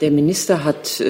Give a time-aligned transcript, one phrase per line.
[0.00, 1.02] der Minister hat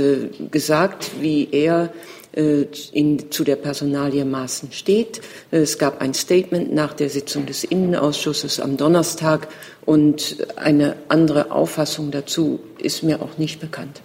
[0.51, 1.93] gesagt, wie er
[2.33, 5.21] in, zu der Personalie Maßen steht.
[5.51, 9.49] Es gab ein Statement nach der Sitzung des Innenausschusses am Donnerstag
[9.85, 14.03] und eine andere Auffassung dazu ist mir auch nicht bekannt.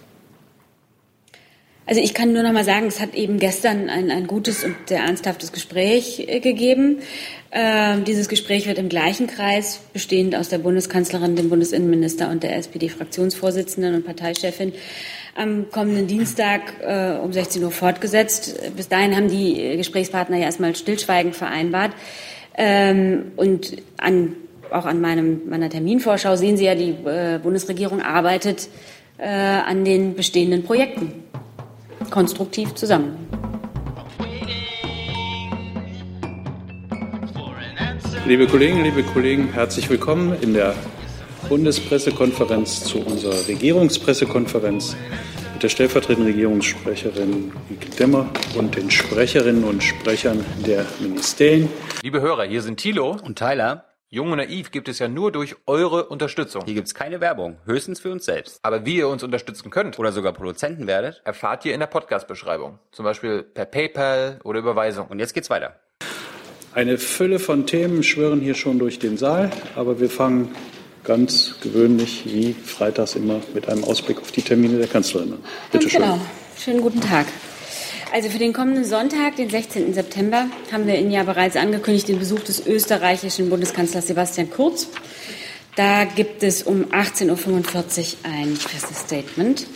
[1.88, 4.74] Also ich kann nur noch mal sagen, es hat eben gestern ein, ein gutes und
[4.86, 6.98] sehr ernsthaftes Gespräch äh, gegeben.
[7.52, 12.56] Ähm, dieses Gespräch wird im gleichen Kreis, bestehend aus der Bundeskanzlerin, dem Bundesinnenminister und der
[12.56, 14.72] SPD-Fraktionsvorsitzenden und Parteichefin,
[15.36, 18.60] am kommenden Dienstag äh, um 16 Uhr fortgesetzt.
[18.76, 21.92] Bis dahin haben die Gesprächspartner ja erstmal stillschweigend vereinbart.
[22.58, 24.34] Ähm, und an,
[24.72, 28.68] auch an meinem, meiner Terminvorschau sehen Sie ja, die äh, Bundesregierung arbeitet
[29.18, 31.25] äh, an den bestehenden Projekten
[32.10, 33.28] konstruktiv zusammen.
[38.26, 40.74] Liebe Kolleginnen, liebe Kollegen, herzlich willkommen in der
[41.48, 44.96] Bundespressekonferenz zu unserer Regierungspressekonferenz
[45.52, 51.68] mit der stellvertretenden Regierungssprecherin Ike Demmer und den Sprecherinnen und Sprechern der Ministerien.
[52.02, 53.84] Liebe Hörer, hier sind Thilo und Tyler.
[54.16, 56.62] Jung und Naiv gibt es ja nur durch eure Unterstützung.
[56.64, 58.60] Hier gibt es keine Werbung, höchstens für uns selbst.
[58.62, 62.78] Aber wie ihr uns unterstützen könnt oder sogar Produzenten werdet, erfahrt ihr in der Podcast-Beschreibung.
[62.92, 65.08] Zum Beispiel per PayPal oder Überweisung.
[65.08, 65.78] Und jetzt geht's weiter.
[66.72, 70.54] Eine Fülle von Themen schwirren hier schon durch den Saal, aber wir fangen
[71.04, 75.44] ganz gewöhnlich wie freitags immer mit einem Ausblick auf die Termine der Kanzlerin an.
[75.72, 76.00] Bitte schön.
[76.00, 76.18] Genau.
[76.58, 77.26] Schönen guten Tag.
[78.16, 79.92] Also für den kommenden Sonntag, den 16.
[79.92, 84.88] September, haben wir Ihnen ja bereits angekündigt den Besuch des österreichischen Bundeskanzlers Sebastian Kurz.
[85.74, 87.36] Da gibt es um 18.45 Uhr
[88.24, 89.66] ein Pressestatement.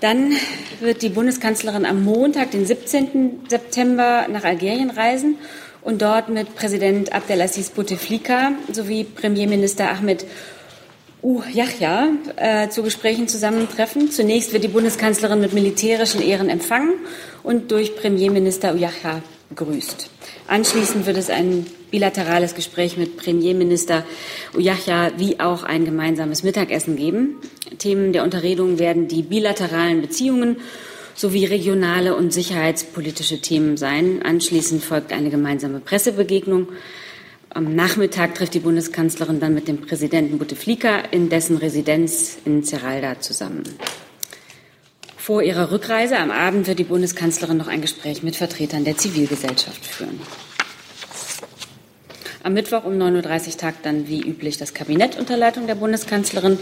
[0.00, 0.32] Dann
[0.80, 3.42] wird die Bundeskanzlerin am Montag, den 17.
[3.48, 5.38] September, nach Algerien reisen
[5.82, 10.26] und dort mit Präsident Abdelaziz Bouteflika sowie Premierminister Ahmed
[11.22, 14.10] Uh, Yahya äh, zu Gesprächen zusammentreffen.
[14.10, 16.94] Zunächst wird die Bundeskanzlerin mit militärischen Ehren empfangen
[17.42, 20.08] und durch Premierminister Uyahya begrüßt.
[20.46, 24.06] Anschließend wird es ein bilaterales Gespräch mit Premierminister
[24.56, 27.36] Uyahya wie auch ein gemeinsames Mittagessen geben.
[27.76, 30.56] Themen der Unterredung werden die bilateralen Beziehungen
[31.14, 34.22] sowie regionale und sicherheitspolitische Themen sein.
[34.22, 36.68] Anschließend folgt eine gemeinsame Pressebegegnung.
[37.52, 43.18] Am Nachmittag trifft die Bundeskanzlerin dann mit dem Präsidenten Bouteflika in dessen Residenz in Ceralda
[43.20, 43.64] zusammen.
[45.16, 49.84] Vor ihrer Rückreise am Abend wird die Bundeskanzlerin noch ein Gespräch mit Vertretern der Zivilgesellschaft
[49.84, 50.20] führen.
[52.44, 56.56] Am Mittwoch um 9.30 Uhr tagt dann wie üblich das Kabinett unter Leitung der Bundeskanzlerin.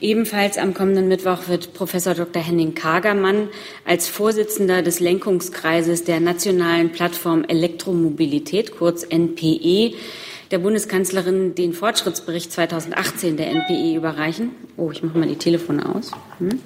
[0.00, 2.42] Ebenfalls am kommenden Mittwoch wird Professor Dr.
[2.42, 3.48] Henning Kagermann
[3.84, 9.94] als Vorsitzender des Lenkungskreises der Nationalen Plattform Elektromobilität, kurz NPE,
[10.50, 14.50] der Bundeskanzlerin den Fortschrittsbericht 2018 der NPE überreichen.
[14.76, 16.10] Oh, ich mache mal die Telefone aus.
[16.38, 16.60] Hm.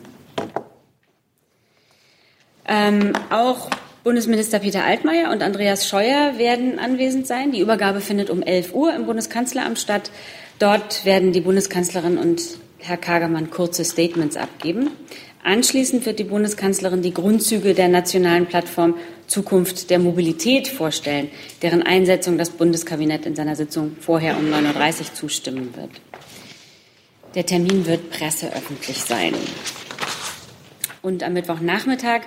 [2.66, 3.70] Ähm, auch
[4.04, 7.52] Bundesminister Peter Altmaier und Andreas Scheuer werden anwesend sein.
[7.52, 10.10] Die Übergabe findet um 11 Uhr im Bundeskanzleramt statt.
[10.58, 12.42] Dort werden die Bundeskanzlerin und
[12.78, 14.90] Herr Kagermann kurze Statements abgeben.
[15.42, 18.94] Anschließend wird die Bundeskanzlerin die Grundzüge der nationalen Plattform
[19.26, 21.28] Zukunft der Mobilität vorstellen,
[21.62, 25.90] deren Einsetzung das Bundeskabinett in seiner Sitzung vorher um 9.30 Uhr zustimmen wird.
[27.34, 29.34] Der Termin wird presseöffentlich sein.
[31.02, 32.22] Und am Mittwochnachmittag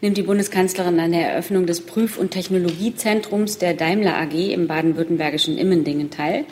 [0.00, 5.58] nimmt die Bundeskanzlerin an der Eröffnung des Prüf- und Technologiezentrums der Daimler AG im baden-württembergischen
[5.58, 6.44] Immendingen teil.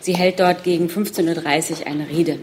[0.00, 2.38] Sie hält dort gegen 15.30 Uhr eine Rede.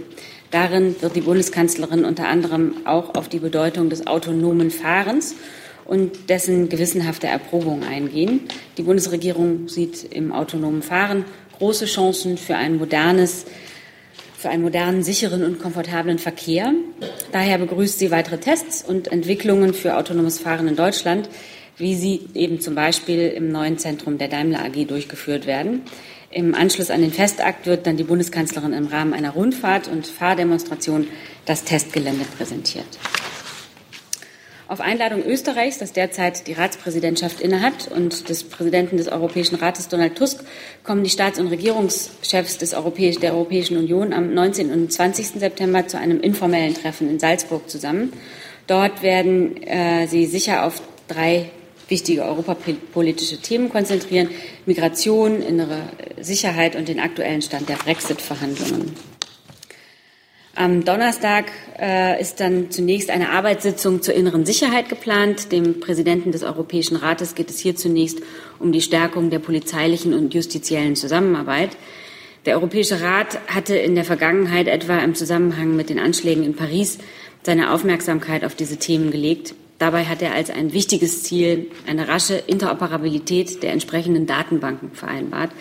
[0.52, 5.36] Darin wird die Bundeskanzlerin unter anderem auch auf die Bedeutung des autonomen Fahrens
[5.84, 8.42] und dessen gewissenhafte Erprobung eingehen.
[8.78, 11.26] Die Bundesregierung sieht im autonomen Fahren
[11.58, 13.46] große Chancen für ein modernes,
[14.38, 16.74] für einen modernen, sicheren und komfortablen Verkehr.
[17.32, 21.30] Daher begrüßt sie weitere Tests und Entwicklungen für autonomes Fahren in Deutschland,
[21.78, 25.82] wie sie eben zum Beispiel im neuen Zentrum der Daimler AG durchgeführt werden.
[26.30, 31.08] Im Anschluss an den Festakt wird dann die Bundeskanzlerin im Rahmen einer Rundfahrt und Fahrdemonstration
[31.46, 32.86] das Testgelände präsentiert.
[34.68, 40.18] Auf Einladung Österreichs, das derzeit die Ratspräsidentschaft innehat, und des Präsidenten des Europäischen Rates Donald
[40.18, 40.44] Tusk
[40.84, 44.74] kommen die Staats- und Regierungschefs des Europäisch der Europäischen Union am 19.
[44.74, 45.40] und 20.
[45.40, 48.12] September zu einem informellen Treffen in Salzburg zusammen.
[48.68, 51.50] Dort werden äh, sie sicher auf drei
[51.88, 54.30] wichtige europapolitische Themen konzentrieren,
[54.66, 55.82] Migration, innere
[56.20, 58.94] Sicherheit und den aktuellen Stand der Brexit-Verhandlungen.
[60.56, 65.52] Am Donnerstag äh, ist dann zunächst eine Arbeitssitzung zur inneren Sicherheit geplant.
[65.52, 68.24] Dem Präsidenten des Europäischen Rates geht es hier zunächst
[68.58, 71.78] um die Stärkung der polizeilichen und justiziellen Zusammenarbeit.
[72.48, 76.98] Der Europäische Rat hatte in der Vergangenheit etwa im Zusammenhang mit den Anschlägen in Paris
[77.44, 79.54] seine Aufmerksamkeit auf diese Themen gelegt.
[79.80, 85.52] Dabei hat er als ein wichtiges Ziel eine rasche Interoperabilität der entsprechenden Datenbanken vereinbart,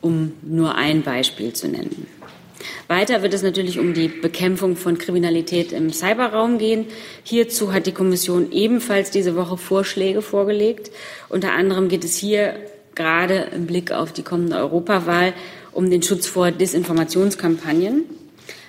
[0.00, 2.06] um nur ein Beispiel zu nennen.
[2.88, 6.86] Weiter wird es natürlich um die Bekämpfung von Kriminalität im Cyberraum gehen.
[7.24, 10.90] Hierzu hat die Kommission ebenfalls diese Woche Vorschläge vorgelegt.
[11.28, 12.54] Unter anderem geht es hier
[12.94, 15.32] gerade im Blick auf die kommende Europawahl
[15.72, 18.04] um den Schutz vor Desinformationskampagnen.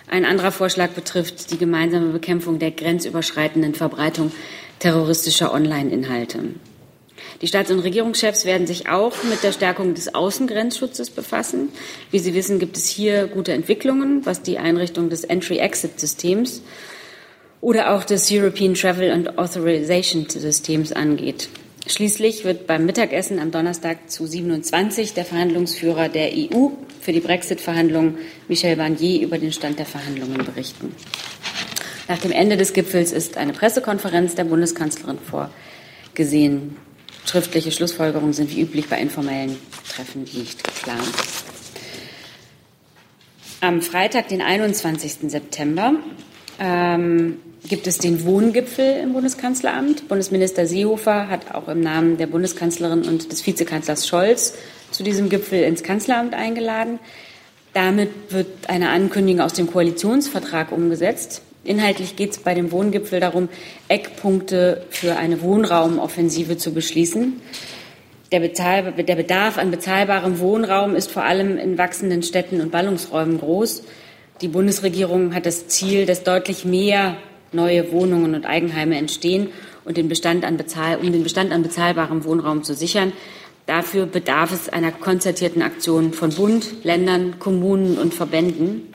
[0.08, 4.32] Ein anderer Vorschlag betrifft die gemeinsame Bekämpfung der grenzüberschreitenden Verbreitung
[4.84, 6.40] terroristischer Online-Inhalte.
[7.42, 11.70] Die Staats- und Regierungschefs werden sich auch mit der Stärkung des Außengrenzschutzes befassen.
[12.12, 16.64] Wie Sie wissen, gibt es hier gute Entwicklungen, was die Einrichtung des Entry-Exit-Systems
[17.62, 21.48] oder auch des European Travel and Authorization Systems angeht.
[21.88, 28.18] Schließlich wird beim Mittagessen am Donnerstag zu 27 der Verhandlungsführer der EU für die Brexit-Verhandlungen
[28.50, 30.94] Michel Barnier über den Stand der Verhandlungen berichten.
[32.08, 36.76] Nach dem Ende des Gipfels ist eine Pressekonferenz der Bundeskanzlerin vorgesehen.
[37.26, 39.58] Schriftliche Schlussfolgerungen sind wie üblich bei informellen
[39.88, 41.14] Treffen nicht geplant.
[43.62, 45.30] Am Freitag, den 21.
[45.32, 45.94] September,
[46.60, 50.10] ähm, gibt es den Wohngipfel im Bundeskanzleramt.
[50.10, 54.56] Bundesminister Seehofer hat auch im Namen der Bundeskanzlerin und des Vizekanzlers Scholz
[54.92, 57.00] zu diesem Gipfel ins Kanzleramt eingeladen.
[57.74, 61.42] Damit wird eine Ankündigung aus dem Koalitionsvertrag umgesetzt.
[61.66, 63.48] Inhaltlich geht es bei dem Wohngipfel darum,
[63.88, 67.42] Eckpunkte für eine Wohnraumoffensive zu beschließen.
[68.34, 73.84] Der, der Bedarf an bezahlbarem Wohnraum ist vor allem in wachsenden Städten und Ballungsräumen groß.
[74.42, 77.16] Die Bundesregierung hat das Ziel, dass deutlich mehr
[77.54, 79.50] neue Wohnungen und Eigenheime entstehen
[79.86, 83.14] und den Bestand an Bezahl um den Bestand an bezahlbarem Wohnraum zu sichern.
[83.68, 88.93] Dafür bedarf es einer konzertierten Aktion von Bund, Ländern, Kommunen und Verbänden.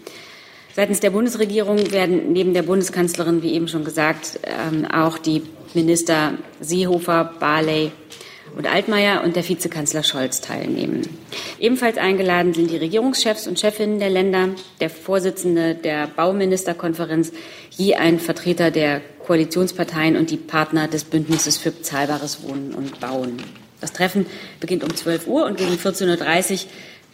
[0.78, 5.42] Seitens der Bundesregierung werden neben der Bundeskanzlerin, wie eben schon gesagt, ähm, auch die
[5.75, 7.90] Minister Seehofer, Barley
[8.56, 11.02] und Altmaier und der Vizekanzler Scholz teilnehmen.
[11.58, 17.32] Ebenfalls eingeladen sind die Regierungschefs und Chefinnen der Länder, der Vorsitzende der Bauministerkonferenz,
[17.70, 23.42] je ein Vertreter der Koalitionsparteien und die Partner des Bündnisses für bezahlbares Wohnen und Bauen.
[23.81, 24.26] Das Treffen
[24.60, 26.60] beginnt um 12 Uhr und gegen 14.30 Uhr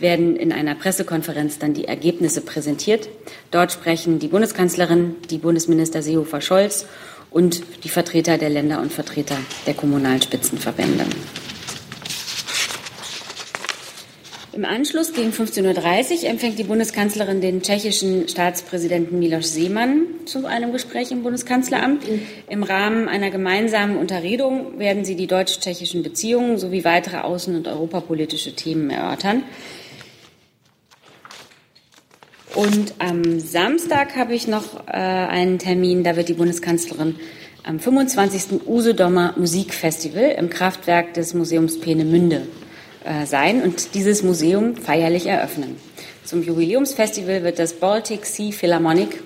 [0.05, 3.09] werden in einer Pressekonferenz dann die Ergebnisse präsentiert.
[3.51, 6.87] Dort sprechen die Bundeskanzlerin, die Bundesminister Seehofer Scholz
[7.31, 11.07] und die Vertreter der Länder und Vertreter der kommunalen Spitzenverbände.
[14.53, 20.71] Im Anschluss gegen 15.30 Uhr empfängt die Bundeskanzlerin den tschechischen Staatspräsidenten Miloš Seemann zu einem
[20.71, 22.05] Gespräch im Bundeskanzleramt.
[22.49, 28.55] Im Rahmen einer gemeinsamen Unterredung werden sie die deutsch-tschechischen Beziehungen sowie weitere außen- und europapolitische
[28.55, 29.43] Themen erörtern.
[32.55, 37.17] Und am Samstag habe ich noch äh, einen Termin, da wird die Bundeskanzlerin
[37.65, 38.67] am 25.
[38.67, 42.47] Usedomer Musikfestival im Kraftwerk des Museums Peenemünde
[43.05, 45.77] äh, sein und dieses Museum feierlich eröffnen.
[46.25, 49.23] Zum Jubiläumsfestival wird das Baltic Sea Philharmonic,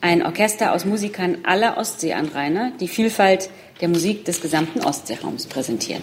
[0.00, 3.48] ein Orchester aus Musikern aller Ostseeanrainer, die Vielfalt
[3.80, 6.02] der Musik des gesamten Ostseeraums präsentieren.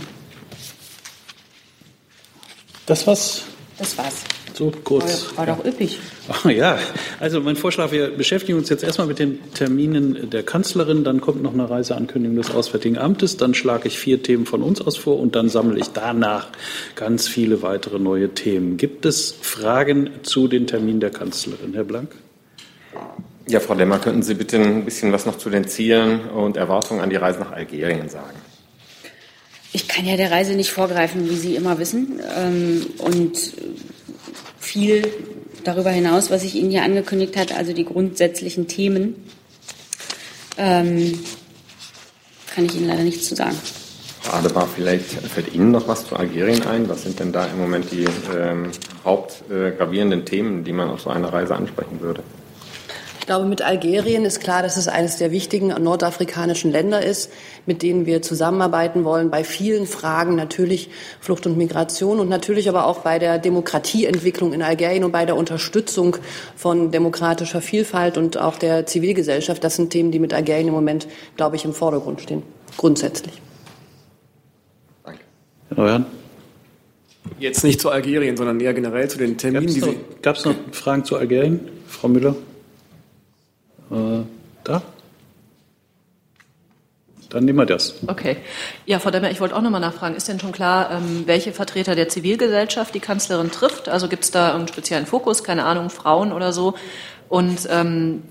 [2.85, 3.43] Das war's.
[3.77, 4.23] Das war's.
[4.55, 5.35] So kurz.
[5.35, 5.99] War, war doch üppig.
[6.45, 6.79] Oh, ja,
[7.19, 11.43] also mein Vorschlag, wir beschäftigen uns jetzt erstmal mit den Terminen der Kanzlerin, dann kommt
[11.43, 15.19] noch eine Reiseankündigung des Auswärtigen Amtes, dann schlage ich vier Themen von uns aus vor
[15.19, 16.47] und dann sammle ich danach
[16.95, 18.77] ganz viele weitere neue Themen.
[18.77, 22.15] Gibt es Fragen zu den Terminen der Kanzlerin, Herr Blank?
[23.47, 27.01] Ja, Frau Lemmer, könnten Sie bitte ein bisschen was noch zu den Zielen und Erwartungen
[27.01, 28.37] an die Reise nach Algerien sagen?
[29.73, 32.21] Ich kann ja der Reise nicht vorgreifen, wie Sie immer wissen.
[32.37, 33.53] Ähm, und
[34.65, 35.03] viel
[35.63, 39.15] darüber hinaus, was ich Ihnen hier angekündigt habe, also die grundsätzlichen Themen,
[40.57, 41.19] ähm,
[42.53, 43.55] kann ich Ihnen leider nichts zu sagen.
[44.23, 46.89] Gerade war vielleicht, fällt Ihnen noch was zu Algerien ein?
[46.89, 48.05] Was sind denn da im Moment die
[48.35, 48.71] ähm,
[49.03, 52.23] hauptgravierenden äh, Themen, die man auf so einer Reise ansprechen würde?
[53.25, 57.31] Ich glaube, mit Algerien ist klar, dass es eines der wichtigen nordafrikanischen Länder ist,
[57.65, 60.91] mit denen wir zusammenarbeiten wollen bei vielen Fragen, natürlich
[61.21, 65.37] Flucht und Migration und natürlich aber auch bei der Demokratieentwicklung in Algerien und bei der
[65.37, 66.17] Unterstützung
[66.55, 69.63] von demokratischer Vielfalt und auch der Zivilgesellschaft.
[69.63, 72.43] Das sind Themen, die mit Algerien im Moment, glaube ich, im Vordergrund stehen,
[72.77, 73.41] grundsätzlich.
[75.03, 75.21] Danke.
[75.69, 76.05] Herr Neuhan.
[77.39, 80.21] Jetzt nicht zu Algerien, sondern eher generell zu den Terminen, Gab's die noch, Sie.
[80.21, 82.35] Gab es noch Fragen zu Algerien, Frau Müller?
[83.91, 84.23] Äh,
[84.63, 84.81] da?
[87.29, 87.95] Dann nehmen wir das.
[88.07, 88.37] Okay.
[88.85, 91.95] Ja, Frau Demmer, ich wollte auch nochmal nachfragen, ist denn schon klar, ähm, welche Vertreter
[91.95, 93.89] der Zivilgesellschaft die Kanzlerin trifft?
[93.89, 96.75] Also gibt es da einen speziellen Fokus, keine Ahnung, Frauen oder so?
[97.27, 98.23] Und ähm,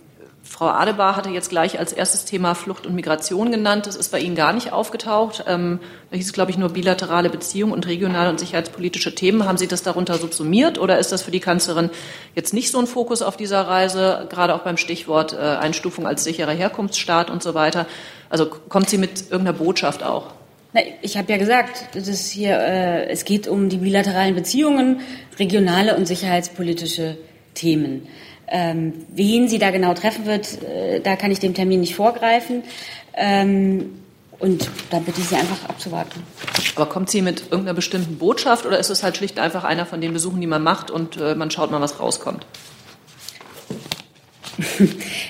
[0.47, 3.87] Frau Adebar hatte jetzt gleich als erstes Thema Flucht und Migration genannt.
[3.87, 5.45] Das ist bei Ihnen gar nicht aufgetaucht.
[5.49, 9.47] Ähm, da hieß es, glaube ich, nur bilaterale Beziehungen und regionale und sicherheitspolitische Themen.
[9.47, 11.91] Haben Sie das darunter subsumiert oder ist das für die Kanzlerin
[12.35, 16.25] jetzt nicht so ein Fokus auf dieser Reise, gerade auch beim Stichwort äh, Einstufung als
[16.25, 17.87] sicherer Herkunftsstaat und so weiter?
[18.29, 20.35] Also kommt sie mit irgendeiner Botschaft auch?
[20.75, 25.01] Na, ich habe ja gesagt, das hier, äh, es geht um die bilateralen Beziehungen,
[25.39, 27.17] regionale und sicherheitspolitische
[27.55, 28.09] Themen.
[28.47, 32.63] Ähm, wen sie da genau treffen wird, äh, da kann ich dem Termin nicht vorgreifen.
[33.15, 34.01] Ähm,
[34.39, 36.23] und da bitte ich Sie einfach abzuwarten.
[36.75, 40.01] Aber kommt sie mit irgendeiner bestimmten Botschaft oder ist es halt schlicht einfach einer von
[40.01, 42.45] den Besuchen, die man macht und äh, man schaut mal, was rauskommt?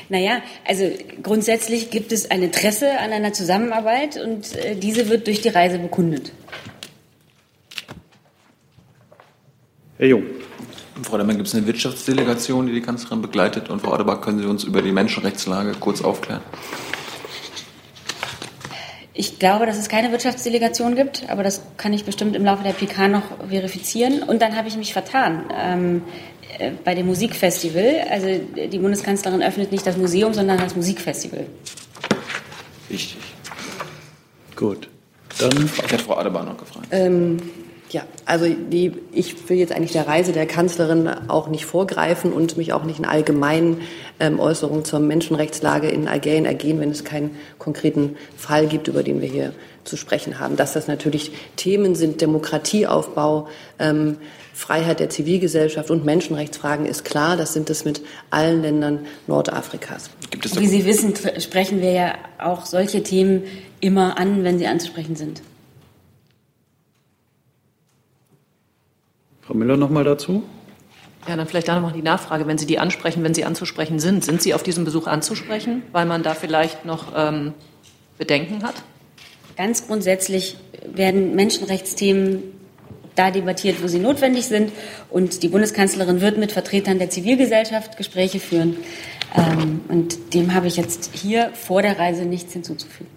[0.08, 0.90] naja, also
[1.22, 5.78] grundsätzlich gibt es ein Interesse an einer Zusammenarbeit und äh, diese wird durch die Reise
[5.78, 6.32] bekundet.
[9.98, 10.24] Herr Jung.
[11.02, 13.68] Frau Demmer, gibt es eine Wirtschaftsdelegation, die die Kanzlerin begleitet?
[13.68, 16.40] Und Frau Adebar, können Sie uns über die Menschenrechtslage kurz aufklären?
[19.12, 22.72] Ich glaube, dass es keine Wirtschaftsdelegation gibt, aber das kann ich bestimmt im Laufe der
[22.72, 24.22] PK noch verifizieren.
[24.22, 25.44] Und dann habe ich mich vertan.
[25.56, 26.02] Ähm,
[26.58, 31.46] äh, bei dem Musikfestival, also die Bundeskanzlerin öffnet nicht das Museum, sondern das Musikfestival.
[32.88, 33.18] Wichtig.
[34.56, 34.88] Gut.
[35.38, 35.70] Dann.
[35.74, 36.86] Ich hatte Frau Adebar noch gefragt.
[36.90, 37.38] Ähm,
[37.94, 42.56] ja, also die, ich will jetzt eigentlich der Reise der Kanzlerin auch nicht vorgreifen und
[42.56, 43.82] mich auch nicht in allgemeinen
[44.18, 49.20] ähm, Äußerungen zur Menschenrechtslage in Algerien ergehen, wenn es keinen konkreten Fall gibt, über den
[49.20, 49.52] wir hier
[49.84, 50.56] zu sprechen haben.
[50.56, 53.46] Dass das natürlich Themen sind, Demokratieaufbau,
[53.78, 54.16] ähm,
[54.52, 57.36] Freiheit der Zivilgesellschaft und Menschenrechtsfragen ist klar.
[57.36, 60.10] Das sind es mit allen Ländern Nordafrikas.
[60.56, 63.44] Wie Sie wissen, sprechen wir ja auch solche Themen
[63.78, 65.42] immer an, wenn sie anzusprechen sind.
[69.46, 70.42] Frau Müller noch mal dazu.
[71.28, 74.24] Ja, dann vielleicht da noch die Nachfrage, wenn Sie die ansprechen, wenn sie anzusprechen sind,
[74.24, 77.54] sind Sie auf diesem Besuch anzusprechen, weil man da vielleicht noch ähm,
[78.18, 78.74] Bedenken hat?
[79.56, 82.42] Ganz grundsätzlich werden Menschenrechtsthemen
[83.14, 84.72] da debattiert, wo sie notwendig sind.
[85.10, 88.76] Und die Bundeskanzlerin wird mit Vertretern der Zivilgesellschaft Gespräche führen.
[89.36, 93.10] Ähm, und dem habe ich jetzt hier vor der Reise nichts hinzuzufügen.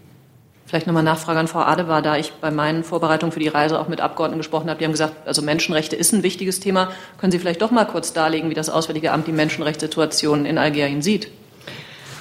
[0.68, 3.88] Vielleicht nochmal Nachfrage an Frau Adebar, da ich bei meinen Vorbereitungen für die Reise auch
[3.88, 4.78] mit Abgeordneten gesprochen habe.
[4.78, 6.92] Die haben gesagt, also Menschenrechte ist ein wichtiges Thema.
[7.18, 11.02] Können Sie vielleicht doch mal kurz darlegen, wie das Auswärtige Amt die Menschenrechtssituation in Algerien
[11.02, 11.32] sieht?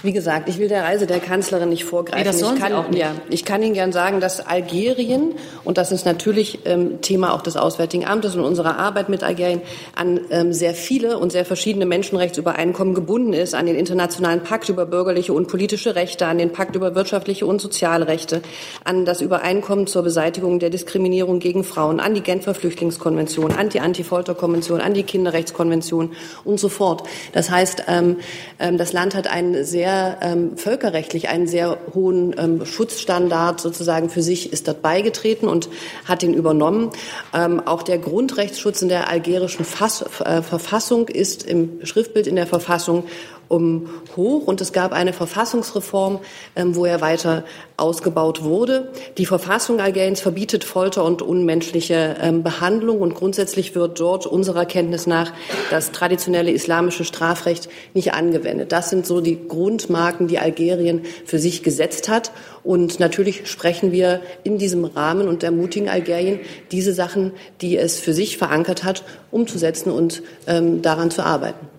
[0.06, 2.20] Wie gesagt, ich will der Reise der Kanzlerin nicht vorgreifen.
[2.20, 3.00] Nee, das ich kann, auch nicht.
[3.00, 5.34] Ja, ich kann Ihnen gern sagen, dass Algerien,
[5.64, 9.62] und das ist natürlich ähm, Thema auch des Auswärtigen Amtes und unserer Arbeit mit Algerien,
[9.96, 14.86] an ähm, sehr viele und sehr verschiedene Menschenrechtsübereinkommen gebunden ist, an den Internationalen Pakt über
[14.86, 18.42] bürgerliche und politische Rechte, an den Pakt über wirtschaftliche und soziale Rechte,
[18.84, 23.80] an das Übereinkommen zur Beseitigung der Diskriminierung gegen Frauen, an die Genfer Flüchtlingskonvention, an die
[23.80, 26.12] Anti-Folter-Konvention, an die Kinderrechtskonvention
[26.44, 27.02] und so fort.
[27.32, 28.18] Das heißt, ähm,
[28.60, 34.22] ähm das Land hat einen sehr ähm, völkerrechtlich einen sehr hohen ähm, Schutzstandard sozusagen für
[34.22, 35.68] sich ist dort beigetreten und
[36.04, 36.90] hat ihn übernommen.
[37.34, 42.46] Ähm, auch der Grundrechtsschutz in der algerischen Fass, äh, Verfassung ist im Schriftbild in der
[42.46, 43.04] Verfassung
[43.48, 46.20] um hoch und es gab eine Verfassungsreform,
[46.54, 47.44] ähm, wo er weiter
[47.76, 48.92] ausgebaut wurde.
[49.18, 55.06] Die Verfassung Algeriens verbietet Folter und unmenschliche ähm, Behandlung und grundsätzlich wird dort unserer Kenntnis
[55.06, 55.32] nach
[55.70, 58.72] das traditionelle islamische Strafrecht nicht angewendet.
[58.72, 62.32] Das sind so die Grundmarken, die Algerien für sich gesetzt hat.
[62.64, 66.40] Und natürlich sprechen wir in diesem Rahmen und ermutigen Algerien,
[66.72, 71.75] diese Sachen, die es für sich verankert hat, umzusetzen und ähm, daran zu arbeiten.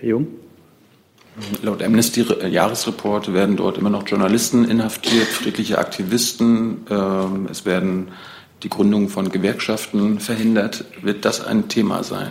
[0.00, 0.28] Herr Jung?
[1.62, 6.86] Laut Amnesty-Jahresreport werden dort immer noch Journalisten inhaftiert, friedliche Aktivisten.
[6.90, 8.12] Ähm, es werden
[8.62, 10.84] die Gründung von Gewerkschaften verhindert.
[11.02, 12.30] Wird das ein Thema sein?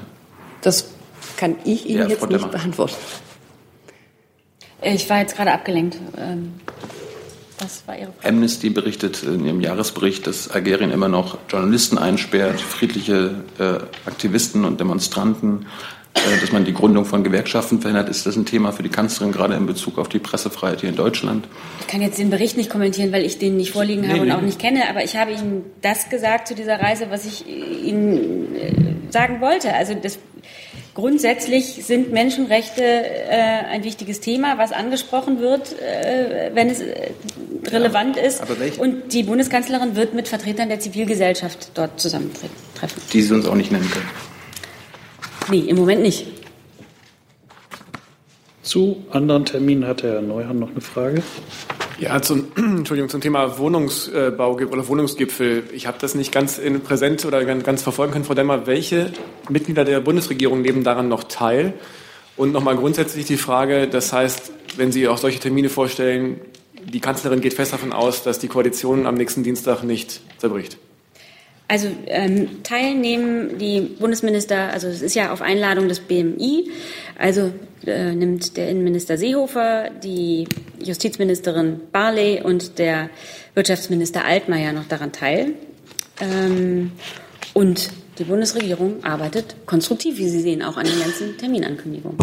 [0.61, 0.89] Das
[1.37, 2.95] kann ich Ihnen ja, jetzt nicht beantworten.
[4.81, 5.97] Ich war jetzt gerade abgelenkt.
[6.17, 6.53] Ähm,
[7.59, 8.27] was war Ihre Frage?
[8.27, 14.79] Amnesty berichtet in ihrem Jahresbericht, dass Algerien immer noch Journalisten einsperrt, friedliche äh, Aktivisten und
[14.79, 15.96] Demonstranten äh,
[16.41, 18.09] dass man die Gründung von Gewerkschaften verhindert.
[18.09, 20.95] Ist das ein Thema für die Kanzlerin, gerade in Bezug auf die Pressefreiheit hier in
[20.95, 21.47] Deutschland?
[21.81, 24.27] Ich kann jetzt den Bericht nicht kommentieren, weil ich den nicht vorliegen habe nee, und
[24.27, 24.33] nee.
[24.33, 28.55] auch nicht kenne, aber ich habe Ihnen das gesagt zu dieser Reise, was ich Ihnen
[28.55, 29.73] äh, sagen wollte.
[29.73, 30.19] Also das,
[30.97, 37.11] grundsätzlich sind Menschenrechte äh, ein wichtiges Thema, was angesprochen wird, äh, wenn es äh,
[37.67, 38.41] relevant ja, ist.
[38.79, 43.01] Und die Bundeskanzlerin wird mit Vertretern der Zivilgesellschaft dort zusammentreffen.
[43.13, 44.09] Die Sie uns auch nicht nennen können.
[45.49, 46.27] Nee, im Moment nicht.
[48.61, 51.23] Zu anderen Terminen hat Herr Neuhan noch eine Frage.
[51.99, 55.63] Ja, zum, Entschuldigung, zum Thema Wohnungsbau oder Wohnungsgipfel.
[55.71, 58.67] Ich habe das nicht ganz in präsent oder ganz verfolgen können, Frau Demmer.
[58.67, 59.11] Welche
[59.49, 61.73] Mitglieder der Bundesregierung nehmen daran noch teil?
[62.35, 66.39] Und nochmal grundsätzlich die Frage, das heißt, wenn Sie auch solche Termine vorstellen,
[66.83, 70.77] die Kanzlerin geht fest davon aus, dass die Koalition am nächsten Dienstag nicht zerbricht.
[71.69, 76.71] Also ähm, teilnehmen die Bundesminister, also es ist ja auf Einladung des BMI,
[77.17, 77.51] also
[77.85, 80.47] äh, nimmt der Innenminister Seehofer, die
[80.81, 83.09] Justizministerin Barley und der
[83.53, 85.55] Wirtschaftsminister Altmaier noch daran teil.
[86.21, 86.91] Ähm,
[87.53, 92.17] und die Bundesregierung arbeitet konstruktiv, wie Sie sehen, auch an den ganzen Terminankündigungen.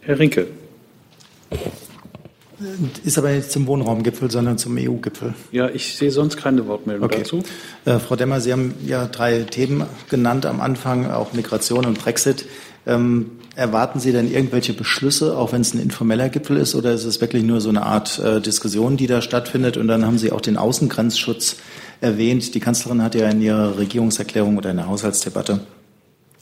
[0.00, 0.48] Herr Rinke.
[3.04, 5.34] Ist aber nicht zum Wohnraumgipfel, sondern zum EU-Gipfel.
[5.52, 7.18] Ja, ich sehe sonst keine Wortmeldung okay.
[7.18, 7.42] dazu.
[7.84, 12.46] Äh, Frau Demmer, Sie haben ja drei Themen genannt am Anfang, auch Migration und Brexit.
[12.86, 17.04] Ähm, erwarten Sie denn irgendwelche Beschlüsse, auch wenn es ein informeller Gipfel ist, oder ist
[17.04, 19.76] es wirklich nur so eine Art äh, Diskussion, die da stattfindet?
[19.76, 21.56] Und dann haben Sie auch den Außengrenzschutz
[22.00, 22.54] erwähnt.
[22.54, 25.60] Die Kanzlerin hat ja in ihrer Regierungserklärung oder in der Haushaltsdebatte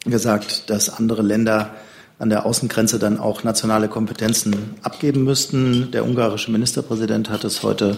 [0.04, 1.74] gesagt, dass andere Länder
[2.18, 5.90] an der Außengrenze dann auch nationale Kompetenzen abgeben müssten.
[5.90, 7.96] Der ungarische Ministerpräsident hat es heute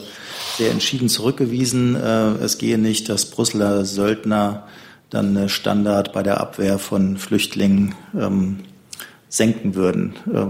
[0.56, 1.96] sehr entschieden zurückgewiesen.
[1.96, 4.66] Äh, es gehe nicht, dass Brüsseler Söldner
[5.10, 8.60] dann Standard bei der Abwehr von Flüchtlingen ähm,
[9.28, 10.14] senken würden.
[10.32, 10.46] Äh,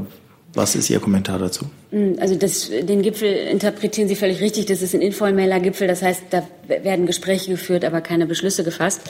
[0.54, 1.66] was ist Ihr Kommentar dazu?
[1.90, 4.66] Hm, also das, den Gipfel interpretieren Sie völlig richtig.
[4.66, 5.86] Das ist ein informeller Gipfel.
[5.86, 9.02] Das heißt, da werden Gespräche geführt, aber keine Beschlüsse gefasst.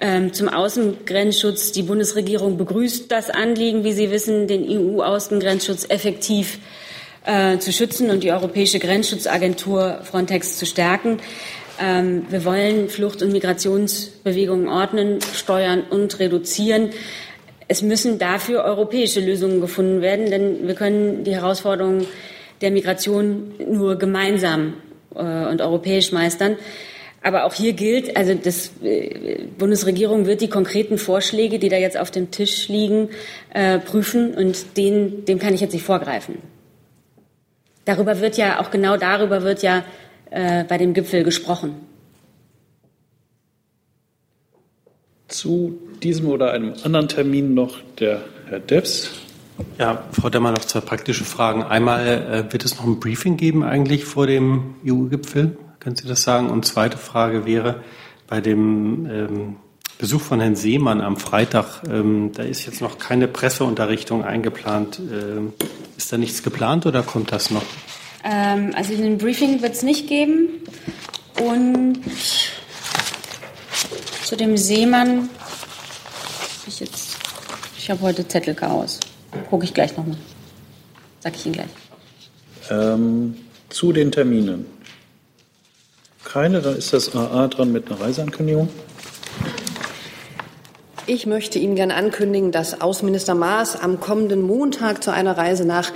[0.00, 1.72] Ähm, zum Außengrenzschutz.
[1.72, 6.58] Die Bundesregierung begrüßt das Anliegen, wie Sie wissen, den EU-Außengrenzschutz effektiv
[7.24, 11.18] äh, zu schützen und die Europäische Grenzschutzagentur Frontex zu stärken.
[11.80, 16.90] Ähm, wir wollen Flucht- und Migrationsbewegungen ordnen, steuern und reduzieren.
[17.66, 22.06] Es müssen dafür europäische Lösungen gefunden werden, denn wir können die Herausforderungen
[22.60, 24.74] der Migration nur gemeinsam
[25.14, 26.56] äh, und europäisch meistern.
[27.22, 31.96] Aber auch hier gilt, also die äh, Bundesregierung wird die konkreten Vorschläge, die da jetzt
[31.96, 33.08] auf dem Tisch liegen,
[33.54, 36.36] äh, prüfen und den, dem kann ich jetzt nicht vorgreifen.
[37.86, 39.84] Darüber wird ja, auch genau darüber wird ja
[40.30, 41.76] äh, bei dem Gipfel gesprochen.
[45.28, 49.10] Zu diesem oder einem anderen Termin noch der Herr Debs.
[49.78, 51.62] Ja, Frau Demmer, noch zwei praktische Fragen.
[51.62, 55.56] Einmal, äh, wird es noch ein Briefing geben eigentlich vor dem EU-Gipfel?
[55.80, 56.50] Können Sie das sagen?
[56.50, 57.82] Und zweite Frage wäre,
[58.26, 59.56] bei dem ähm,
[59.98, 64.98] Besuch von Herrn Seemann am Freitag, ähm, da ist jetzt noch keine Presseunterrichtung eingeplant.
[64.98, 65.52] Ähm,
[65.96, 67.62] ist da nichts geplant oder kommt das noch?
[68.24, 70.48] Ähm, also ein Briefing wird es nicht geben.
[71.40, 72.00] Und
[74.24, 75.28] zu dem Seemann,
[76.68, 77.16] ich jetzt,
[77.76, 79.00] ich habe heute Zettelchaos.
[79.50, 80.18] Gucke ich gleich nochmal.
[81.20, 81.68] Sag ich Ihnen gleich.
[82.70, 83.36] Ähm,
[83.68, 84.66] zu den Terminen
[86.34, 86.60] keine.
[86.60, 88.68] Dann ist das AA dran mit einer Reiseankündigung.
[91.06, 95.92] Ich möchte Ihnen gerne ankündigen, dass Außenminister Maas am kommenden Montag zu einer Reise nach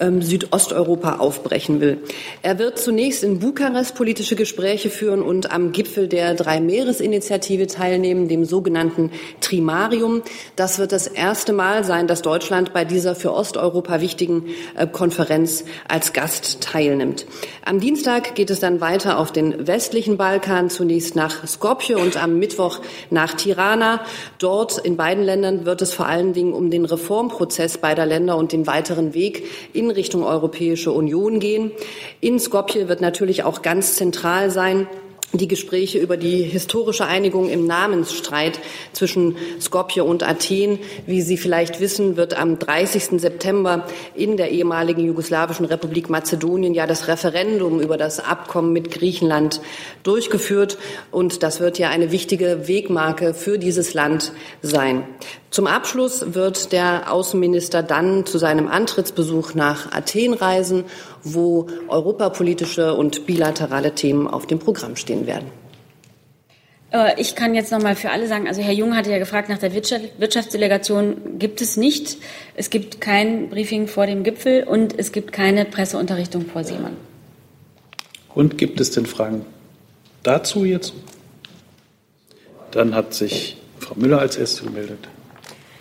[0.00, 1.98] ähm, Südosteuropa aufbrechen will.
[2.42, 8.44] Er wird zunächst in Bukarest politische Gespräche führen und am Gipfel der Drei-Meeres-Initiative teilnehmen, dem
[8.44, 10.22] sogenannten Trimarium.
[10.56, 15.64] Das wird das erste Mal sein, dass Deutschland bei dieser für Osteuropa wichtigen äh, Konferenz
[15.88, 17.26] als Gast teilnimmt.
[17.64, 22.38] Am Dienstag geht es dann weiter auf den westlichen Balkan, zunächst nach Skopje und am
[22.38, 22.80] Mittwoch
[23.10, 24.00] nach Tirana.
[24.38, 28.52] Dort in beiden Ländern wird es vor allen Dingen um den Reformprozess beider Länder und
[28.52, 31.70] den weiteren Weg in in Richtung Europäische Union gehen.
[32.20, 34.86] In Skopje wird natürlich auch ganz zentral sein,
[35.32, 38.58] die Gespräche über die historische Einigung im Namensstreit
[38.94, 40.78] zwischen Skopje und Athen.
[41.06, 43.20] Wie Sie vielleicht wissen, wird am 30.
[43.20, 49.60] September in der ehemaligen jugoslawischen Republik Mazedonien ja das Referendum über das Abkommen mit Griechenland
[50.02, 50.78] durchgeführt.
[51.10, 55.04] Und das wird ja eine wichtige Wegmarke für dieses Land sein.
[55.50, 60.84] Zum Abschluss wird der Außenminister dann zu seinem Antrittsbesuch nach Athen reisen,
[61.24, 65.50] wo europapolitische und bilaterale Themen auf dem Programm stehen werden.
[66.92, 69.48] Äh, ich kann jetzt noch mal für alle sagen, also Herr Jung hatte ja gefragt
[69.48, 72.18] nach der Wirtschaftsdelegation, gibt es nicht.
[72.54, 76.96] Es gibt kein Briefing vor dem Gipfel und es gibt keine Presseunterrichtung vor Seemann.
[78.34, 79.44] Und gibt es denn Fragen
[80.22, 80.94] dazu jetzt?
[82.70, 85.08] Dann hat sich Frau Müller als Erste gemeldet.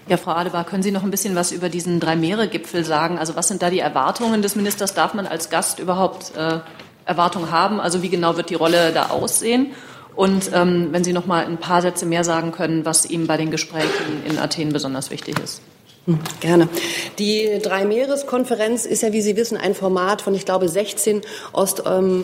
[0.08, 3.20] Ja, Frau Adebar, können Sie noch ein bisschen was über diesen Drei-Meere-Gipfel sagen?
[3.20, 4.94] Also was sind da die Erwartungen des Ministers?
[4.94, 6.60] Darf man als Gast überhaupt äh,
[7.06, 7.82] Erwartungen haben?
[7.82, 9.74] Also wie genau wird die Rolle da aussehen?
[10.16, 13.36] Und ähm, wenn Sie noch mal ein paar Sätze mehr sagen können, was ihm bei
[13.36, 15.62] den Gesprächen in Athen besonders wichtig ist.
[16.06, 16.70] Hm, gerne.
[17.20, 22.24] Die Drei-Meeres-Konferenz ist ja, wie Sie wissen, ein Format von, ich glaube, 16 Ost, ähm,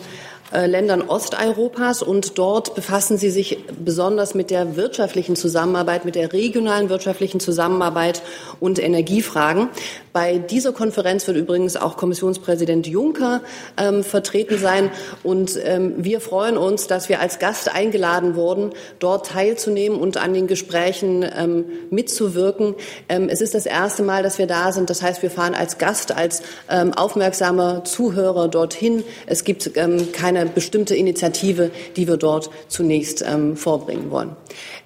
[0.52, 6.90] Ländern Osteuropas und dort befassen sie sich besonders mit der wirtschaftlichen Zusammenarbeit, mit der regionalen
[6.90, 8.22] wirtschaftlichen Zusammenarbeit
[8.60, 9.68] und Energiefragen.
[10.14, 13.40] Bei dieser Konferenz wird übrigens auch Kommissionspräsident Juncker
[13.76, 14.90] ähm, vertreten sein.
[15.24, 20.32] Und ähm, wir freuen uns, dass wir als Gast eingeladen wurden, dort teilzunehmen und an
[20.32, 22.76] den Gesprächen ähm, mitzuwirken.
[23.08, 24.88] Ähm, es ist das erste Mal, dass wir da sind.
[24.88, 29.02] Das heißt, wir fahren als Gast, als ähm, aufmerksamer Zuhörer dorthin.
[29.26, 34.36] Es gibt ähm, keine bestimmte Initiative, die wir dort zunächst vorbringen wollen.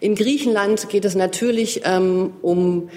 [0.01, 1.83] In Griechenland geht es natürlich
[2.43, 2.89] um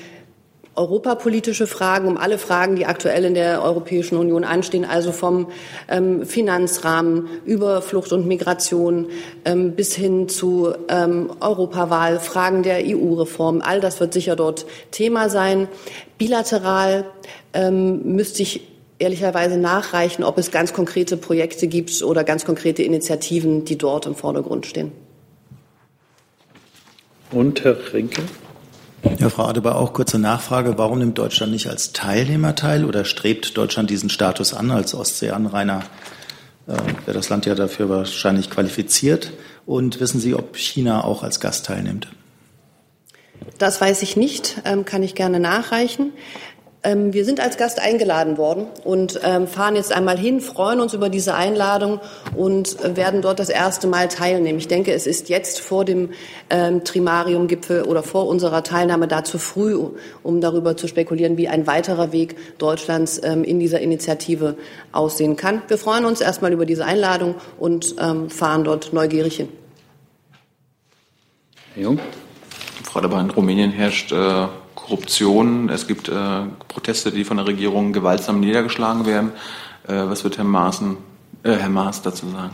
[0.75, 5.47] europapolitische Fragen, um alle Fragen, die aktuell in der Europäischen Union anstehen, also vom
[5.89, 9.07] ähm, Finanzrahmen über Flucht und Migration
[9.43, 13.61] ähm, bis hin zu ähm, Europawahl, Fragen der EU-Reform.
[13.61, 15.67] All das wird sicher dort Thema sein.
[16.17, 17.05] Bilateral
[17.53, 18.70] ähm, müsste ich
[19.01, 24.15] ehrlicherweise nachreichen, ob es ganz konkrete Projekte gibt oder ganz konkrete Initiativen, die dort im
[24.15, 24.91] Vordergrund stehen.
[27.31, 28.21] Und Herr Rinke?
[29.19, 30.77] Ja, Frau Adebar, auch kurze Nachfrage.
[30.77, 35.83] Warum nimmt Deutschland nicht als Teilnehmer teil oder strebt Deutschland diesen Status an als Ostseeanrainer?
[36.67, 36.73] Äh,
[37.05, 39.31] Wäre das Land ja dafür wahrscheinlich qualifiziert.
[39.65, 42.09] Und wissen Sie, ob China auch als Gast teilnimmt?
[43.57, 46.13] Das weiß ich nicht, ähm, kann ich gerne nachreichen.
[46.83, 50.95] Ähm, wir sind als Gast eingeladen worden und ähm, fahren jetzt einmal hin, freuen uns
[50.95, 51.99] über diese Einladung
[52.35, 54.57] und äh, werden dort das erste Mal teilnehmen.
[54.57, 56.09] Ich denke, es ist jetzt vor dem
[56.49, 59.77] ähm, Trimarium-Gipfel oder vor unserer Teilnahme da zu früh,
[60.23, 64.55] um darüber zu spekulieren, wie ein weiterer Weg Deutschlands in dieser Initiative
[64.91, 65.61] aussehen kann.
[65.67, 67.95] Wir freuen uns erstmal über diese Einladung und
[68.29, 69.49] fahren dort neugierig hin.
[71.73, 71.99] Herr Jung.
[72.83, 74.47] Frau Dabei, in Rumänien herrscht äh
[74.91, 76.13] Korruption, es gibt äh,
[76.67, 79.31] Proteste, die von der Regierung gewaltsam niedergeschlagen werden.
[79.87, 80.97] Äh, was wird Herr, Maaßen,
[81.43, 82.51] äh, Herr Maas dazu sagen?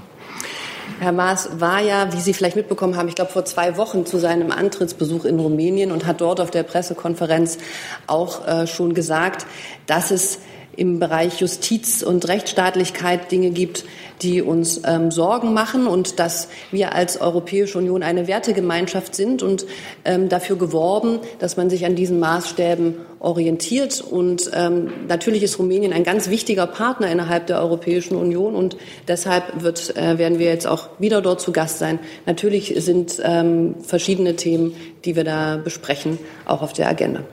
[1.00, 4.20] Herr Maas war ja, wie Sie vielleicht mitbekommen haben, ich glaube vor zwei Wochen zu
[4.20, 7.58] seinem Antrittsbesuch in Rumänien und hat dort auf der Pressekonferenz
[8.06, 9.48] auch äh, schon gesagt,
[9.88, 10.38] dass es
[10.78, 13.84] im Bereich Justiz und Rechtsstaatlichkeit Dinge gibt,
[14.22, 19.66] die uns ähm, Sorgen machen und dass wir als Europäische Union eine Wertegemeinschaft sind und
[20.06, 24.02] ähm, dafür geworben, dass man sich an diesen Maßstäben orientiert.
[24.02, 29.64] Und ähm, natürlich ist Rumänien ein ganz wichtiger Partner innerhalb der Europäischen Union und deshalb
[29.64, 32.00] wird, äh, werden wir jetzt auch wieder dort zu Gast sein.
[32.28, 37.24] Natürlich sind ähm, verschiedene Themen, die wir da besprechen, auch auf der Agenda.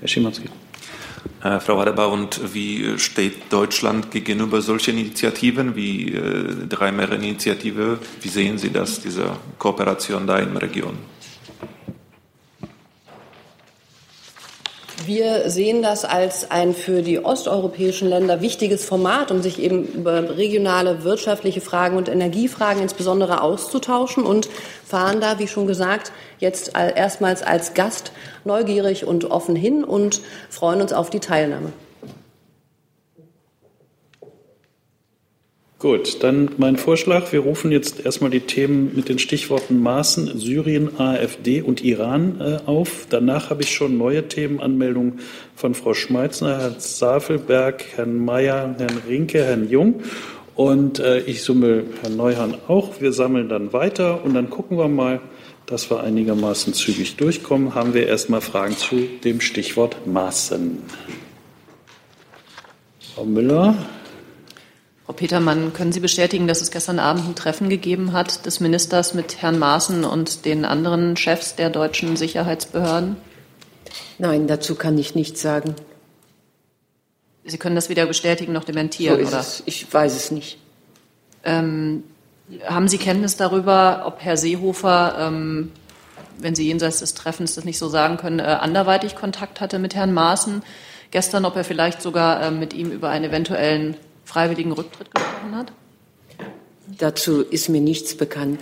[0.00, 0.48] Herr Schimanski.
[1.42, 7.98] Äh, Frau Adebar, und wie steht Deutschland gegenüber solchen Initiativen wie äh, Drei-Meere-Initiative?
[8.22, 10.96] Wie sehen Sie das, diese Kooperation da in der Region?
[15.06, 20.36] Wir sehen das als ein für die osteuropäischen Länder wichtiges Format, um sich eben über
[20.36, 24.48] regionale wirtschaftliche Fragen und Energiefragen insbesondere auszutauschen und
[24.86, 28.12] fahren da, wie schon gesagt, jetzt erstmals als Gast
[28.44, 31.72] neugierig und offen hin und freuen uns auf die Teilnahme.
[35.84, 37.30] Gut, dann mein Vorschlag.
[37.30, 42.58] Wir rufen jetzt erstmal die Themen mit den Stichworten Maßen, Syrien, AfD und Iran äh,
[42.66, 43.06] auf.
[43.10, 45.20] Danach habe ich schon neue Themenanmeldungen
[45.54, 50.00] von Frau Schmeitzner, Herrn Safelberg, Herrn Mayer, Herrn Rinke, Herrn Jung.
[50.54, 53.02] Und äh, ich summe Herrn Neuhan auch.
[53.02, 55.20] Wir sammeln dann weiter und dann gucken wir mal,
[55.66, 57.74] dass wir einigermaßen zügig durchkommen.
[57.74, 60.78] Haben wir erstmal Fragen zu dem Stichwort Maßen.
[63.14, 63.76] Frau Müller.
[65.06, 69.12] Frau Petermann, können Sie bestätigen, dass es gestern Abend ein Treffen gegeben hat des Ministers
[69.12, 73.16] mit Herrn Maaßen und den anderen Chefs der deutschen Sicherheitsbehörden?
[74.18, 75.74] Nein, dazu kann ich nichts sagen.
[77.44, 79.40] Sie können das weder bestätigen noch dementieren, so oder?
[79.40, 79.62] Es.
[79.66, 80.58] Ich weiß es nicht.
[81.44, 82.04] Ähm,
[82.66, 85.72] haben Sie Kenntnis darüber, ob Herr Seehofer, ähm,
[86.38, 89.94] wenn Sie jenseits des Treffens das nicht so sagen können, äh, anderweitig Kontakt hatte mit
[89.94, 90.62] Herrn Maaßen
[91.10, 95.72] gestern, ob er vielleicht sogar äh, mit ihm über einen eventuellen freiwilligen Rücktritt gesprochen hat?
[96.98, 98.60] Dazu ist mir nichts bekannt.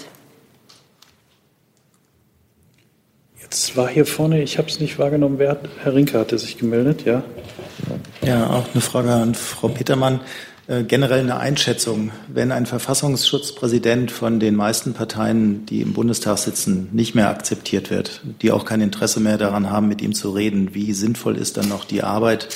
[3.41, 6.57] Jetzt war hier vorne, ich habe es nicht wahrgenommen, wer hat, Herr Rinke hatte sich
[6.57, 7.23] gemeldet, ja?
[8.23, 10.21] Ja, auch eine Frage an Frau Petermann.
[10.69, 16.89] Äh, generell eine Einschätzung, wenn ein Verfassungsschutzpräsident von den meisten Parteien, die im Bundestag sitzen,
[16.93, 20.73] nicht mehr akzeptiert wird, die auch kein Interesse mehr daran haben, mit ihm zu reden,
[20.73, 22.49] wie sinnvoll ist dann noch die Arbeit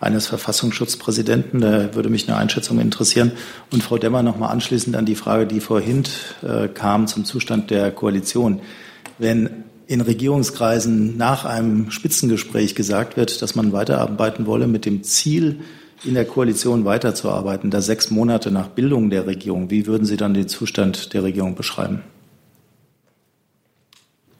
[0.00, 1.60] eines Verfassungsschutzpräsidenten.
[1.60, 3.32] Da würde mich eine Einschätzung interessieren.
[3.72, 6.04] Und Frau Demmer noch mal anschließend an die Frage, die vorhin
[6.42, 8.60] äh, kam zum Zustand der Koalition.
[9.18, 15.60] Wenn in Regierungskreisen nach einem Spitzengespräch gesagt wird, dass man weiterarbeiten wolle mit dem Ziel,
[16.04, 19.70] in der Koalition weiterzuarbeiten, da sechs Monate nach Bildung der Regierung.
[19.70, 22.02] Wie würden Sie dann den Zustand der Regierung beschreiben?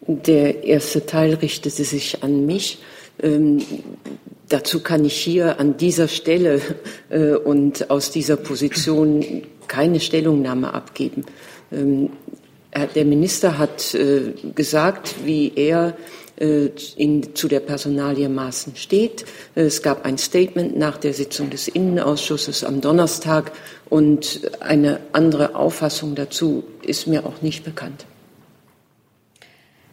[0.06, 2.78] Der erste Teil richtete sich an mich.
[3.22, 3.60] Ähm,
[4.48, 6.60] dazu kann ich hier an dieser Stelle
[7.10, 11.24] äh, und aus dieser Position keine Stellungnahme abgeben.
[11.72, 12.10] Ähm,
[12.94, 15.96] der Minister hat äh, gesagt, wie er
[16.38, 19.24] äh, in, zu der Personalie Maaßen steht.
[19.54, 23.52] Äh, es gab ein Statement nach der Sitzung des Innenausschusses am Donnerstag
[23.88, 28.04] und eine andere Auffassung dazu ist mir auch nicht bekannt.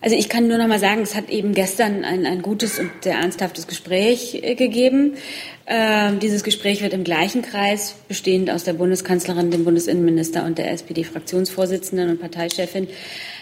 [0.05, 2.91] Also ich kann nur noch mal sagen, es hat eben gestern ein, ein gutes und
[3.01, 5.15] sehr ernsthaftes Gespräch äh, gegeben.
[5.65, 10.69] Ähm, dieses Gespräch wird im gleichen Kreis, bestehend aus der Bundeskanzlerin, dem Bundesinnenminister und der
[10.73, 12.87] SPD-Fraktionsvorsitzenden und Parteichefin,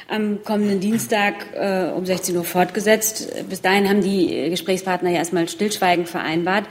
[0.07, 3.43] am kommenden Dienstag äh, um 16 Uhr fortgesetzt.
[3.49, 6.63] Bis dahin haben die Gesprächspartner ja erstmal stillschweigend vereinbart.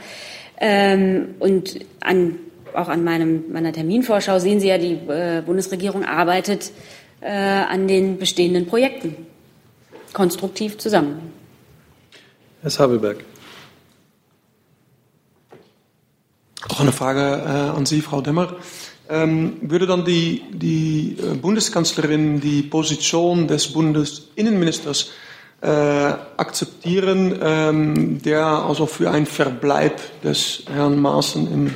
[0.59, 2.39] Ähm, und an,
[2.73, 6.71] auch an meinem, meiner Terminvorschau sehen Sie ja, die äh, Bundesregierung arbeitet
[7.21, 9.27] äh, an den bestehenden Projekten
[10.13, 11.33] konstruktiv zusammen.
[12.61, 13.23] Herr Sabelberg.
[16.69, 18.55] Auch eine Frage äh, an Sie, Frau Demmer.
[19.09, 25.11] Ähm, würde dann die, die äh, Bundeskanzlerin die Position des Bundesinnenministers
[25.61, 31.73] äh, akzeptieren, ähm, der also für einen Verbleib des Herrn Maaßen im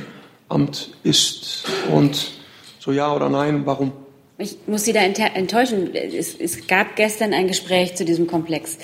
[0.48, 1.64] Amt ist?
[1.92, 2.30] Und
[2.78, 3.92] so ja oder nein, warum?
[4.40, 5.92] Ich muss Sie da enttäuschen.
[5.94, 8.78] Es, es, gab gestern ein Gespräch zu diesem Komplex.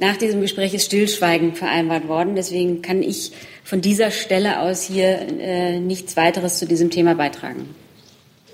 [0.00, 2.34] Nach diesem Gespräch ist Stillschweigen vereinbart worden.
[2.34, 3.30] Deswegen kann ich
[3.62, 7.74] von dieser Stelle aus hier äh, nichts weiteres zu diesem Thema beitragen.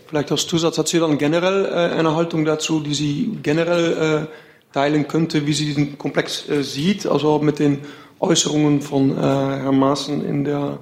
[0.07, 4.75] Vielleicht als Zusatz hat sie dann generell äh, eine Haltung dazu, die sie generell äh,
[4.75, 7.81] teilen könnte, wie sie diesen Komplex äh, sieht, also mit den
[8.21, 10.79] Äußerungen von äh, Herrn Maaßen in der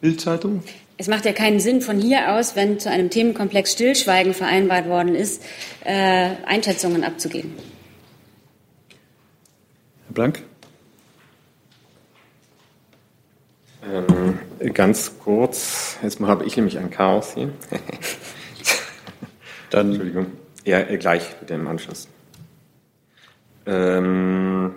[0.00, 0.62] Bildzeitung?
[0.96, 5.14] Es macht ja keinen Sinn von hier aus, wenn zu einem Themenkomplex Stillschweigen vereinbart worden
[5.14, 5.42] ist,
[5.84, 7.52] äh, Einschätzungen abzugeben.
[10.06, 10.42] Herr Blank?
[13.92, 14.38] Ähm,
[14.72, 17.52] ganz kurz, jetzt habe ich nämlich ein Chaos hier.
[19.70, 20.26] Dann Entschuldigung.
[20.64, 22.08] Ja, gleich mit dem Anschluss.
[23.66, 24.74] Ähm,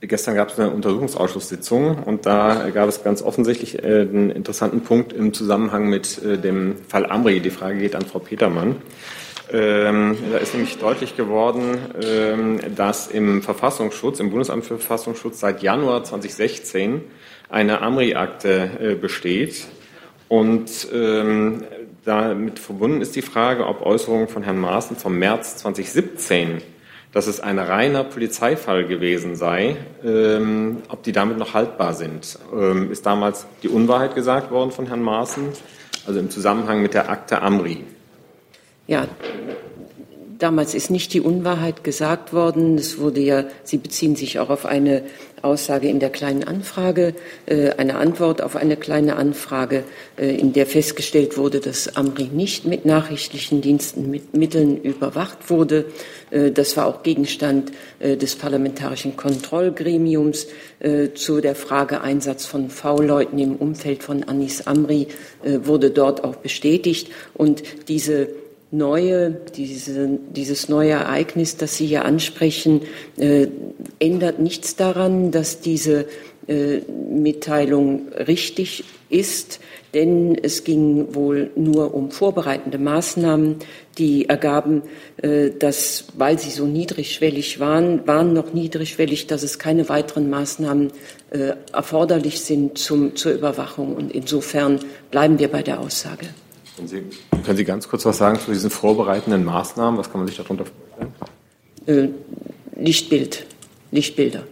[0.00, 5.12] Gestern gab es eine Untersuchungsausschusssitzung und da gab es ganz offensichtlich äh, einen interessanten Punkt
[5.12, 7.40] im Zusammenhang mit äh, dem Fall Amri.
[7.40, 8.76] Die Frage geht an Frau Petermann.
[9.50, 15.62] Ähm, da ist nämlich deutlich geworden, ähm, dass im Verfassungsschutz, im Bundesamt für Verfassungsschutz seit
[15.62, 17.02] Januar 2016
[17.48, 19.66] eine Amri-Akte äh, besteht.
[20.28, 21.64] Und ähm,
[22.04, 26.62] damit verbunden ist die Frage, ob Äußerungen von Herrn Maaßen vom März 2017
[27.12, 32.38] dass es ein reiner Polizeifall gewesen sei, ähm, ob die damit noch haltbar sind.
[32.52, 35.48] Ähm, ist damals die Unwahrheit gesagt worden von Herrn Maaßen,
[36.06, 37.84] also im Zusammenhang mit der Akte Amri?
[38.86, 39.06] Ja,
[40.38, 42.78] damals ist nicht die Unwahrheit gesagt worden.
[42.78, 45.02] Es wurde ja, Sie beziehen sich auch auf eine
[45.42, 47.14] Aussage in der kleinen Anfrage,
[47.46, 49.84] äh, eine Antwort auf eine kleine Anfrage,
[50.16, 55.86] äh, in der festgestellt wurde, dass Amri nicht mit nachrichtlichen Diensten mit Mitteln überwacht wurde.
[56.30, 60.46] Äh, das war auch Gegenstand des parlamentarischen Kontrollgremiums
[61.14, 65.08] zu der Frage Einsatz von V-Leuten im Umfeld von Anis Amri
[65.42, 67.10] wurde dort auch bestätigt.
[67.34, 68.28] Und diese
[68.70, 72.82] neue, diese, dieses neue Ereignis, das Sie hier ansprechen,
[73.16, 73.48] äh,
[73.98, 76.06] ändert nichts daran, dass diese
[76.48, 79.60] äh, Mitteilung richtig ist,
[79.94, 83.56] denn es ging wohl nur um vorbereitende Maßnahmen,
[83.96, 84.82] die ergaben,
[85.22, 90.92] äh, dass, weil sie so niedrigschwellig waren, waren noch niedrigschwellig, dass es keine weiteren Maßnahmen
[91.30, 93.96] äh, erforderlich sind zum, zur Überwachung.
[93.96, 96.26] Und insofern bleiben wir bei der Aussage.
[96.78, 97.02] Können Sie,
[97.44, 99.98] können Sie ganz kurz was sagen zu diesen vorbereitenden Maßnahmen?
[99.98, 102.14] Was kann man sich darunter vorstellen?
[102.76, 103.46] Äh, Lichtbild,
[103.90, 104.44] Lichtbilder.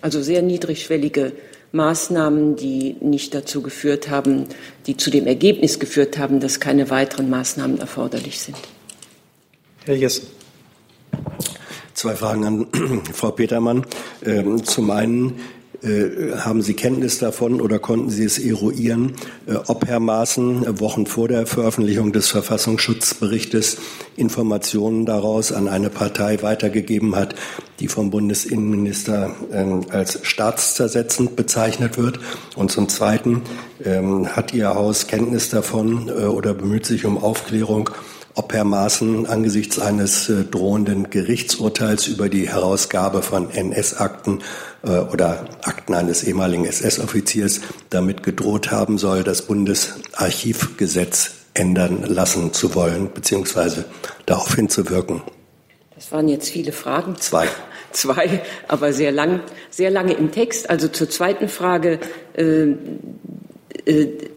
[0.00, 1.32] Also sehr niedrigschwellige
[1.72, 4.46] Maßnahmen, die nicht dazu geführt haben,
[4.86, 8.56] die zu dem Ergebnis geführt haben, dass keine weiteren Maßnahmen erforderlich sind.
[9.84, 10.28] Herr Jessen.
[11.92, 13.84] Zwei Fragen an Frau Petermann.
[14.24, 15.40] Ähm, zum einen,
[15.84, 19.14] haben Sie Kenntnis davon oder konnten Sie es eruieren,
[19.46, 23.76] äh, ob Herr Maaßen äh, Wochen vor der Veröffentlichung des Verfassungsschutzberichtes
[24.16, 27.34] Informationen daraus an eine Partei weitergegeben hat,
[27.80, 32.18] die vom Bundesinnenminister ähm, als staatszersetzend bezeichnet wird?
[32.56, 33.42] Und zum Zweiten,
[33.84, 37.90] ähm, hat Ihr Haus Kenntnis davon oder bemüht sich um Aufklärung,
[38.34, 44.42] ob Herr Maaßen angesichts eines äh, drohenden Gerichtsurteils über die Herausgabe von NS-Akten
[44.82, 52.74] äh, oder Akten eines ehemaligen SS-Offiziers damit gedroht haben soll, das Bundesarchivgesetz ändern lassen zu
[52.74, 53.84] wollen, beziehungsweise
[54.26, 55.22] darauf hinzuwirken.
[55.94, 57.16] Das waren jetzt viele Fragen.
[57.16, 57.46] Zwei.
[57.92, 60.68] Zwei, aber sehr lang, sehr lange im Text.
[60.68, 62.00] Also zur zweiten Frage.
[62.32, 62.74] Äh,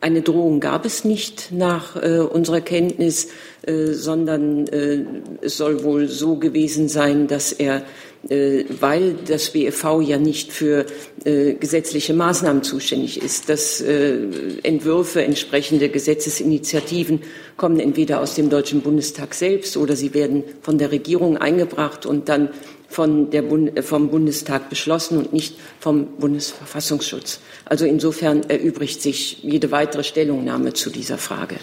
[0.02, 3.28] eine Drohung gab es nicht nach äh, unserer Kenntnis,
[3.62, 5.06] äh, sondern äh,
[5.42, 7.84] es soll wohl so gewesen sein, dass er,
[8.30, 10.86] äh, weil das BFV ja nicht für
[11.24, 17.22] äh, gesetzliche Maßnahmen zuständig ist, dass Entwürfe, entsprechende Gesetzesinitiativen
[17.56, 22.28] kommen entweder aus dem Deutschen Bundestag selbst oder sie werden von der Regierung eingebracht und
[22.28, 22.50] dann
[22.88, 27.40] von der Bund, vom Bundestag beschlossen und nicht vom Bundesverfassungsschutz.
[27.66, 31.58] Also insofern erübrigt sich jede weitere Stellungnahme zu dieser Frage.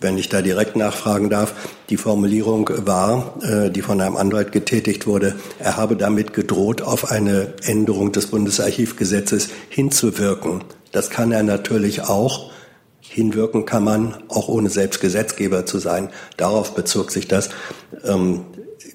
[0.00, 1.54] Wenn ich da direkt nachfragen darf,
[1.90, 7.10] die Formulierung war, äh, die von einem Anwalt getätigt wurde, er habe damit gedroht, auf
[7.10, 10.62] eine Änderung des Bundesarchivgesetzes hinzuwirken.
[10.92, 12.52] Das kann er natürlich auch.
[13.00, 16.10] Hinwirken kann man, auch ohne selbst Gesetzgeber zu sein.
[16.36, 17.50] Darauf bezog sich das.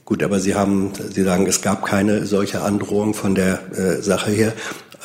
[0.06, 4.32] Gut, aber Sie haben, Sie sagen, es gab keine solche Androhung von der äh, Sache
[4.32, 4.54] her.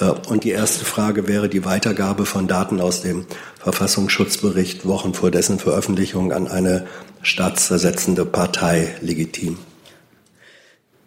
[0.01, 3.27] Äh, und die erste Frage wäre die Weitergabe von Daten aus dem
[3.61, 6.87] Verfassungsschutzbericht Wochen vor dessen Veröffentlichung an eine
[7.23, 9.59] staatszersetzende Partei legitim.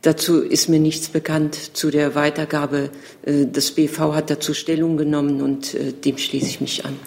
[0.02, 2.90] Dazu ist mir nichts bekannt zu der Weitergabe.
[3.24, 6.98] Äh, das BV hat dazu Stellung genommen und äh, dem schließe ich mich an.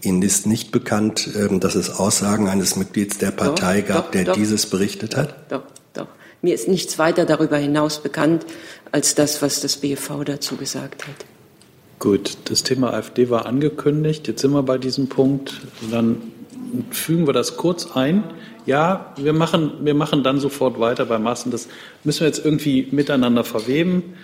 [0.00, 4.10] Ihnen ist nicht bekannt, ähm, dass es Aussagen eines Mitglieds der Partei doch, gab, doch,
[4.12, 5.50] der doch, dieses berichtet hat?
[5.50, 5.62] Doch.
[6.40, 8.46] Mir ist nichts weiter darüber hinaus bekannt
[8.92, 11.26] als das, was das BFV dazu gesagt hat.
[11.98, 14.28] Gut, das Thema AfD war angekündigt.
[14.28, 15.60] Jetzt sind wir bei diesem Punkt.
[15.90, 16.22] Dann
[16.90, 18.22] fügen wir das kurz ein.
[18.66, 21.50] Ja, wir machen, wir machen dann sofort weiter bei Maßen.
[21.50, 21.68] Das
[22.04, 24.14] müssen wir jetzt irgendwie miteinander verweben.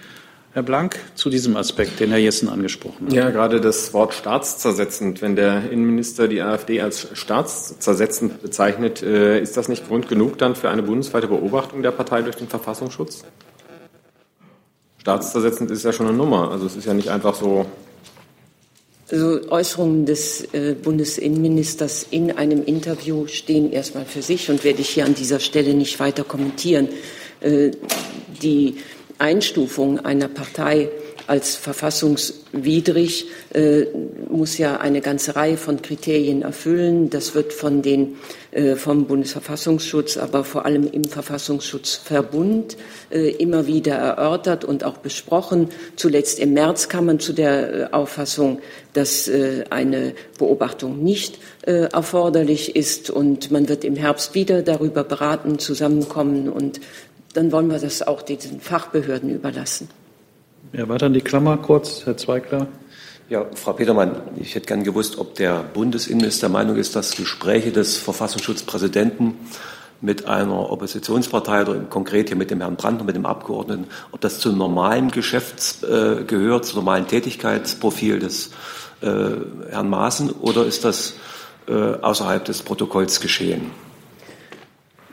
[0.55, 3.13] Herr Blank, zu diesem Aspekt, den Herr Jessen angesprochen hat.
[3.13, 5.21] Ja, gerade das Wort staatszersetzend.
[5.21, 10.55] Wenn der Innenminister die AfD als staatszersetzend bezeichnet, äh, ist das nicht Grund genug dann
[10.55, 13.25] für eine bundesweite Beobachtung der Partei durch den Verfassungsschutz?
[14.99, 16.53] Staatszersetzend ist ja schon eine Nummer.
[16.53, 17.67] Also es ist ja nicht einfach so.
[19.11, 24.91] Also Äußerungen des äh, Bundesinnenministers in einem Interview stehen erstmal für sich und werde ich
[24.91, 26.89] hier an dieser Stelle nicht weiter kommentieren.
[27.41, 27.73] Äh,
[28.41, 28.77] die
[29.19, 30.91] Einstufung einer Partei
[31.27, 33.85] als verfassungswidrig äh,
[34.29, 37.09] muss ja eine ganze Reihe von Kriterien erfüllen.
[37.09, 38.17] Das wird von den,
[38.51, 42.77] äh, vom Bundesverfassungsschutz, aber vor allem im Verfassungsschutzverbund
[43.11, 45.71] äh, immer wieder erörtert und auch besprochen.
[45.97, 48.61] Zuletzt im März kam man zu der äh, Auffassung,
[48.93, 55.05] dass äh, eine Beobachtung nicht äh, erforderlich ist und man wird im Herbst wieder darüber
[55.05, 56.81] beraten, zusammenkommen und
[57.35, 59.89] dann wollen wir das auch diesen Fachbehörden überlassen.
[60.73, 62.69] Ja, weiter in die Klammer kurz, Herr Zweigler.
[63.29, 67.73] Ja, Frau Petermann, ich hätte gern gewusst, ob der Bundesinnenminister der Meinung ist, dass Gespräche
[67.73, 69.35] des Verfassungsschutzpräsidenten
[70.01, 74.21] mit einer Oppositionspartei oder konkret hier mit dem Herrn Brandt und mit dem Abgeordneten, ob
[74.21, 78.51] das zum normalen Geschäfts äh, gehört, zum normalen Tätigkeitsprofil des
[79.01, 79.07] äh,
[79.71, 81.15] Herrn Maaßen oder ist das
[81.67, 83.71] äh, außerhalb des Protokolls geschehen?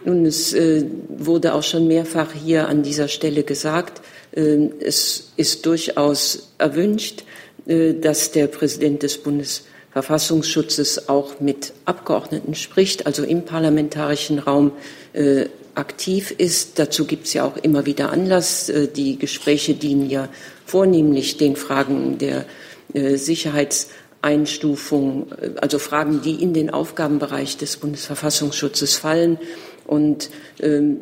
[0.04, 5.66] Nun, es äh, wurde auch schon mehrfach hier an dieser Stelle gesagt, äh, es ist
[5.66, 7.24] durchaus erwünscht,
[7.68, 14.72] äh, dass der Präsident des Bundesverfassungsschutzes auch mit Abgeordneten spricht, also im parlamentarischen Raum
[15.14, 16.80] äh, aktiv ist.
[16.80, 18.70] Dazu gibt es ja auch immer wieder Anlass.
[18.70, 20.30] Äh, die Gespräche dienen ja
[20.66, 22.46] vornehmlich den Fragen der
[22.94, 25.28] äh, Sicherheitseinstufung,
[25.60, 29.38] also Fragen, die in den Aufgabenbereich des Bundesverfassungsschutzes fallen.
[29.86, 30.30] Und
[30.62, 30.98] ähm,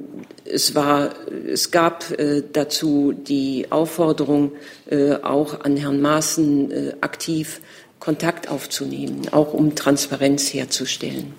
[0.45, 1.13] es, war,
[1.47, 4.53] es gab äh, dazu die Aufforderung,
[4.89, 7.61] äh, auch an Herrn Maaßen äh, aktiv
[7.99, 11.33] Kontakt aufzunehmen, auch um Transparenz herzustellen.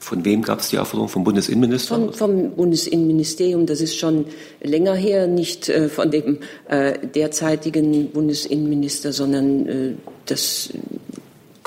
[0.00, 1.08] Von wem gab es die Aufforderung?
[1.08, 1.94] Vom Bundesinnenminister?
[1.94, 3.66] Von, vom Bundesinnenministerium.
[3.66, 4.24] Das ist schon
[4.62, 9.92] länger her, nicht äh, von dem äh, derzeitigen Bundesinnenminister, sondern äh,
[10.24, 10.70] das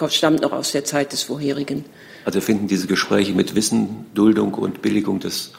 [0.09, 1.85] stammt noch aus der Zeit des vorherigen.
[2.25, 5.53] Also finden diese Gespräche mit Wissen, Duldung und Billigung des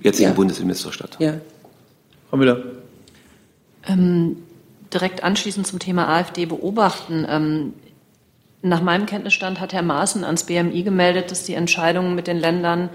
[0.00, 0.34] jetzigen ja.
[0.34, 1.16] Bundesinnenministers statt?
[1.18, 1.34] Ja.
[2.30, 2.62] Frau Müller.
[3.86, 4.36] Ähm,
[4.92, 7.26] direkt anschließend zum Thema AfD beobachten.
[7.28, 7.72] Ähm,
[8.62, 12.90] nach meinem Kenntnisstand hat Herr Maaßen ans BMI gemeldet, dass die Entscheidung mit den Ländern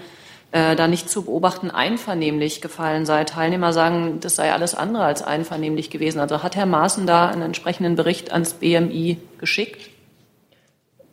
[0.51, 3.23] äh, da nicht zu beobachten einvernehmlich gefallen sei.
[3.23, 6.19] Teilnehmer sagen, das sei alles andere als einvernehmlich gewesen.
[6.19, 9.89] Also hat Herr Maaßen da einen entsprechenden Bericht ans BMI geschickt?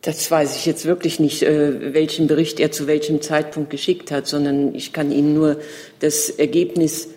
[0.01, 4.25] Das weiß ich jetzt wirklich nicht, äh, welchen Bericht er zu welchem Zeitpunkt geschickt hat,
[4.25, 5.57] sondern ich kann Ihnen nur
[5.99, 7.09] das Ergebnis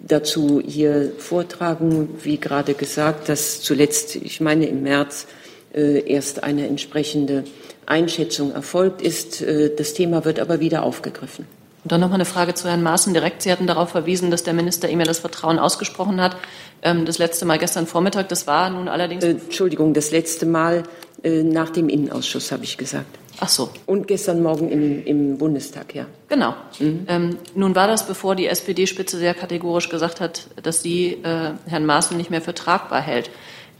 [0.00, 2.10] dazu hier vortragen.
[2.22, 5.26] Wie gerade gesagt, dass zuletzt, ich meine im März,
[5.74, 7.44] äh, erst eine entsprechende
[7.86, 9.40] Einschätzung erfolgt ist.
[9.40, 11.46] Äh, das Thema wird aber wieder aufgegriffen.
[11.82, 13.40] Und dann noch mal eine Frage zu Herrn Maaßen direkt.
[13.42, 16.36] Sie hatten darauf verwiesen, dass der Minister ihm ja das Vertrauen ausgesprochen hat.
[16.82, 19.24] Ähm, das letzte Mal gestern Vormittag, das war nun allerdings.
[19.24, 20.82] Entschuldigung, das letzte Mal
[21.22, 23.18] nach dem Innenausschuss, habe ich gesagt.
[23.40, 23.70] Ach so.
[23.86, 26.06] Und gestern Morgen im, im Bundestag, ja.
[26.28, 26.54] Genau.
[26.78, 27.06] Mhm.
[27.08, 31.86] Ähm, nun war das, bevor die SPD-Spitze sehr kategorisch gesagt hat, dass sie äh, Herrn
[31.86, 33.30] Maaßen nicht mehr für tragbar hält.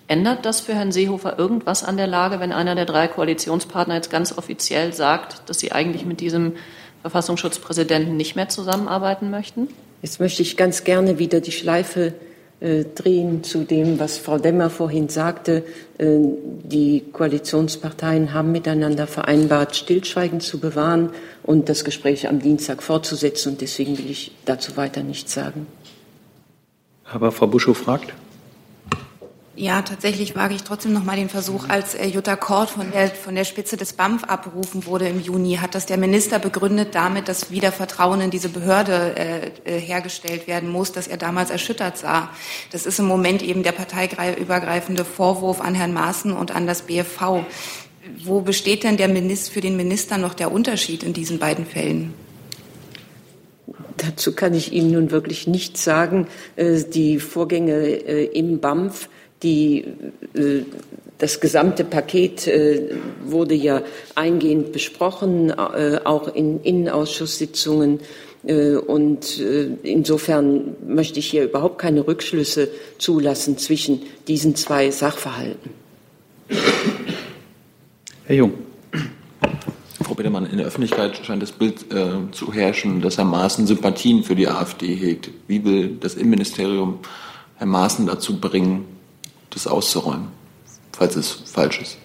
[0.09, 4.11] Ändert das für Herrn Seehofer irgendwas an der Lage, wenn einer der drei Koalitionspartner jetzt
[4.11, 6.55] ganz offiziell sagt, dass sie eigentlich mit diesem
[7.03, 9.69] Verfassungsschutzpräsidenten nicht mehr zusammenarbeiten möchten?
[10.03, 12.30] Jetzt möchte ich ganz gerne wieder die Schleife äh,
[12.95, 15.65] drehen zu dem, was Frau Demmer vorhin sagte.
[15.99, 16.19] Äh,
[16.63, 21.11] die Koalitionsparteien haben miteinander vereinbart, Stillschweigen zu bewahren
[21.43, 23.53] und das Gespräch am Dienstag fortzusetzen.
[23.53, 25.67] Und deswegen will ich dazu weiter nichts sagen.
[27.05, 28.13] Aber Frau Buschow fragt.
[29.57, 33.09] Ja, tatsächlich wage ich trotzdem noch mal den Versuch, als äh, Jutta Kort von der,
[33.09, 37.27] von der Spitze des BAMF abberufen wurde im Juni, hat das der Minister begründet damit,
[37.27, 41.99] dass wieder Vertrauen in diese Behörde äh, äh, hergestellt werden muss, dass er damals erschüttert
[41.99, 42.31] sah.
[42.71, 47.45] Das ist im Moment eben der parteiübergreifende Vorwurf an Herrn Maaßen und an das BFV.
[48.23, 52.15] Wo besteht denn der Minister, für den Minister noch der Unterschied in diesen beiden Fällen?
[53.97, 56.29] Dazu kann ich Ihnen nun wirklich nichts sagen.
[56.55, 59.09] Äh, die Vorgänge im BAMF
[59.43, 59.85] die,
[60.35, 60.63] äh,
[61.19, 63.83] das gesamte Paket äh, wurde ja
[64.15, 68.01] eingehend besprochen, äh, auch in Innenausschusssitzungen.
[68.43, 69.39] Und
[69.83, 75.73] insofern möchte ich hier überhaupt keine Rückschlüsse zulassen zwischen diesen zwei Sachverhalten.
[78.25, 78.55] Herr Jung.
[80.03, 84.25] Frau Petermann, in der Öffentlichkeit scheint das Bild äh, zu herrschen, dass Herr Maaßen Sympathien
[84.25, 85.29] für die AfD hegt.
[85.47, 87.01] Wie will das Innenministerium
[87.57, 88.87] Herrn Maaßen dazu bringen,
[89.51, 90.29] das auszuräumen,
[90.93, 91.99] falls es falsch ist?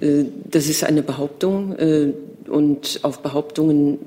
[0.00, 2.12] Äh, das ist eine Behauptung äh,
[2.48, 3.98] und auf Behauptungen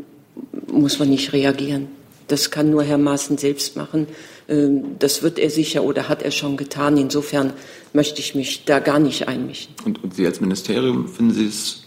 [0.71, 1.87] muss man nicht reagieren.
[2.27, 4.07] Das kann nur Herr Maaßen selbst machen.
[4.47, 4.67] Äh,
[4.99, 6.97] das wird er sicher oder hat er schon getan.
[6.97, 7.53] Insofern
[7.93, 9.73] möchte ich mich da gar nicht einmischen.
[9.85, 11.83] Und, und Sie als Ministerium, finden Sie es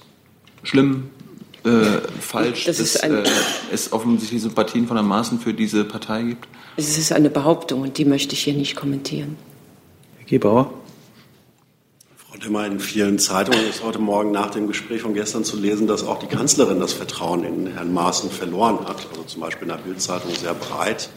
[0.63, 1.11] schlimm,
[1.65, 3.23] äh, falsch, das dass äh,
[3.73, 6.49] es offensichtlich Sympathien von Herrn Maaßen für diese Partei gibt?
[6.77, 9.37] Es ist eine Behauptung und die möchte ich hier nicht kommentieren.
[10.19, 10.73] Herr Gebauer.
[12.17, 15.87] Frau Demmer, in vielen Zeitungen ist heute Morgen nach dem Gespräch von gestern zu lesen,
[15.87, 19.09] dass auch die Kanzlerin das Vertrauen in Herrn Maaßen verloren hat.
[19.11, 21.11] Also zum Beispiel in der Bildzeitung sehr breit.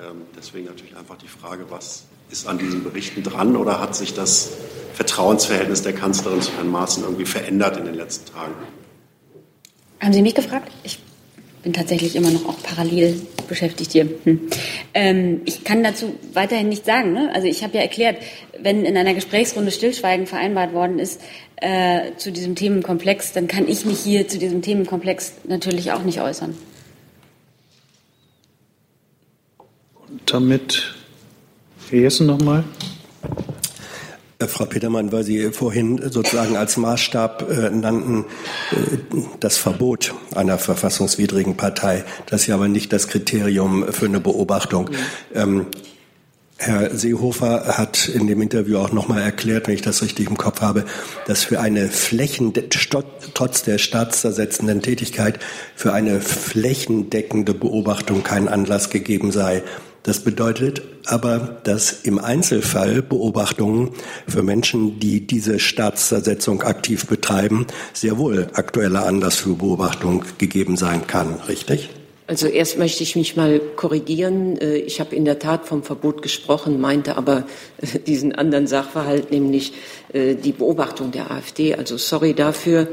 [0.00, 4.14] Ähm, deswegen natürlich einfach die Frage, was ist an diesen Berichten dran oder hat sich
[4.14, 4.50] das
[4.94, 8.54] Vertrauensverhältnis der Kanzlerin zu Herrn Maaßen irgendwie verändert in den letzten Tagen?
[10.00, 10.70] Haben Sie mich gefragt?
[10.84, 10.98] Ich
[11.62, 14.08] bin tatsächlich immer noch auch parallel beschäftigt hier.
[14.24, 14.48] Hm.
[14.94, 17.12] Ähm, ich kann dazu weiterhin nichts sagen.
[17.12, 17.30] Ne?
[17.34, 18.18] Also ich habe ja erklärt,
[18.60, 21.20] wenn in einer Gesprächsrunde Stillschweigen vereinbart worden ist
[21.56, 26.20] äh, zu diesem Themenkomplex, dann kann ich mich hier zu diesem Themenkomplex natürlich auch nicht
[26.20, 26.54] äußern.
[30.08, 30.94] Und damit
[31.90, 32.64] Herr Jessen nochmal.
[34.38, 38.24] Äh, Frau Petermann, weil Sie vorhin sozusagen als Maßstab äh, nannten
[38.72, 38.96] äh,
[39.40, 42.04] das Verbot einer verfassungswidrigen Partei.
[42.26, 44.90] Das ist ja aber nicht das Kriterium für eine Beobachtung.
[45.34, 45.42] Ja.
[45.42, 45.66] Ähm,
[46.58, 50.62] Herr Seehofer hat in dem Interview auch nochmal erklärt, wenn ich das richtig im Kopf
[50.62, 50.86] habe,
[51.26, 52.54] dass für eine Flächen,
[53.34, 55.38] trotz der staatszersetzenden Tätigkeit,
[55.74, 59.62] für eine flächendeckende Beobachtung kein Anlass gegeben sei.
[60.06, 63.90] Das bedeutet aber, dass im Einzelfall Beobachtungen
[64.28, 71.08] für Menschen, die diese Staatszersetzung aktiv betreiben, sehr wohl aktueller Anlass für Beobachtung gegeben sein
[71.08, 71.40] kann.
[71.48, 71.90] Richtig?
[72.28, 74.60] Also erst möchte ich mich mal korrigieren.
[74.60, 77.44] Äh, ich habe in der Tat vom Verbot gesprochen, meinte aber
[77.78, 79.72] äh, diesen anderen Sachverhalt, nämlich
[80.12, 81.74] äh, die Beobachtung der AfD.
[81.74, 82.88] Also sorry dafür.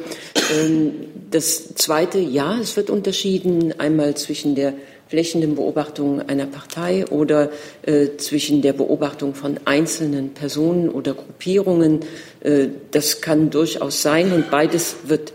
[0.52, 0.94] Ähm,
[1.30, 4.74] das Zweite, ja, es wird unterschieden einmal zwischen der
[5.08, 7.52] flächenden Beobachtung einer Partei oder
[7.84, 12.02] äh, zwischen der Beobachtung von einzelnen Personen oder Gruppierungen.
[12.42, 15.34] Äh, das kann durchaus sein und beides wird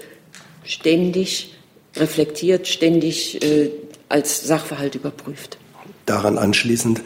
[0.65, 1.55] ständig
[1.97, 3.71] reflektiert, ständig äh,
[4.09, 5.59] als Sachverhalt überprüft.
[6.07, 7.03] Daran anschließend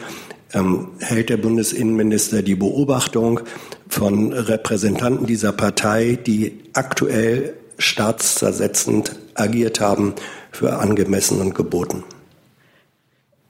[0.53, 3.41] ähm, hält der Bundesinnenminister die Beobachtung
[3.89, 10.13] von Repräsentanten dieser Partei, die aktuell staatszersetzend agiert haben,
[10.51, 12.03] für angemessen und geboten.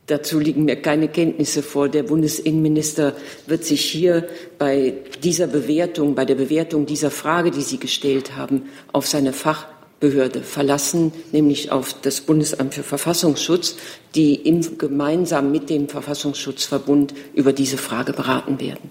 [0.08, 1.88] Dazu liegen mir keine Kenntnisse vor.
[1.88, 3.16] Der Bundesinnenminister
[3.48, 4.28] wird sich hier
[4.60, 10.42] bei dieser Bewertung, bei der Bewertung dieser Frage, die Sie gestellt haben, auf seine Fachbehörde
[10.42, 13.78] verlassen, nämlich auf das Bundesamt für Verfassungsschutz,
[14.14, 18.90] die im, gemeinsam mit dem Verfassungsschutzverbund über diese Frage beraten werden.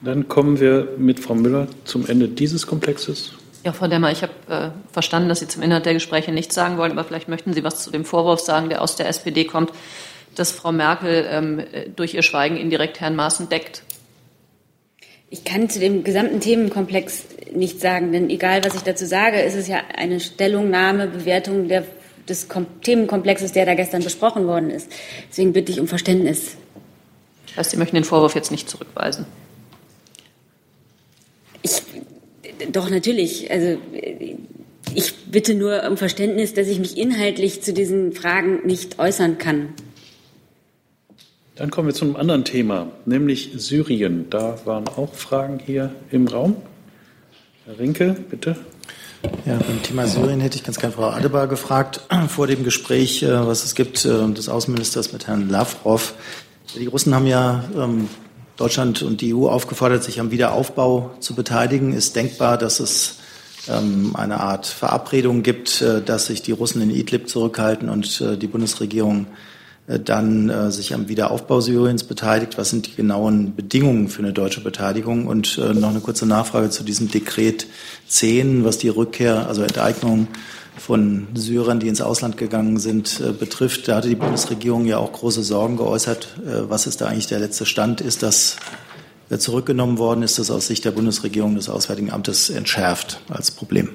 [0.00, 3.34] Dann kommen wir mit Frau Müller zum Ende dieses Komplexes.
[3.64, 6.78] Ja, Frau Demmer, ich habe äh, verstanden, dass Sie zum Inhalt der Gespräche nichts sagen
[6.78, 9.70] wollen, aber vielleicht möchten Sie was zu dem Vorwurf sagen, der aus der SPD kommt,
[10.34, 11.62] dass Frau Merkel ähm,
[11.94, 13.84] durch ihr Schweigen indirekt Herrn Maaßen deckt.
[15.30, 19.54] Ich kann zu dem gesamten Themenkomplex nichts sagen, denn egal, was ich dazu sage, ist
[19.54, 21.84] es ja eine Stellungnahme, Bewertung der,
[22.28, 24.90] des Kom Themenkomplexes, der da gestern besprochen worden ist.
[25.30, 26.56] Deswegen bitte ich um Verständnis.
[27.46, 29.24] Das heißt, Sie möchten den Vorwurf jetzt nicht zurückweisen.
[31.62, 31.82] Ich,
[32.70, 33.50] doch, natürlich.
[33.50, 33.78] Also,
[34.94, 39.68] ich bitte nur um Verständnis, dass ich mich inhaltlich zu diesen Fragen nicht äußern kann.
[41.54, 44.26] Dann kommen wir zu einem anderen Thema, nämlich Syrien.
[44.30, 46.56] Da waren auch Fragen hier im Raum.
[47.66, 48.56] Herr Rinke, bitte.
[49.46, 53.46] Ja, beim Thema Syrien hätte ich ganz gerne Frau Adebar gefragt, vor dem Gespräch, äh,
[53.46, 56.14] was es gibt, äh, des Außenministers mit Herrn Lavrov.
[56.74, 58.08] Die Russen haben ja ähm,
[58.56, 61.92] Deutschland und die EU aufgefordert, sich am Wiederaufbau zu beteiligen.
[61.92, 63.16] Ist denkbar, dass es
[63.68, 68.36] ähm, eine Art Verabredung gibt, äh, dass sich die Russen in Idlib zurückhalten und äh,
[68.36, 69.26] die Bundesregierung
[69.86, 72.58] äh, dann äh, sich am Wiederaufbau Syriens beteiligt.
[72.58, 75.26] Was sind die genauen Bedingungen für eine deutsche Beteiligung?
[75.26, 77.66] Und äh, noch eine kurze Nachfrage zu diesem Dekret
[78.08, 80.28] 10, was die Rückkehr, also Enteignung
[80.78, 83.88] von Syrern, die ins Ausland gegangen sind, äh, betrifft.
[83.88, 86.36] Da hatte die Bundesregierung ja auch große Sorgen geäußert.
[86.44, 88.00] Äh, was ist da eigentlich der letzte Stand?
[88.00, 88.56] Ist das
[89.30, 90.22] äh, zurückgenommen worden?
[90.22, 93.90] Ist das aus Sicht der Bundesregierung des Auswärtigen Amtes entschärft als Problem?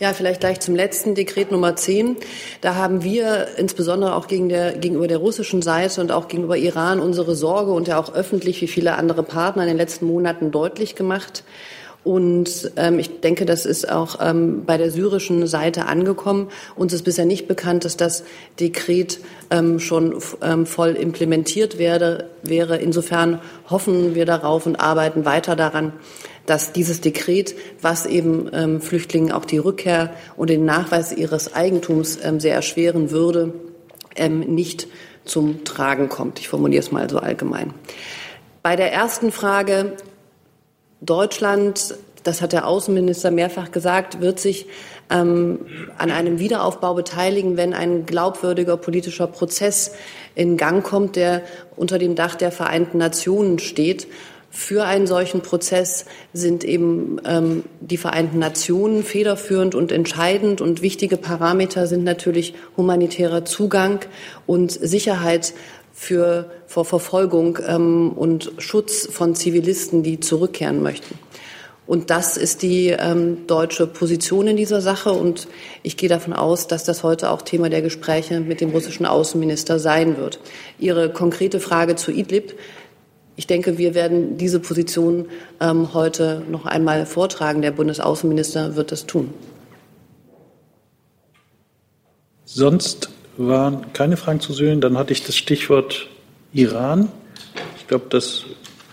[0.00, 2.16] Ja, vielleicht gleich zum letzten Dekret Nummer 10.
[2.60, 6.98] Da haben wir insbesondere auch gegen der, gegenüber der russischen Seite und auch gegenüber Iran
[6.98, 10.96] unsere Sorge und ja auch öffentlich wie viele andere Partner in den letzten Monaten deutlich
[10.96, 11.44] gemacht.
[12.04, 16.48] Und ähm, ich denke, das ist auch ähm, bei der syrischen Seite angekommen.
[16.76, 18.24] Uns ist bisher nicht bekannt, dass das
[18.60, 22.76] Dekret ähm, schon ähm, voll implementiert werde, wäre.
[22.76, 23.40] Insofern
[23.70, 25.94] hoffen wir darauf und arbeiten weiter daran,
[26.44, 32.18] dass dieses Dekret, was eben ähm, Flüchtlingen auch die Rückkehr und den Nachweis ihres Eigentums
[32.22, 33.54] ähm, sehr erschweren würde,
[34.14, 34.88] ähm, nicht
[35.24, 36.38] zum Tragen kommt.
[36.38, 37.72] Ich formuliere es mal so allgemein.
[38.62, 39.94] Bei der ersten Frage
[41.04, 44.66] Deutschland, das hat der Außenminister mehrfach gesagt, wird sich
[45.10, 45.60] ähm,
[45.98, 49.92] an einem Wiederaufbau beteiligen, wenn ein glaubwürdiger politischer Prozess
[50.34, 51.42] in Gang kommt, der
[51.76, 54.06] unter dem Dach der Vereinten Nationen steht.
[54.50, 61.16] Für einen solchen Prozess sind eben ähm, die Vereinten Nationen federführend und entscheidend und wichtige
[61.16, 63.98] Parameter sind natürlich humanitärer Zugang
[64.46, 65.54] und Sicherheit
[65.94, 71.18] für, vor Verfolgung ähm, und Schutz von Zivilisten, die zurückkehren möchten.
[71.86, 75.12] Und das ist die ähm, deutsche Position in dieser Sache.
[75.12, 75.48] Und
[75.82, 79.78] ich gehe davon aus, dass das heute auch Thema der Gespräche mit dem russischen Außenminister
[79.78, 80.40] sein wird.
[80.78, 82.54] Ihre konkrete Frage zu Idlib.
[83.36, 85.26] Ich denke, wir werden diese Position
[85.60, 87.62] ähm, heute noch einmal vortragen.
[87.62, 89.32] Der Bundesaußenminister wird das tun.
[92.46, 94.80] Sonst waren keine Fragen zu Syrien.
[94.80, 96.06] Dann hatte ich das Stichwort
[96.52, 97.08] Iran.
[97.78, 98.44] Ich glaube, das,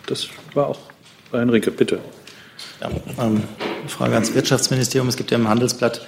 [0.08, 0.80] das war auch
[1.32, 1.72] bei Henrike.
[1.72, 2.00] Bitte.
[2.82, 2.90] Ja,
[3.24, 3.44] ähm,
[3.88, 5.08] Frage ans Wirtschaftsministerium.
[5.08, 6.06] Es gibt ja im Handelsblatt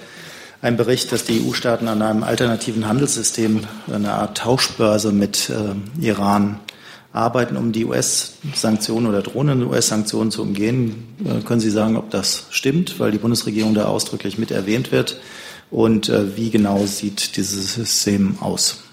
[0.62, 6.60] einen Bericht, dass die EU-Staaten an einem alternativen Handelssystem, einer Art Tauschbörse mit äh, Iran
[7.12, 11.06] arbeiten, um die US-Sanktionen oder drohenden US-Sanktionen zu umgehen.
[11.24, 15.18] Äh, können Sie sagen, ob das stimmt, weil die Bundesregierung da ausdrücklich mit erwähnt wird?
[15.74, 18.84] Und äh, wie genau sieht dieses System aus?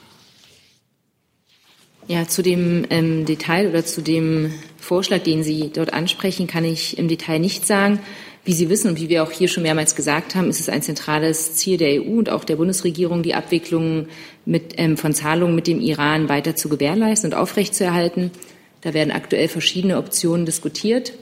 [2.07, 6.97] Ja, zu dem ähm, Detail oder zu dem Vorschlag, den Sie dort ansprechen, kann ich
[6.97, 7.99] im Detail nicht sagen.
[8.45, 10.82] Wie Sie wissen und wie wir auch hier schon mehrmals gesagt haben, ist es ein
[10.82, 14.07] zentrales Ziel der EU und auch der Bundesregierung, die Abwicklung
[14.45, 18.32] mit, ähm, von Zahlungen mit dem Iran weiter zu gewährleisten und aufrechtzuerhalten.
[18.82, 21.13] Da werden aktuell verschiedene Optionen diskutiert.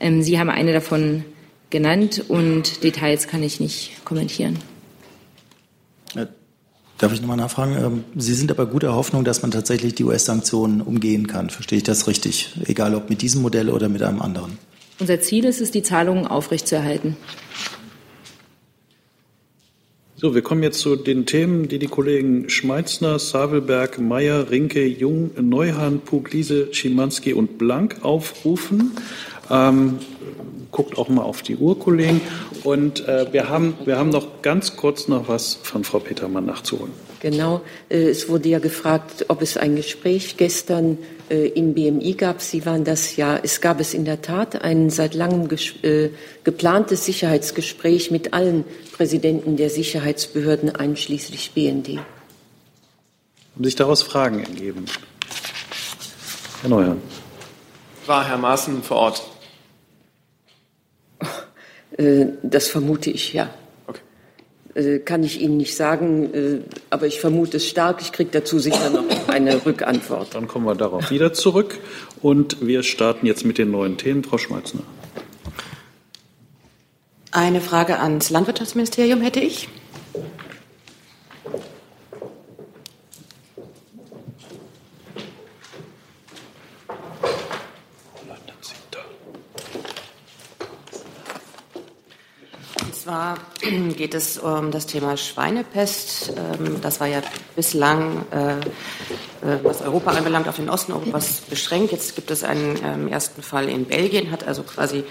[0.00, 1.26] Ähm, Sie haben eine davon
[1.68, 4.58] genannt und Details kann ich nicht kommentieren.
[6.98, 7.76] Darf ich nochmal nachfragen?
[7.76, 11.50] Ähm, Sie sind aber guter Hoffnung, dass man tatsächlich die US-Sanktionen umgehen kann.
[11.50, 12.54] Verstehe ich das richtig?
[12.66, 14.58] Egal ob mit diesem Modell oder mit einem anderen.
[15.00, 17.16] Unser Ziel ist es, die Zahlungen aufrechtzuerhalten.
[20.16, 25.32] So, wir kommen jetzt zu den Themen, die die Kollegen Schmeitzner, Savelberg, Meyer, Rinke, Jung,
[25.38, 28.92] Neuhan, Pugliese, Schimanski und Blank aufrufen.
[29.50, 29.98] Ähm,
[30.74, 32.20] guckt auch mal auf die Uhr, Kollegen.
[32.64, 36.92] Und äh, wir, haben, wir haben noch ganz kurz noch was von Frau Petermann nachzuholen.
[37.20, 37.62] Genau.
[37.88, 40.98] Äh, es wurde ja gefragt, ob es ein Gespräch gestern
[41.30, 42.42] äh, im BMI gab.
[42.42, 43.38] Sie waren das ja.
[43.40, 45.48] Es gab es in der Tat ein seit langem
[45.82, 46.10] äh,
[46.42, 52.00] geplantes Sicherheitsgespräch mit allen Präsidenten der Sicherheitsbehörden, einschließlich BND.
[53.54, 54.86] Haben sich daraus Fragen ergeben?
[56.62, 56.96] Herr Neuer.
[58.06, 59.33] War Herr Maaßen vor Ort?
[61.96, 63.50] Äh, das vermute ich, ja.
[63.86, 64.00] Okay.
[64.74, 66.58] Äh, kann ich Ihnen nicht sagen, äh,
[66.90, 68.00] aber ich vermute es stark.
[68.00, 70.34] Ich kriege dazu sicher noch eine Rückantwort.
[70.34, 71.78] Dann kommen wir darauf wieder zurück.
[72.22, 74.24] Und wir starten jetzt mit den neuen Themen.
[74.24, 74.82] Frau Schmeitzner.
[77.30, 79.68] Eine Frage ans Landwirtschaftsministerium hätte ich.
[93.04, 93.36] Zwar
[93.96, 96.32] geht es um das Thema Schweinepest.
[96.36, 97.20] Ähm, das war ja
[97.54, 101.92] bislang, äh, äh, was Europa anbelangt, auf den Osten Europas beschränkt.
[101.92, 105.04] Jetzt gibt es einen ähm, ersten Fall in Belgien, hat also quasi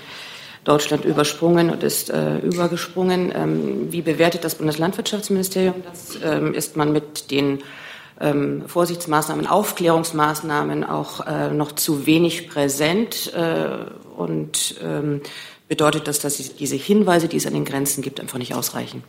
[0.64, 3.32] Deutschland übersprungen und ist äh, übergesprungen.
[3.36, 6.16] Ähm, wie bewertet das Bundeslandwirtschaftsministerium das?
[6.56, 7.60] Ist man mit den
[8.68, 13.34] Vorsichtsmaßnahmen, Aufklärungsmaßnahmen auch noch zu wenig präsent
[14.16, 14.76] und
[15.74, 19.04] bedeutet das, dass diese Hinweise, die es an den Grenzen gibt, einfach nicht ausreichen.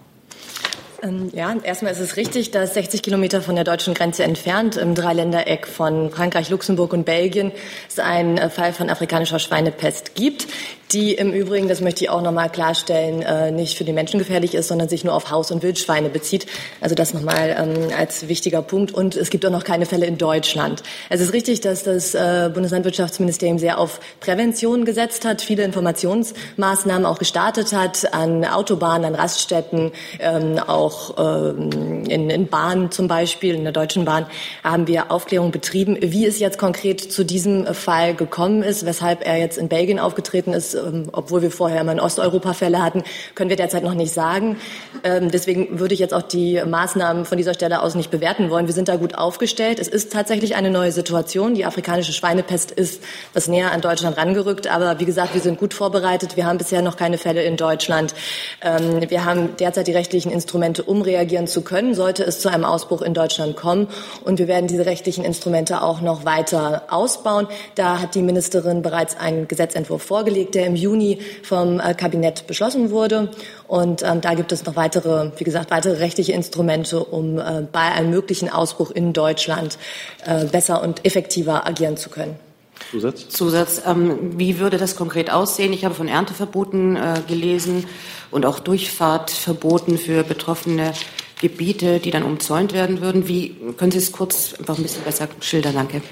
[1.05, 4.94] Ähm, ja, erstmal ist es richtig, dass 60 Kilometer von der deutschen Grenze entfernt im
[4.94, 7.52] Dreiländereck von Frankreich, Luxemburg und Belgien
[7.88, 10.46] es einen äh, Fall von afrikanischer Schweinepest gibt
[10.94, 14.55] die im Übrigen, das möchte ich auch nochmal klarstellen, äh, nicht für die Menschen gefährlich
[14.55, 16.46] ist, sondern sich nur auf Haus- und Wildschweine bezieht.
[16.80, 18.92] Also das nochmal ähm, als wichtiger Punkt.
[18.92, 20.82] Und es gibt auch noch keine Fälle in Deutschland.
[21.11, 27.18] Es ist richtig, dass das äh, Bundeslandwirtschaftsministerium sehr auf Prävention gesetzt hat, viele Informationsmaßnahmen auch
[27.18, 30.61] gestartet hat, an Autobahnen, an Raststätten, ähm,
[30.95, 34.26] auch ähm, in, in Bahnen zum Beispiel, in der Deutschen Bahn,
[34.62, 35.97] haben wir Aufklärung betrieben.
[36.01, 40.53] Wie es jetzt konkret zu diesem Fall gekommen ist, weshalb er jetzt in Belgien aufgetreten
[40.53, 43.03] ist, ähm, obwohl wir vorher immer in Osteuropa Fälle hatten,
[43.34, 44.57] können wir derzeit noch nicht sagen.
[45.03, 48.66] Ähm, deswegen würde ich jetzt auch die Maßnahmen von dieser Stelle aus nicht bewerten wollen.
[48.66, 49.78] Wir sind da gut aufgestellt.
[49.78, 51.55] Es ist tatsächlich eine neue Situation.
[51.55, 54.68] Die afrikanische Schweinepest ist was näher an Deutschland rangerückt.
[54.68, 56.36] Aber wie gesagt, wir sind gut vorbereitet.
[56.36, 58.14] Wir haben bisher noch keine Fälle in Deutschland.
[58.62, 62.64] Ähm, wir haben derzeit die rechtlichen Instrumente, um reagieren zu können, sollte es zu einem
[62.64, 63.89] Ausbruch in Deutschland kommen.
[64.24, 67.49] Und wir werden diese rechtlichen Instrumente auch noch weiter ausbauen.
[67.74, 72.91] Da hat die Ministerin bereits einen Gesetzentwurf vorgelegt, der im Juni vom äh, Kabinett beschlossen
[72.91, 73.30] wurde.
[73.66, 77.80] Und ähm, da gibt es noch weitere, wie gesagt, weitere rechtliche Instrumente, um äh, bei
[77.80, 79.78] einem möglichen Ausbruch in Deutschland
[80.26, 82.43] äh, besser und effektiver agieren zu können.
[82.91, 83.29] Zusatz?
[83.29, 83.83] Zusatz.
[83.87, 85.72] Ähm, wie würde das konkret aussehen?
[85.72, 87.87] Ich habe von Ernteverboten äh, gelesen
[88.31, 90.93] und auch Durchfahrtverboten für betroffene
[91.41, 93.29] Gebiete, die dann umzäunt werden würden.
[93.29, 95.75] Wie können Sie es kurz einfach ein bisschen besser schildern?
[95.75, 96.03] Danke.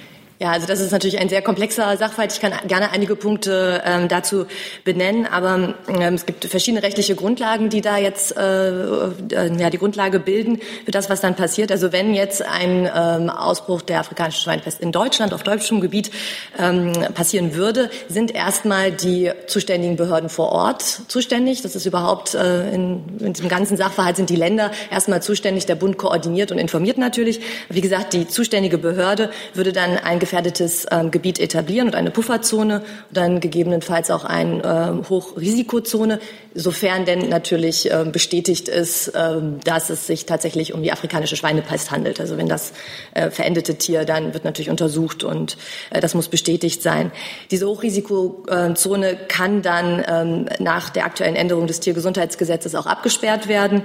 [0.42, 2.32] Ja, also das ist natürlich ein sehr komplexer Sachverhalt.
[2.32, 4.46] Ich kann gerne einige Punkte ähm, dazu
[4.82, 9.78] benennen, aber ähm, es gibt verschiedene rechtliche Grundlagen, die da jetzt äh, äh, ja, die
[9.78, 11.70] Grundlage bilden für das, was dann passiert.
[11.70, 16.10] Also wenn jetzt ein ähm, Ausbruch der afrikanischen Schweinepest in Deutschland auf deutschem Gebiet
[16.58, 21.62] ähm, passieren würde, sind erstmal die zuständigen Behörden vor Ort zuständig.
[21.62, 25.66] Das ist überhaupt äh, in, in diesem ganzen Sachverhalt sind die Länder erstmal zuständig.
[25.66, 27.38] Der Bund koordiniert und informiert natürlich.
[27.68, 32.78] Wie gesagt, die zuständige Behörde würde dann ein gefährdetes ähm, Gebiet etablieren und eine Pufferzone
[32.78, 36.20] und dann gegebenenfalls auch eine ähm, Hochrisikozone,
[36.54, 41.90] sofern denn natürlich ähm, bestätigt ist, ähm, dass es sich tatsächlich um die afrikanische Schweinepest
[41.90, 42.18] handelt.
[42.18, 42.72] Also wenn das
[43.12, 45.58] äh, verendete Tier, dann wird natürlich untersucht und
[45.90, 47.12] äh, das muss bestätigt sein.
[47.50, 53.82] Diese Hochrisikozone kann dann ähm, nach der aktuellen Änderung des Tiergesundheitsgesetzes auch abgesperrt werden.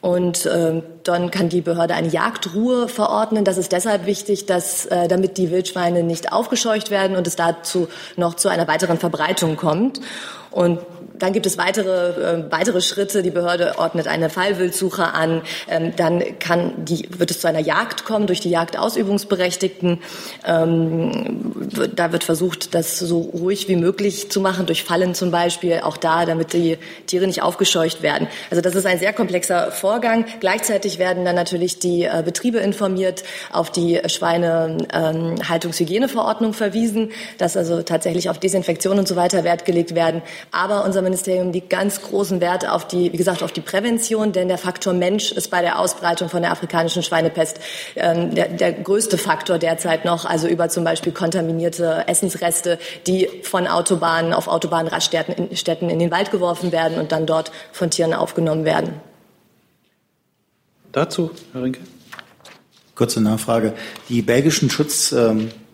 [0.00, 3.44] Und äh, dann kann die Behörde eine Jagdruhe verordnen.
[3.44, 7.88] Das ist deshalb wichtig, dass, äh, damit die Wildschweine nicht aufgescheucht werden und es dazu
[8.16, 10.00] noch zu einer weiteren Verbreitung kommt.
[10.50, 10.80] Und
[11.20, 13.22] dann gibt es weitere, äh, weitere Schritte.
[13.22, 15.42] Die Behörde ordnet eine Fallwildsuche an.
[15.68, 20.00] Ähm, dann kann die, wird es zu einer Jagd kommen durch die Jagdausübungsberechtigten.
[20.46, 21.52] Ähm,
[21.94, 25.96] da wird versucht, das so ruhig wie möglich zu machen, durch Fallen zum Beispiel, auch
[25.96, 28.28] da, damit die Tiere nicht aufgescheucht werden.
[28.50, 30.24] Also das ist ein sehr komplexer Vorgang.
[30.40, 37.82] Gleichzeitig werden dann natürlich die äh, Betriebe informiert, auf die Schweinehaltungshygieneverordnung ähm, verwiesen, dass also
[37.82, 40.22] tatsächlich auf Desinfektion und so weiter Wert gelegt werden.
[40.50, 44.48] Aber unser Außenministerium liegt ganz großen Wert auf die, wie gesagt, auf die Prävention, denn
[44.48, 47.58] der Faktor Mensch ist bei der Ausbreitung von der afrikanischen Schweinepest
[47.96, 53.66] ähm, der, der größte Faktor derzeit noch, also über zum Beispiel kontaminierte Essensreste, die von
[53.66, 58.14] Autobahnen auf Autobahnraststätten in, Städten in den Wald geworfen werden und dann dort von Tieren
[58.14, 58.94] aufgenommen werden.
[60.92, 61.80] Dazu, Herr Rinke.
[62.94, 63.72] Kurze Nachfrage.
[64.08, 64.68] Die belgischen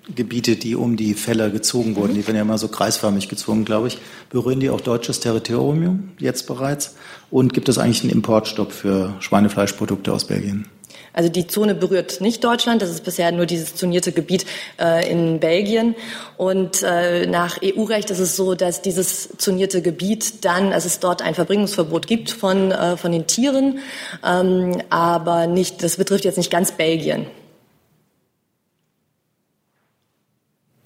[0.07, 3.89] Schutzgebiete, die um die Fälle gezogen wurden, die werden ja immer so kreisförmig gezogen, glaube
[3.89, 3.99] ich.
[4.31, 6.95] Berühren die auch deutsches Territorium jetzt bereits?
[7.31, 10.69] Und gibt es eigentlich einen Importstopp für Schweinefleischprodukte aus Belgien?
[11.13, 14.45] Also die Zone berührt nicht Deutschland, das ist bisher nur dieses zonierte Gebiet
[14.79, 15.95] äh, in Belgien.
[16.37, 21.23] Und äh, nach EU-Recht ist es so, dass dieses zonierte Gebiet dann, dass es dort
[21.23, 23.79] ein Verbringungsverbot gibt von, äh, von den Tieren,
[24.25, 27.27] ähm, aber nicht, das betrifft jetzt nicht ganz Belgien.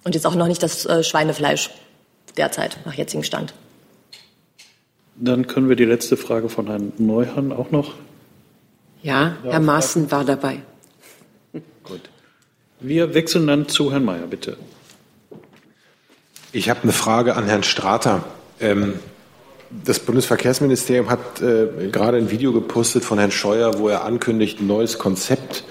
[0.04, 1.70] Und jetzt auch noch nicht das äh, Schweinefleisch
[2.36, 3.54] derzeit, nach jetzigem Stand.
[5.16, 7.94] Dann können wir die letzte Frage von Herrn Neuhan auch noch
[9.02, 10.60] ja, Herr Maaßen war dabei.
[11.84, 12.10] Gut.
[12.80, 14.56] Wir wechseln dann zu Herrn Mayer, bitte.
[16.52, 18.24] Ich habe eine Frage an Herrn Strater.
[18.60, 18.94] Ähm,
[19.84, 24.66] das Bundesverkehrsministerium hat äh, gerade ein Video gepostet von Herrn Scheuer, wo er ankündigt, ein
[24.66, 25.64] neues Konzept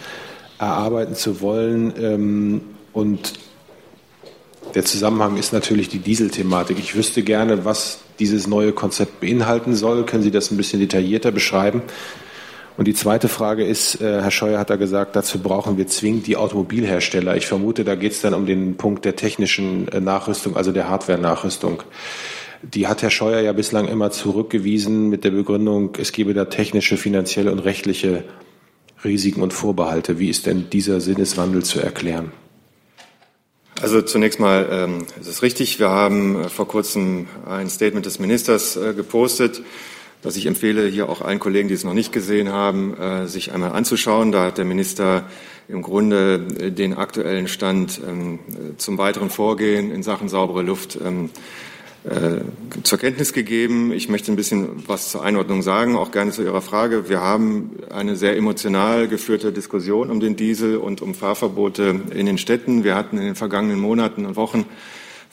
[0.58, 1.94] erarbeiten zu wollen.
[2.02, 2.62] Ähm,
[2.94, 3.34] und
[4.76, 6.80] der Zusammenhang ist natürlich die Dieselthematik.
[6.80, 10.06] Ich wüsste gerne, was dieses neue Konzept beinhalten soll.
[10.06, 11.82] Können Sie das ein bisschen detaillierter beschreiben?
[12.78, 16.28] Und die zweite Frage ist, äh, Herr Scheuer hat da gesagt, dazu brauchen wir zwingend
[16.28, 17.36] die Automobilhersteller.
[17.36, 20.88] Ich vermute, da geht es dann um den Punkt der technischen äh, Nachrüstung, also der
[20.88, 21.84] Hardware-Nachrüstung.
[22.62, 26.96] Die hat Herr Scheuer ja bislang immer zurückgewiesen mit der Begründung, es gebe da technische,
[26.96, 28.24] finanzielle und rechtliche
[29.04, 30.20] Risiken und Vorbehalte.
[30.20, 32.32] Wie ist denn dieser Sinneswandel zu erklären?
[33.82, 38.20] Also zunächst mal ähm, es ist richtig, wir haben äh, vor kurzem ein Statement des
[38.20, 39.62] Ministers äh, gepostet
[40.22, 43.54] was ich empfehle, hier auch allen Kollegen, die es noch nicht gesehen haben, äh, sich
[43.54, 44.32] einmal anzuschauen.
[44.32, 45.24] Da hat der Minister
[45.68, 48.40] im Grunde äh, den aktuellen Stand ähm,
[48.78, 51.30] zum weiteren Vorgehen in Sachen saubere Luft ähm, äh,
[52.84, 53.92] zur Kenntnis gegeben.
[53.92, 57.10] Ich möchte ein bisschen was zur Einordnung sagen, auch gerne zu Ihrer Frage.
[57.10, 62.38] Wir haben eine sehr emotional geführte Diskussion um den Diesel und um Fahrverbote in den
[62.38, 62.86] Städten.
[62.86, 64.66] Wir hatten in den vergangenen Monaten und Wochen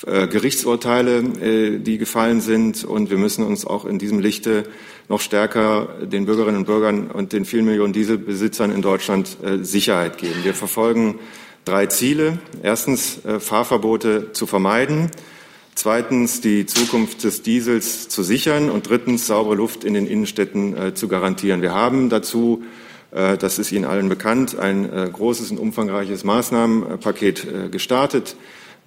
[0.05, 2.85] äh, Gerichtsurteile, äh, die gefallen sind.
[2.85, 4.65] Und wir müssen uns auch in diesem Lichte
[5.09, 10.19] noch stärker den Bürgerinnen und Bürgern und den vielen Millionen Dieselbesitzern in Deutschland äh, Sicherheit
[10.19, 10.45] geben.
[10.45, 11.19] Wir verfolgen
[11.65, 12.39] drei Ziele.
[12.63, 15.11] Erstens, Fahrverbote zu vermeiden.
[15.77, 18.69] Zweitens, die Zukunft des Diesels zu sichern.
[18.71, 21.63] Und drittens, saubere Luft in den Innenstädten zu garantieren.
[21.63, 22.65] Wir haben dazu
[23.13, 28.37] das ist Ihnen allen bekannt, ein großes und umfangreiches Maßnahmenpaket gestartet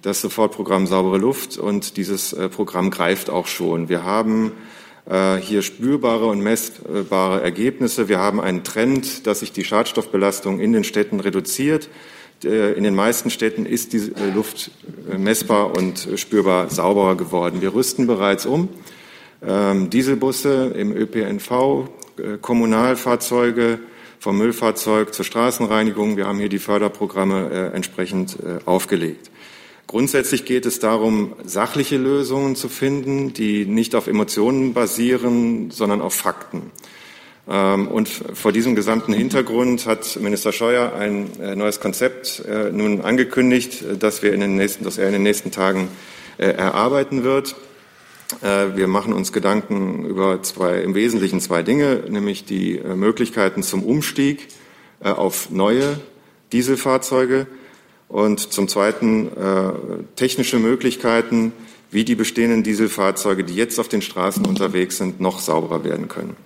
[0.02, 3.88] das Sofortprogramm Saubere Luft und dieses äh, Programm greift auch schon.
[3.88, 4.52] Wir haben
[5.06, 8.08] äh, hier spürbare und messbare Ergebnisse.
[8.08, 11.90] Wir haben einen Trend, dass sich die Schadstoffbelastung in den Städten reduziert.
[12.44, 14.70] Äh, in den meisten Städten ist die Luft
[15.16, 17.60] messbar und spürbar sauberer geworden.
[17.60, 18.68] Wir rüsten bereits um.
[19.42, 21.88] Ähm, Dieselbusse im ÖPNV,
[22.42, 23.78] Kommunalfahrzeuge
[24.18, 26.16] vom Müllfahrzeug zur Straßenreinigung.
[26.18, 28.36] Wir haben hier die Förderprogramme entsprechend
[28.66, 29.30] aufgelegt.
[29.90, 36.14] Grundsätzlich geht es darum, sachliche Lösungen zu finden, die nicht auf Emotionen basieren, sondern auf
[36.14, 36.70] Fakten.
[37.50, 43.00] Ähm, und vor diesem gesamten Hintergrund hat Minister Scheuer ein äh, neues Konzept äh, nun
[43.00, 45.88] angekündigt, das, wir in den nächsten, das er in den nächsten Tagen
[46.38, 47.56] äh, erarbeiten wird.
[48.42, 54.46] Wir machen uns Gedanken über zwei, im Wesentlichen zwei Dinge, nämlich die Möglichkeiten zum Umstieg
[55.00, 55.98] auf neue
[56.52, 57.48] Dieselfahrzeuge
[58.06, 59.72] und zum Zweiten äh,
[60.14, 61.52] technische Möglichkeiten,
[61.90, 66.36] wie die bestehenden Dieselfahrzeuge, die jetzt auf den Straßen unterwegs sind, noch sauberer werden können.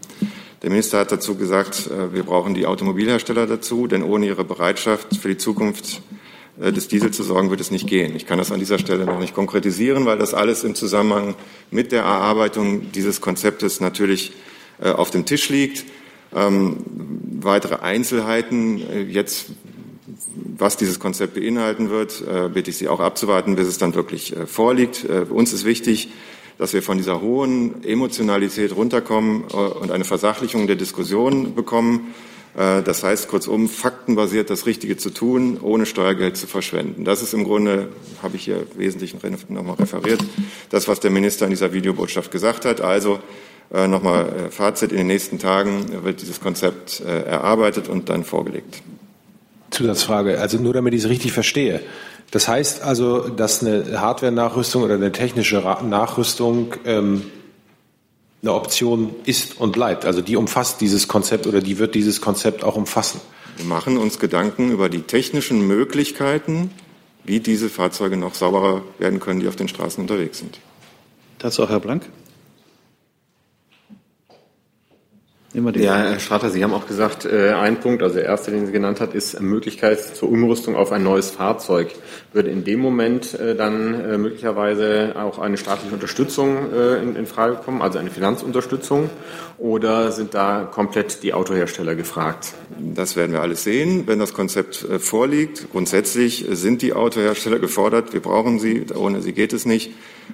[0.64, 5.18] Der Minister hat dazu gesagt, äh, wir brauchen die Automobilhersteller dazu, denn ohne ihre Bereitschaft
[5.18, 6.00] für die Zukunft
[6.58, 8.16] äh, des Diesel zu sorgen, wird es nicht gehen.
[8.16, 11.34] Ich kann das an dieser Stelle noch nicht konkretisieren, weil das alles im Zusammenhang
[11.70, 14.32] mit der Erarbeitung dieses Konzeptes natürlich
[14.80, 15.84] äh, auf dem Tisch liegt.
[16.34, 16.78] Ähm,
[17.42, 19.48] weitere Einzelheiten jetzt
[20.56, 25.04] was dieses Konzept beinhalten wird, bitte ich Sie auch abzuwarten, bis es dann wirklich vorliegt.
[25.04, 26.08] Uns ist wichtig,
[26.58, 32.14] dass wir von dieser hohen Emotionalität runterkommen und eine Versachlichung der Diskussion bekommen.
[32.54, 37.04] Das heißt kurzum, faktenbasiert das Richtige zu tun, ohne Steuergeld zu verschwenden.
[37.04, 37.88] Das ist im Grunde,
[38.22, 39.16] habe ich hier wesentlich
[39.48, 40.24] nochmal referiert,
[40.70, 42.80] das, was der Minister in dieser Videobotschaft gesagt hat.
[42.80, 43.18] Also
[43.72, 48.82] nochmal Fazit, in den nächsten Tagen wird dieses Konzept erarbeitet und dann vorgelegt.
[49.70, 51.80] Zusatzfrage, also nur damit ich es richtig verstehe.
[52.30, 57.22] Das heißt also, dass eine Hardware-Nachrüstung oder eine technische Nachrüstung ähm,
[58.42, 60.04] eine Option ist und bleibt.
[60.04, 63.20] Also die umfasst dieses Konzept oder die wird dieses Konzept auch umfassen.
[63.56, 66.70] Wir machen uns Gedanken über die technischen Möglichkeiten,
[67.24, 70.58] wie diese Fahrzeuge noch sauberer werden können, die auf den Straßen unterwegs sind.
[71.38, 72.02] Dazu auch Herr Blank.
[75.54, 78.72] Ja, Herr Strater, Sie haben auch gesagt, äh, ein Punkt, also der erste, den Sie
[78.72, 81.94] genannt hat, ist Möglichkeit zur Umrüstung auf ein neues Fahrzeug.
[82.32, 87.26] Würde in dem Moment äh, dann äh, möglicherweise auch eine staatliche Unterstützung äh, in, in
[87.26, 89.10] Frage kommen, also eine Finanzunterstützung,
[89.56, 92.54] oder sind da komplett die Autohersteller gefragt?
[92.76, 95.68] Das werden wir alles sehen, wenn das Konzept äh, vorliegt.
[95.70, 98.12] Grundsätzlich sind die Autohersteller gefordert.
[98.12, 98.86] Wir brauchen sie.
[98.92, 99.92] Ohne sie geht es nicht.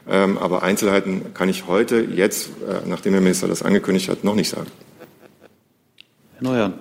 [0.08, 4.34] Ähm, aber Einzelheiten kann ich heute, jetzt, äh, nachdem der Minister das angekündigt hat, noch
[4.34, 4.70] nicht sagen.
[6.41, 6.74] Herr Neuern.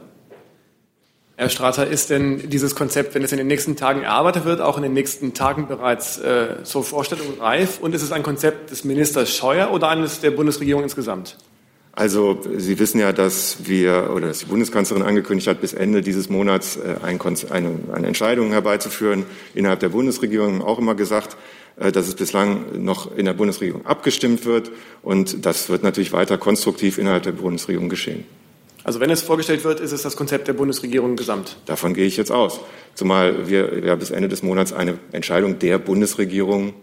[1.36, 4.78] Herr Strater, ist denn dieses Konzept, wenn es in den nächsten Tagen erarbeitet wird, auch
[4.78, 7.80] in den nächsten Tagen bereits äh, zur Vorstellung reif?
[7.80, 11.38] Und ist es ein Konzept des Ministers Scheuer oder eines der Bundesregierung insgesamt?
[11.94, 16.30] Also Sie wissen ja, dass wir oder dass die Bundeskanzlerin angekündigt hat, bis Ende dieses
[16.30, 19.26] Monats äh, ein eine, eine Entscheidung herbeizuführen.
[19.54, 21.36] Innerhalb der Bundesregierung auch immer gesagt,
[21.78, 24.72] äh, dass es bislang noch in der Bundesregierung abgestimmt wird.
[25.02, 28.26] Und das wird natürlich weiter konstruktiv innerhalb der Bundesregierung geschehen.
[28.90, 31.58] Also wenn es vorgestellt wird, ist es das Konzept der Bundesregierung gesamt.
[31.68, 32.60] Davon gehe ich jetzt aus.
[32.96, 36.74] Zumal wir ja bis Ende des Monats eine Entscheidung der Bundesregierung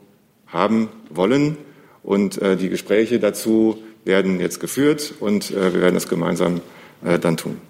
[0.46, 1.58] haben wollen.
[2.04, 6.60] Und äh, die Gespräche dazu werden jetzt geführt und äh, wir werden das gemeinsam
[7.04, 7.60] äh, dann tun.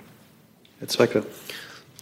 [0.80, 1.22] Herr Zwecker.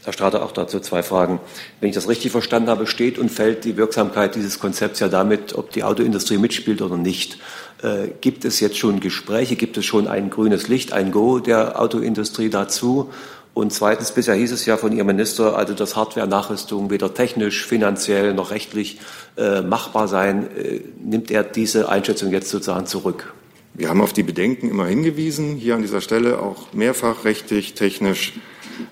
[0.02, 1.38] Herr Strater, auch dazu zwei Fragen.
[1.78, 5.54] Wenn ich das richtig verstanden habe, steht und fällt die Wirksamkeit dieses Konzepts ja damit,
[5.54, 7.38] ob die Autoindustrie mitspielt oder nicht.
[7.84, 9.56] Äh, gibt es jetzt schon Gespräche?
[9.56, 13.10] Gibt es schon ein grünes Licht, ein Go der Autoindustrie dazu?
[13.52, 18.32] Und zweitens, bisher hieß es ja von Ihrem Minister, also dass Hardware-Nachrüstung weder technisch, finanziell
[18.32, 19.00] noch rechtlich
[19.36, 20.48] äh, machbar sein.
[20.56, 23.34] Äh, nimmt er diese Einschätzung jetzt sozusagen zurück?
[23.74, 28.32] Wir haben auf die Bedenken immer hingewiesen, hier an dieser Stelle auch mehrfach rechtlich, technisch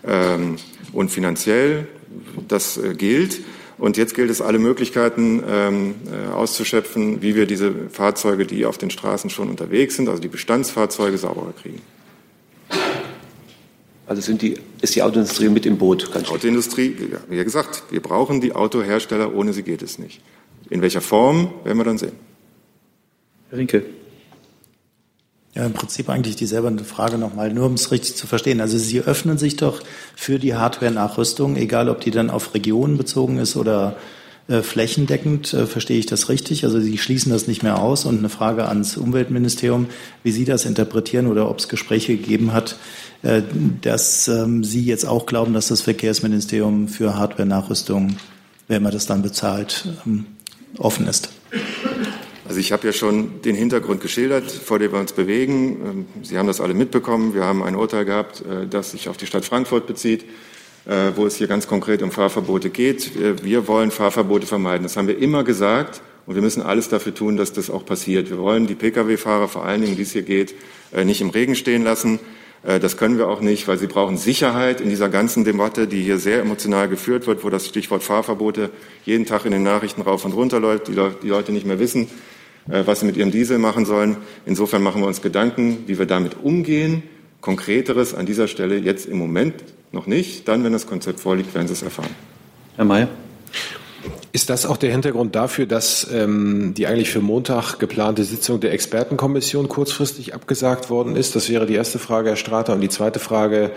[0.07, 0.57] ähm,
[0.93, 1.87] und finanziell.
[2.47, 3.41] Das äh, gilt.
[3.83, 8.79] Und jetzt gilt es, alle Möglichkeiten ähm, äh, auszuschöpfen, wie wir diese Fahrzeuge, die auf
[8.79, 11.83] den Straßen schon unterwegs sind, also die Bestandsfahrzeuge, sauberer kriegen.
[14.07, 16.09] Also sind die, ist die Autoindustrie mit im Boot?
[16.15, 16.95] Die Autoindustrie,
[17.29, 20.21] wie gesagt, wir brauchen die Autohersteller, ohne sie geht es nicht.
[20.71, 22.13] In welcher Form, werden wir dann sehen.
[23.51, 23.85] Herr Rinke.
[25.55, 28.63] Ja, im Prinzip eigentlich dieselbe Frage nochmal, nur um es richtig zu verstehen.
[28.63, 29.83] Also Sie öffnen sich doch
[30.17, 33.97] für die Hardware-Nachrüstung, egal ob die dann auf Regionen bezogen ist oder
[34.49, 35.53] äh, flächendeckend.
[35.53, 36.65] Äh, verstehe ich das richtig?
[36.65, 38.07] Also Sie schließen das nicht mehr aus.
[38.07, 39.89] Und eine Frage ans Umweltministerium,
[40.23, 42.77] wie Sie das interpretieren oder ob es Gespräche gegeben hat,
[43.23, 43.43] äh,
[43.83, 48.17] dass ähm, Sie jetzt auch glauben, dass das Verkehrsministerium für Hardware-Nachrüstung,
[48.69, 50.25] wenn man das dann bezahlt, ähm,
[50.79, 51.29] offen ist.
[52.53, 55.81] Also ich habe ja schon den Hintergrund geschildert, vor dem wir uns bewegen.
[55.87, 57.33] Ähm, Sie haben das alle mitbekommen.
[57.33, 60.27] Wir haben ein Urteil gehabt, äh, das sich auf die Stadt Frankfurt bezieht,
[60.85, 63.13] äh, wo es hier ganz konkret um Fahrverbote geht.
[63.43, 64.83] Wir wollen Fahrverbote vermeiden.
[64.83, 66.03] Das haben wir immer gesagt.
[66.27, 68.29] Und wir müssen alles dafür tun, dass das auch passiert.
[68.29, 70.55] Wir wollen die Pkw-Fahrer, vor allen Dingen, wie es hier geht,
[70.93, 72.21] äh, nicht im Regen stehen lassen.
[72.65, 76.21] Das können wir auch nicht, weil sie brauchen Sicherheit in dieser ganzen Debatte, die hier
[76.21, 78.71] sehr emotional geführt wird, wo das Stichwort Fahrverbote
[79.05, 82.09] jeden Tag in den Nachrichten rauf und runter läuft, die Leute nicht mehr wissen,
[82.67, 84.17] was sie mit ihrem Diesel machen sollen.
[84.47, 87.03] Insofern machen wir uns Gedanken, wie wir damit umgehen.
[87.41, 89.55] Konkreteres an dieser Stelle jetzt im Moment
[89.91, 90.47] noch nicht.
[90.49, 92.11] Dann, wenn das Konzept vorliegt, werden Sie es erfahren.
[92.77, 93.09] Herr Mayer.
[94.33, 98.73] Ist das auch der Hintergrund dafür, dass ähm, die eigentlich für Montag geplante Sitzung der
[98.73, 101.37] Expertenkommission kurzfristig abgesagt worden ist?
[101.37, 102.73] Das wäre die erste Frage, Herr Strater.
[102.73, 103.71] Und die zweite Frage,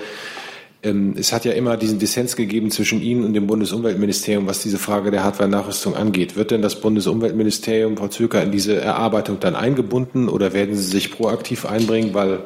[1.17, 5.09] es hat ja immer diesen Dissens gegeben zwischen Ihnen und dem Bundesumweltministerium, was diese Frage
[5.09, 6.35] der Hardware-Nachrüstung angeht.
[6.35, 11.11] Wird denn das Bundesumweltministerium, Frau Zöker, in diese Erarbeitung dann eingebunden oder werden Sie sich
[11.11, 12.39] proaktiv einbringen, weil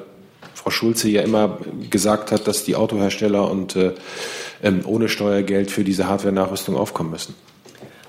[0.53, 1.59] Frau Schulze ja immer
[1.89, 3.91] gesagt hat, dass die Autohersteller und äh,
[4.63, 7.35] ähm, ohne Steuergeld für diese Hardware-Nachrüstung aufkommen müssen?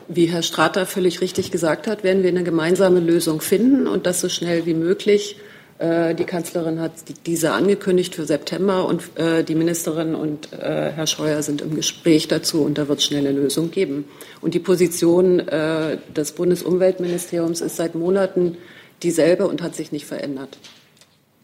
[0.09, 4.21] Wie Herr Strater völlig richtig gesagt hat, werden wir eine gemeinsame Lösung finden und das
[4.21, 5.37] so schnell wie möglich.
[5.81, 6.93] Äh, die Kanzlerin hat
[7.25, 12.29] diese angekündigt für September und äh, die Ministerin und äh, Herr Scheuer sind im Gespräch
[12.29, 14.05] dazu und da wird es schnell eine Lösung geben.
[14.43, 18.57] Und die Position des Bundesumweltministeriums ist seit Monaten
[19.03, 20.59] dieselbe und hat sich nicht verändert.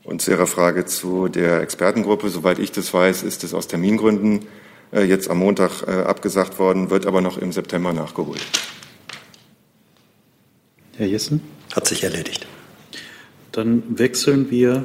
[0.02, 4.46] Und zu Ihrer Frage zu der Expertengruppe, soweit ich das weiß, ist es aus Termingründen
[4.92, 8.40] jetzt am Montag abgesagt worden, wird aber noch im September nachgeholt.
[10.96, 11.42] Herr Jessen?
[11.74, 12.46] Hat sich erledigt.
[13.56, 14.84] Dann wechseln wir.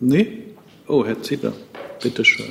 [0.00, 0.42] Nee?
[0.88, 1.52] Oh, Herr Ziedler,
[2.02, 2.48] bitteschön.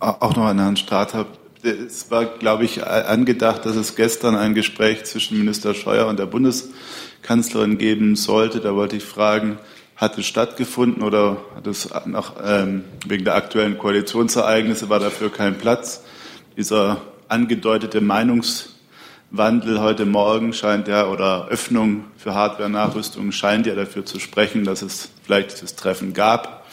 [0.00, 1.26] Auch noch an Herrn Strater.
[1.62, 6.24] Es war, glaube ich, angedacht, dass es gestern ein Gespräch zwischen Minister Scheuer und der
[6.24, 8.60] Bundeskanzlerin geben sollte.
[8.60, 9.58] Da wollte ich fragen,
[9.96, 15.58] hat es stattgefunden oder hat es noch ähm, wegen der aktuellen Koalitionsereignisse war dafür kein
[15.58, 16.02] Platz?
[16.56, 18.00] Dieser angedeutete
[19.36, 24.80] Meinungswandel heute Morgen scheint ja oder Öffnung für Hardware-Nachrüstung scheint ja dafür zu sprechen, dass
[24.80, 26.66] es vielleicht dieses Treffen gab.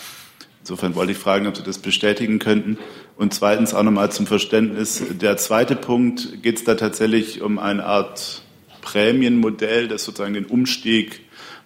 [0.62, 2.78] Insofern wollte ich fragen, ob Sie das bestätigen könnten.
[3.18, 5.04] Und zweitens auch nochmal zum Verständnis.
[5.10, 8.44] Der zweite Punkt, geht es da tatsächlich um eine Art
[8.82, 11.20] Prämienmodell, das sozusagen den Umstieg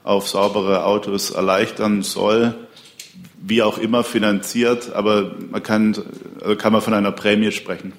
[0.03, 2.55] auf saubere Autos erleichtern soll,
[3.39, 5.95] wie auch immer finanziert, aber man kann,
[6.41, 7.93] also kann man von einer Prämie sprechen.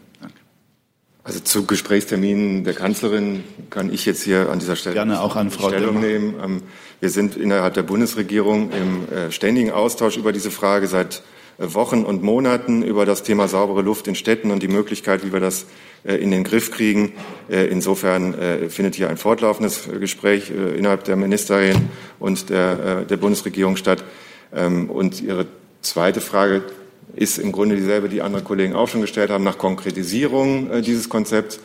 [1.28, 5.50] Also zu Gesprächsterminen der Kanzlerin kann ich jetzt hier an dieser Stelle gerne auch an
[5.50, 6.06] Frau Stellung Demmer.
[6.06, 6.34] nehmen.
[6.42, 6.62] Ähm,
[7.00, 11.22] wir sind innerhalb der Bundesregierung im äh, ständigen Austausch über diese Frage seit
[11.58, 15.30] äh, Wochen und Monaten über das Thema saubere Luft in Städten und die Möglichkeit, wie
[15.30, 15.66] wir das
[16.02, 17.12] äh, in den Griff kriegen.
[17.50, 18.34] Insofern
[18.70, 24.04] findet hier ein fortlaufendes Gespräch innerhalb der Ministerien und der, der Bundesregierung statt.
[24.54, 25.46] Ähm, und Ihre
[25.82, 26.62] zweite Frage
[27.18, 31.60] ist im Grunde dieselbe, die andere Kollegen auch schon gestellt haben, nach Konkretisierung dieses Konzepts.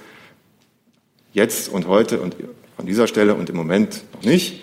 [1.31, 2.35] Jetzt und heute und
[2.77, 4.61] an dieser Stelle und im Moment noch nicht,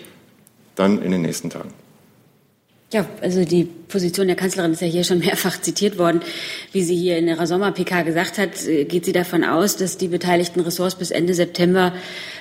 [0.75, 1.73] dann in den nächsten Tagen.
[2.93, 6.19] Ja, also die Position der Kanzlerin ist ja hier schon mehrfach zitiert worden.
[6.73, 10.09] Wie sie hier in ihrer Sommer-PK gesagt hat, äh, geht sie davon aus, dass die
[10.09, 11.93] beteiligten Ressorts bis Ende September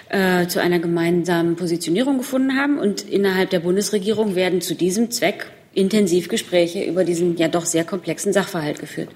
[0.08, 2.80] äh, zu einer gemeinsamen Positionierung gefunden haben.
[2.80, 7.84] Und innerhalb der Bundesregierung werden zu diesem Zweck intensiv Gespräche über diesen ja doch sehr
[7.84, 9.10] komplexen Sachverhalt geführt.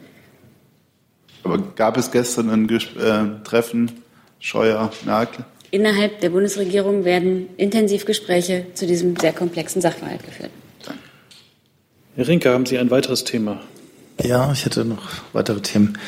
[1.43, 3.91] Aber gab es gestern ein Ges äh, Treffen
[4.41, 5.45] Scheuer-Merkel?
[5.71, 10.51] Innerhalb der Bundesregierung werden intensiv Gespräche zu diesem sehr komplexen Sachverhalt geführt.
[12.17, 13.61] Herr Rinke, haben Sie ein weiteres Thema?
[14.23, 15.03] Ja, ich hätte noch
[15.33, 15.99] weitere Themen.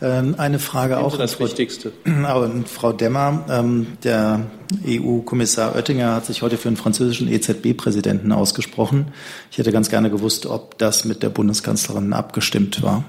[0.00, 1.92] Ähm, eine Frage auch das Frau, Wichtigste.
[2.04, 3.44] an Frau Demmer.
[3.48, 4.46] Ähm, Der
[4.86, 9.12] EU-Kommissar Oettinger hat sich heute für einen französischen EZB-Präsidenten ausgesprochen.
[9.50, 13.04] Ich hätte ganz gerne gewusst, ob das mit der Bundeskanzlerin abgestimmt war.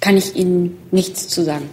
[0.00, 1.68] Kann ich Ihnen nichts zu sagen.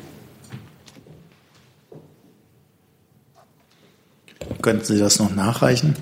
[4.61, 5.95] Könnten Sie das noch nachreichen?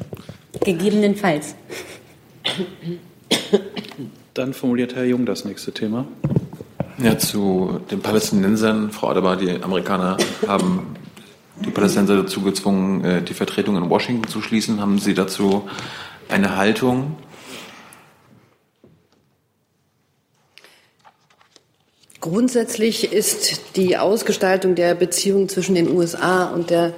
[0.63, 1.55] Gegebenenfalls.
[4.33, 6.05] Dann formuliert Herr Jung das nächste Thema.
[6.97, 10.17] Ja, zu den Palästinensern, Frau Adebar, die Amerikaner
[10.47, 10.95] haben
[11.65, 14.79] die Palästinenser dazu gezwungen, äh, die Vertretung in Washington zu schließen.
[14.79, 15.67] Haben Sie dazu
[16.29, 17.17] eine Haltung?
[22.21, 26.93] Grundsätzlich ist die Ausgestaltung der Beziehung zwischen den USA und der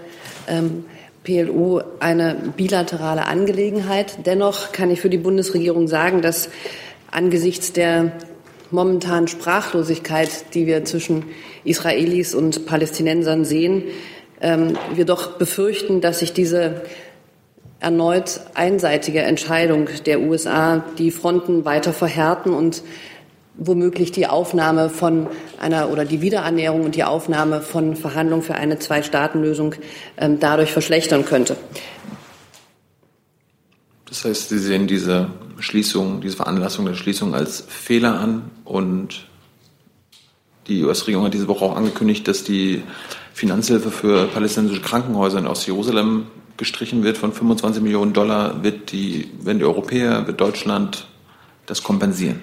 [0.48, 0.86] ähm,
[1.24, 4.26] PLO eine bilaterale Angelegenheit.
[4.26, 6.50] Dennoch kann ich für die Bundesregierung sagen, dass
[7.14, 8.14] angesichts der
[8.72, 11.26] momentanen Sprachlosigkeit, die wir zwischen
[11.64, 13.84] Israelis und Palästinensern sehen,
[14.42, 16.82] ähm, wir doch befürchten, dass sich diese
[17.80, 22.82] erneut einseitige Entscheidung der USA die Fronten weiter verhärten und
[23.56, 25.28] womöglich die Aufnahme von
[25.60, 29.76] einer oder die Wiederannäherung und die Aufnahme von Verhandlungen für eine Zwei-Staaten-Lösung
[30.18, 31.56] ähm, dadurch verschlechtern könnte.
[34.08, 35.30] Das heißt, Sie sehen diese
[35.64, 39.28] Schließung, diese Veranlassung der Schließung als Fehler an und
[40.68, 42.84] die US-Regierung hat diese Woche auch angekündigt, dass die
[43.34, 48.64] Finanzhilfe für palästinensische Krankenhäuser in Ostjerusalem gestrichen wird von 25 Millionen Dollar.
[48.64, 51.08] Wird die, werden die Europäer, wird Deutschland
[51.66, 52.42] das kompensieren?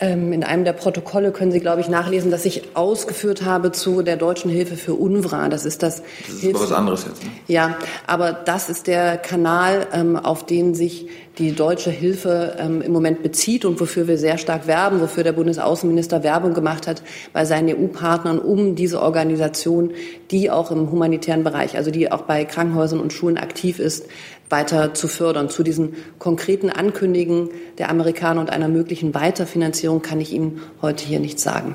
[0.00, 4.02] Ähm, In einem der Protokolle können Sie, glaube ich, nachlesen, dass ich ausgeführt habe zu
[4.02, 5.48] der deutschen Hilfe für UNRWA.
[5.48, 6.02] Das ist das.
[6.26, 7.22] Das ist aber was anderes jetzt.
[7.22, 7.30] Ne?
[7.46, 7.76] Ja,
[8.06, 11.06] aber das ist der Kanal, ähm, auf den sich
[11.38, 15.32] die deutsche Hilfe ähm, im Moment bezieht und wofür wir sehr stark werben, wofür der
[15.32, 19.92] Bundesaußenminister Werbung gemacht hat bei seinen EU-Partnern, um diese Organisation,
[20.30, 24.06] die auch im humanitären Bereich, also die auch bei Krankenhäusern und Schulen aktiv ist,
[24.54, 25.50] weiter zu fördern.
[25.50, 31.18] Zu diesen konkreten Ankündigungen der Amerikaner und einer möglichen Weiterfinanzierung kann ich Ihnen heute hier
[31.18, 31.74] nichts sagen.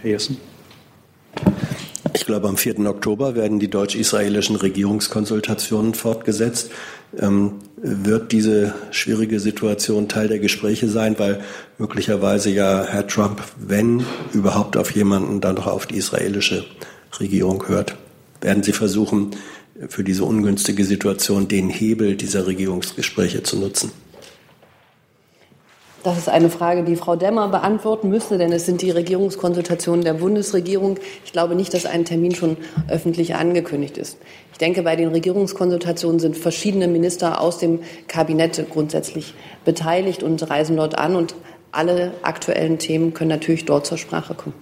[0.00, 0.36] Herr Jessen.
[2.14, 2.86] Ich glaube, am 4.
[2.86, 6.70] Oktober werden die deutsch-israelischen Regierungskonsultationen fortgesetzt.
[7.18, 11.40] Ähm, wird diese schwierige Situation Teil der Gespräche sein, weil
[11.78, 16.64] möglicherweise ja Herr Trump, wenn überhaupt auf jemanden, dann doch auf die israelische
[17.18, 17.96] Regierung hört?
[18.40, 19.32] Werden Sie versuchen,
[19.88, 23.92] für diese ungünstige Situation den Hebel dieser Regierungsgespräche zu nutzen?
[26.04, 30.14] Das ist eine Frage, die Frau Demmer beantworten müsste, denn es sind die Regierungskonsultationen der
[30.14, 30.98] Bundesregierung.
[31.24, 32.56] Ich glaube nicht, dass ein Termin schon
[32.88, 34.16] öffentlich angekündigt ist.
[34.52, 40.76] Ich denke, bei den Regierungskonsultationen sind verschiedene Minister aus dem Kabinett grundsätzlich beteiligt und reisen
[40.76, 41.16] dort an.
[41.16, 41.34] Und
[41.72, 44.54] alle aktuellen Themen können natürlich dort zur Sprache kommen.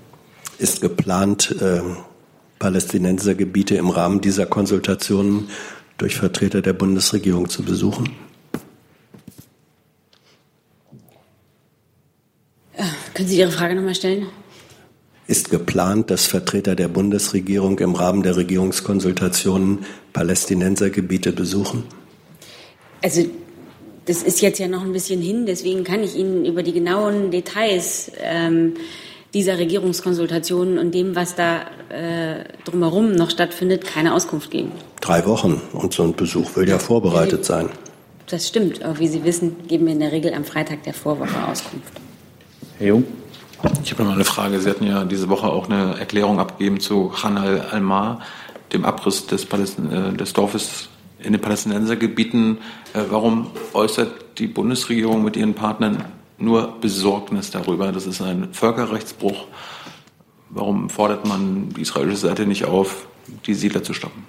[0.58, 1.80] Ist geplant, äh,
[2.59, 5.48] Palästinensergebiete im Rahmen dieser Konsultationen
[5.98, 8.11] durch Vertreter der Bundesregierung zu besuchen?
[13.16, 14.26] Können Sie Ihre Frage nochmal stellen?
[15.26, 21.84] Ist geplant, dass Vertreter der Bundesregierung im Rahmen der Regierungskonsultationen Palästinensergebiete besuchen?
[23.02, 23.24] Also
[24.04, 27.30] das ist jetzt ja noch ein bisschen hin, deswegen kann ich Ihnen über die genauen
[27.30, 28.74] Details ähm,
[29.37, 34.72] dieser Regierungskonsultationen und dem, was da äh, drumherum noch stattfindet, keine Auskunft geben.
[35.03, 37.68] Drei Wochen und so ein Besuch will ja vorbereitet sein.
[38.28, 41.37] Das stimmt, aber wie Sie wissen, geben wir in der Regel am Freitag der Vorwoche
[41.47, 41.93] Auskunft.
[42.78, 43.05] Herr Jung?
[43.84, 44.59] Ich habe noch eine Frage.
[44.59, 48.22] Sie hatten ja diese Woche auch eine Erklärung abgegeben zu Khan al-Almar,
[48.72, 50.89] dem Abriss des, Palästin äh, des Dorfes
[51.22, 52.57] in den Palästinensergebieten.
[52.95, 56.07] Äh, warum äußert die Bundesregierung mit ihren Partnern
[56.39, 57.93] nur Besorgnis darüber?
[57.93, 59.47] Das ist ein Völkerrechtsbruch.
[60.51, 63.07] Warum fordert man die israelische Seite nicht auf,
[63.47, 64.24] die Siedler zu stoppen?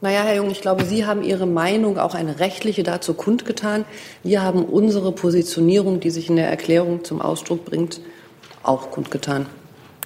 [0.00, 3.84] Naja, Herr Jung, ich glaube, Sie haben Ihre Meinung, auch eine rechtliche, dazu kundgetan.
[4.22, 8.00] Wir haben unsere Positionierung, die sich in der Erklärung zum Ausdruck bringt,
[8.62, 9.46] auch kundgetan.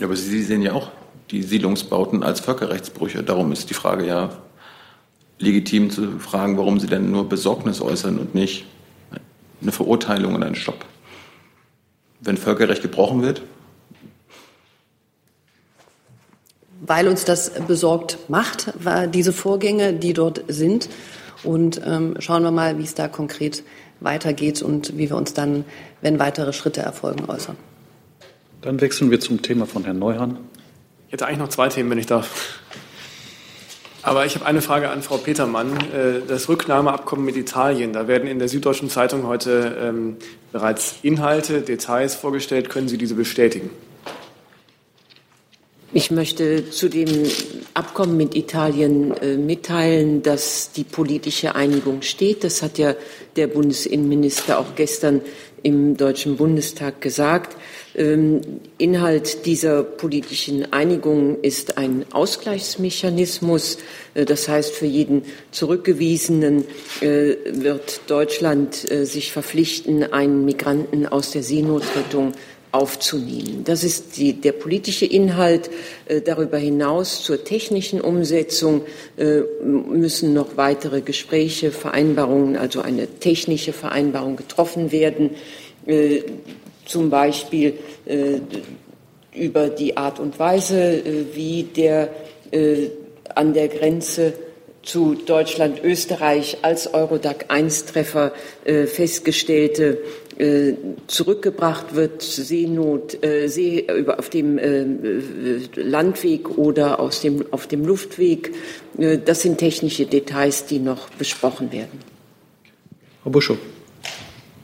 [0.00, 0.90] Ja, aber Sie sehen ja auch
[1.30, 3.22] die Siedlungsbauten als Völkerrechtsbrüche.
[3.22, 4.30] Darum ist die Frage ja
[5.38, 8.64] legitim zu fragen, warum Sie denn nur Besorgnis äußern und nicht
[9.62, 10.84] eine Verurteilung und einen Stopp.
[12.20, 13.42] Wenn Völkerrecht gebrochen wird,
[16.84, 18.72] weil uns das besorgt macht,
[19.14, 20.88] diese Vorgänge, die dort sind.
[21.44, 23.62] Und ähm, schauen wir mal, wie es da konkret
[24.00, 25.64] weitergeht und wie wir uns dann,
[26.00, 27.56] wenn weitere Schritte erfolgen, äußern.
[28.60, 30.38] Dann wechseln wir zum Thema von Herrn Neuhan.
[31.06, 32.60] Ich hätte eigentlich noch zwei Themen, wenn ich darf.
[34.02, 35.76] Aber ich habe eine Frage an Frau Petermann.
[35.76, 40.16] Äh, das Rücknahmeabkommen mit Italien, da werden in der Süddeutschen Zeitung heute ähm,
[40.50, 42.68] bereits Inhalte, Details vorgestellt.
[42.68, 43.70] Können Sie diese bestätigen?
[45.94, 47.10] Ich möchte zu dem
[47.74, 52.44] Abkommen mit Italien äh, mitteilen, dass die politische Einigung steht.
[52.44, 52.94] Das hat ja
[53.36, 55.20] der Bundesinnenminister auch gestern
[55.62, 57.56] im Deutschen Bundestag gesagt.
[57.94, 58.40] Ähm,
[58.78, 63.78] Inhalt dieser politischen Einigung ist ein Ausgleichsmechanismus.
[64.14, 66.64] Äh, das heißt, für jeden Zurückgewiesenen
[67.00, 72.32] äh, wird Deutschland äh, sich verpflichten, einen Migranten aus der Seenotrettung
[72.70, 73.64] aufzunehmen.
[73.64, 75.68] Das ist die, der politische Inhalt.
[76.24, 78.86] Darüber hinaus zur technischen Umsetzung
[79.62, 85.32] müssen noch weitere Gespräche, Vereinbarungen, also eine technische Vereinbarung getroffen werden,
[86.84, 87.74] zum Beispiel
[88.06, 88.40] äh,
[89.34, 92.10] über die Art und Weise, äh, wie der
[92.50, 92.88] äh,
[93.34, 94.34] an der Grenze
[94.82, 98.32] zu Deutschland, Österreich als Eurodac-1-Treffer
[98.64, 99.98] festgestellte
[100.38, 100.74] äh,
[101.06, 104.84] zurückgebracht wird, Seenot, äh, See, über, auf dem äh,
[105.76, 108.52] Landweg oder aus dem, auf dem Luftweg.
[108.98, 112.00] Äh, das sind technische Details, die noch besprochen werden.
[113.22, 113.58] Frau Buschow.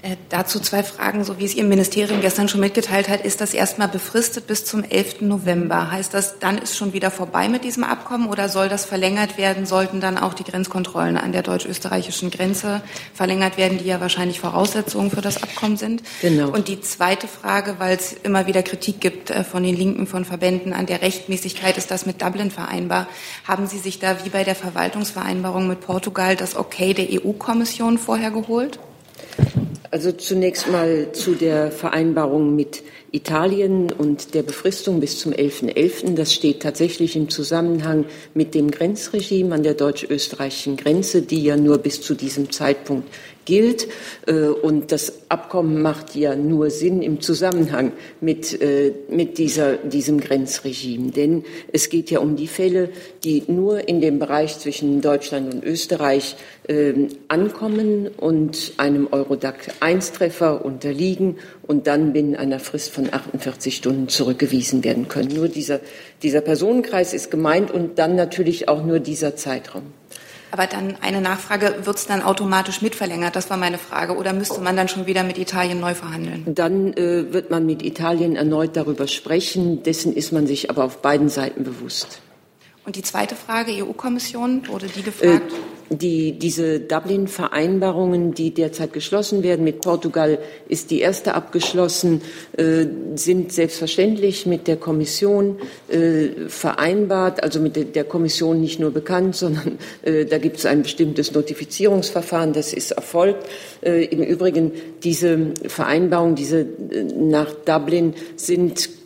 [0.09, 1.24] Äh, dazu zwei Fragen.
[1.24, 4.82] So wie es Ihr Ministerium gestern schon mitgeteilt hat, ist das erstmal befristet bis zum
[4.84, 5.22] 11.
[5.22, 5.90] November.
[5.90, 9.66] Heißt das, dann ist schon wieder vorbei mit diesem Abkommen oder soll das verlängert werden?
[9.66, 12.80] Sollten dann auch die Grenzkontrollen an der deutsch-österreichischen Grenze
[13.12, 16.02] verlängert werden, die ja wahrscheinlich Voraussetzungen für das Abkommen sind?
[16.22, 16.48] Genau.
[16.50, 20.24] Und die zweite Frage, weil es immer wieder Kritik gibt äh, von den Linken, von
[20.24, 23.09] Verbänden an der Rechtmäßigkeit, ist das mit Dublin vereinbar?
[23.46, 28.30] Haben Sie sich da wie bei der Verwaltungsvereinbarung mit Portugal das Okay der EU-Kommission vorher
[28.30, 28.78] geholt?
[29.91, 35.74] Also zunächst mal zu der Vereinbarung mit Italien und der Befristung bis zum 11.11.
[35.74, 36.14] .11.
[36.14, 41.78] Das steht tatsächlich im Zusammenhang mit dem Grenzregime an der deutsch-österreichischen Grenze, die ja nur
[41.78, 43.09] bis zu diesem Zeitpunkt
[43.49, 43.88] gilt.
[44.26, 50.20] Äh, und das Abkommen macht ja nur Sinn im Zusammenhang mit, äh, mit dieser, diesem
[50.20, 51.11] Grenzregime.
[51.11, 52.90] Denn es geht ja um die Fälle,
[53.24, 56.36] die nur in dem Bereich zwischen Deutschland und Österreich
[56.68, 64.84] ähm, ankommen und einem Eurodac-1-Treffer unterliegen und dann binnen einer Frist von 48 Stunden zurückgewiesen
[64.84, 65.34] werden können.
[65.34, 65.80] Nur dieser,
[66.22, 69.97] dieser Personenkreis ist gemeint und dann natürlich auch nur dieser Zeitraum.
[70.51, 73.36] Aber dann eine Nachfrage, wird es dann automatisch mitverlängert?
[73.36, 74.16] Das war meine Frage.
[74.16, 76.45] Oder müsste man dann schon wieder mit Italien neu verhandeln?
[76.46, 79.83] Dann äh, wird man mit Italien erneut darüber sprechen.
[79.83, 82.22] Dessen ist man sich aber auf beiden Seiten bewusst.
[82.87, 85.53] Und die zweite Frage, EU-Kommission, wurde die gefragt?
[85.53, 90.38] Äh, die, diese Dublin-Vereinbarungen, die derzeit geschlossen werden, mit Portugal
[90.68, 92.22] ist die erste abgeschlossen,
[92.56, 95.58] äh, sind selbstverständlich mit der Kommission
[95.88, 100.82] äh, vereinbart, also mit der, Kommission nicht nur bekannt, sondern äh, da gibt es ein
[100.82, 103.46] bestimmtes Notifizierungsverfahren, das ist erfolgt.
[103.82, 108.97] Äh, Im Übrigen, diese Vereinbarungen, diese äh, nach Dublin sind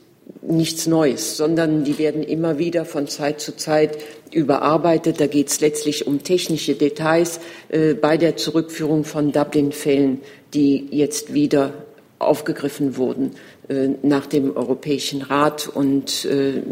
[0.42, 3.96] nichts Neues, sondern die werden immer wieder von Zeit zu Zeit
[4.32, 5.20] überarbeitet.
[5.20, 10.20] Da geht es letztlich um technische Details äh, bei der Zurückführung von Dublin-Fällen,
[10.52, 11.72] die jetzt wieder
[12.18, 13.32] aufgegriffen wurden
[13.68, 16.62] äh, nach dem Europäischen Rat und äh,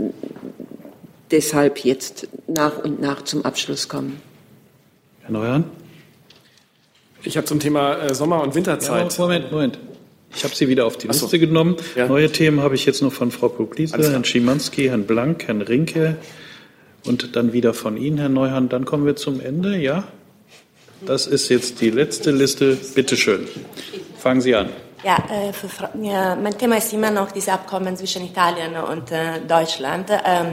[1.31, 4.21] deshalb jetzt nach und nach zum Abschluss kommen.
[5.23, 5.65] Herr Neuhan?
[7.23, 9.13] Ich habe zum Thema äh, Sommer- und Winterzeit.
[9.13, 9.79] Ja, Moment, Moment.
[10.35, 11.39] Ich habe Sie wieder auf die Liste so.
[11.39, 11.77] genommen.
[11.97, 12.07] Ja.
[12.07, 16.17] Neue Themen habe ich jetzt noch von Frau Pugliese, Herrn Schimanski, Herrn Blank, Herrn Rinke
[17.05, 18.69] und dann wieder von Ihnen, Herr Neuhan.
[18.69, 20.05] Dann kommen wir zum Ende, ja?
[21.05, 22.77] Das ist jetzt die letzte Liste.
[22.95, 23.49] Bitte schön.
[24.19, 24.69] Fangen Sie an.
[25.03, 25.69] Ja, äh, für,
[26.03, 30.11] ja, mein Thema ist immer noch dieses Abkommen zwischen Italien und äh, Deutschland.
[30.11, 30.53] Ähm,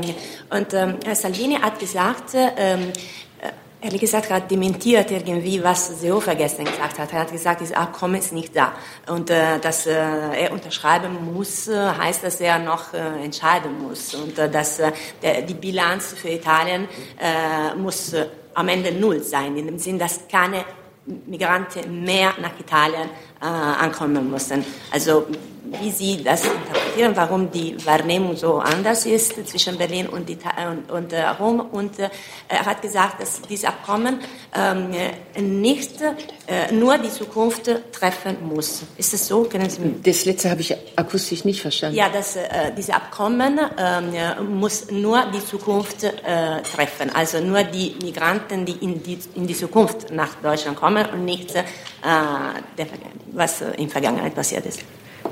[0.49, 2.93] und ähm, Salvini hat gesagt, ähm,
[3.81, 7.13] ehrlich gesagt, er hat dementiert irgendwie, was Seehofer gestern gesagt hat.
[7.13, 8.73] Er hat gesagt, dieses Abkommen ist nicht da.
[9.07, 14.15] Und äh, dass äh, er unterschreiben muss, äh, heißt, dass er noch äh, entscheiden muss.
[14.15, 14.77] Und äh, dass
[15.21, 16.87] der, die Bilanz für Italien
[17.77, 18.13] muss
[18.53, 20.63] am Ende null sein, in dem Sinn, dass keine
[21.25, 23.09] Migranten mehr nach Italien
[23.39, 24.65] ankommen mussten.
[24.91, 25.27] Also
[25.81, 31.13] wie Sie das interpretieren, warum die Wahrnehmung so anders ist zwischen Berlin und, und, und
[31.13, 31.59] äh, Rom.
[31.59, 32.09] Und äh,
[32.47, 34.19] er hat gesagt, dass dieses Abkommen
[34.55, 34.91] ähm,
[35.61, 38.83] nicht äh, nur die Zukunft treffen muss.
[38.97, 39.43] Ist das so?
[39.43, 41.97] Können Sie das letzte habe ich akustisch nicht verstanden.
[41.97, 47.11] Ja, dass äh, dieses Abkommen ähm, muss nur die Zukunft äh, treffen.
[47.13, 51.55] Also nur die Migranten, die in die, in die Zukunft nach Deutschland kommen und nicht
[51.55, 51.63] äh,
[52.77, 52.87] der,
[53.33, 54.81] was in Vergangenheit passiert ist.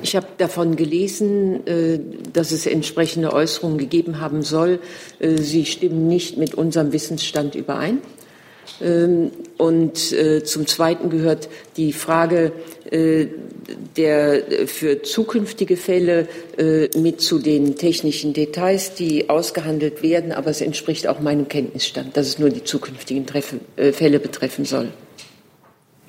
[0.01, 1.99] Ich habe davon gelesen, äh,
[2.33, 4.79] dass es entsprechende Äußerungen gegeben haben soll.
[5.19, 7.99] Äh, sie stimmen nicht mit unserem Wissensstand überein.
[8.81, 12.51] Ähm, und äh, zum Zweiten gehört die Frage
[13.97, 16.27] der für zukünftige Fälle
[16.95, 20.31] mit zu den technischen Details, die ausgehandelt werden.
[20.31, 24.89] Aber es entspricht auch meinem Kenntnisstand, dass es nur die zukünftigen Fälle betreffen soll.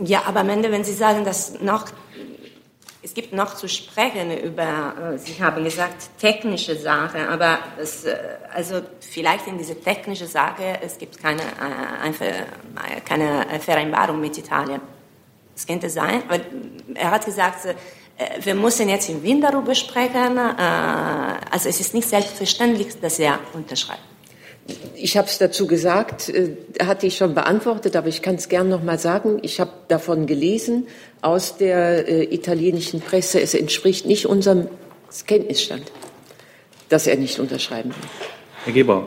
[0.05, 1.87] Ja, aber am Ende, wenn Sie sagen, dass noch
[3.17, 8.15] gibt noch zu sprechen über, äh, Sie haben gesagt, technische Sachen, aber es, äh,
[8.55, 14.83] also vielleicht in diese technische Sache, es gibt keine, äh, keine Vereinbarung mit Italien.
[15.55, 16.43] Das könnte sein, weil
[16.95, 17.61] er hat gesagt,
[18.41, 20.37] wir müssen jetzt im Wien darüber sprechen.
[20.39, 24.01] Also es ist nicht selbstverständlich, dass er unterschreibt.
[24.95, 26.31] Ich habe es dazu gesagt,
[26.81, 29.39] hatte ich schon beantwortet, aber ich kann es gern noch mal sagen.
[29.43, 30.89] Ich habe davon gelesen
[31.23, 33.41] aus der äh, italienischen Presse.
[33.41, 34.69] Es entspricht nicht unserem
[35.27, 35.91] Kenntnisstand,
[36.89, 38.09] dass er nicht unterschreiben will.
[38.65, 39.07] Herr Geber.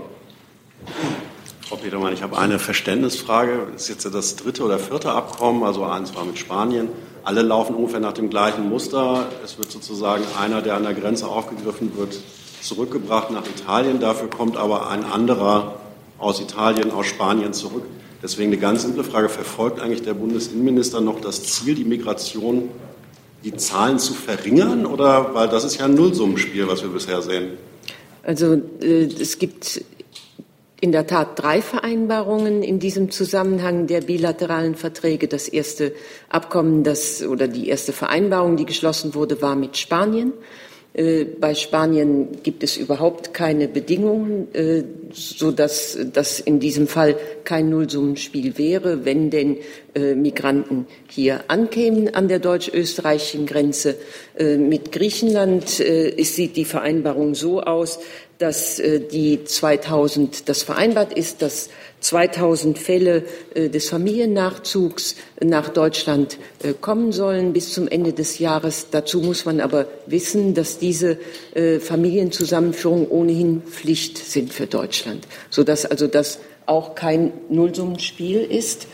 [1.68, 3.68] Frau Petermann, ich habe eine Verständnisfrage.
[3.74, 6.90] Das ist jetzt das dritte oder vierte Abkommen, also eins war mit Spanien.
[7.24, 9.28] Alle laufen ungefähr nach dem gleichen Muster.
[9.46, 12.18] Es wird sozusagen einer, der an der Grenze aufgegriffen wird,
[12.62, 14.00] zurückgebracht nach Italien.
[14.00, 15.76] Dafür kommt aber ein anderer
[16.18, 17.84] aus Italien, aus Spanien zurück.
[18.22, 19.30] Deswegen eine ganz simple Frage.
[19.30, 22.70] Verfolgt eigentlich der Bundesinnenminister noch das Ziel, die Migration,
[23.44, 24.86] die Zahlen zu verringern?
[24.86, 27.52] Oder, weil das ist ja ein Nullsummenspiel, was wir bisher sehen.
[28.24, 29.84] Also äh, es gibt
[30.82, 35.28] in der Tat drei Vereinbarungen in diesem Zusammenhang der bilateralen Verträge.
[35.28, 35.94] Das erste
[36.30, 40.32] Abkommen, das oder die erste Vereinbarung, die geschlossen wurde, war mit Spanien.
[40.94, 44.84] Äh, bei Spanien gibt es überhaupt keine Bedingungen, äh,
[45.14, 49.58] so dass das in diesem Fall kein Nullsummenspiel wäre, wenn denn
[49.94, 53.96] äh, Migranten hier ankämen an der deutsch-österreichischen Grenze.
[54.40, 58.00] Mit Griechenland sieht die Vereinbarung so aus,
[58.40, 61.70] dass die 2000, das vereinbart ist, dass
[62.02, 68.88] 2000 Fälle äh, des Familiennachzugs nach Deutschland äh, kommen sollen bis zum Ende des Jahres.
[68.92, 71.18] Dazu muss man aber wissen, dass diese
[71.54, 78.86] äh, Familienzusammenführungen ohnehin Pflicht sind für Deutschland, sodass also das auch kein Nullsummenspiel ist,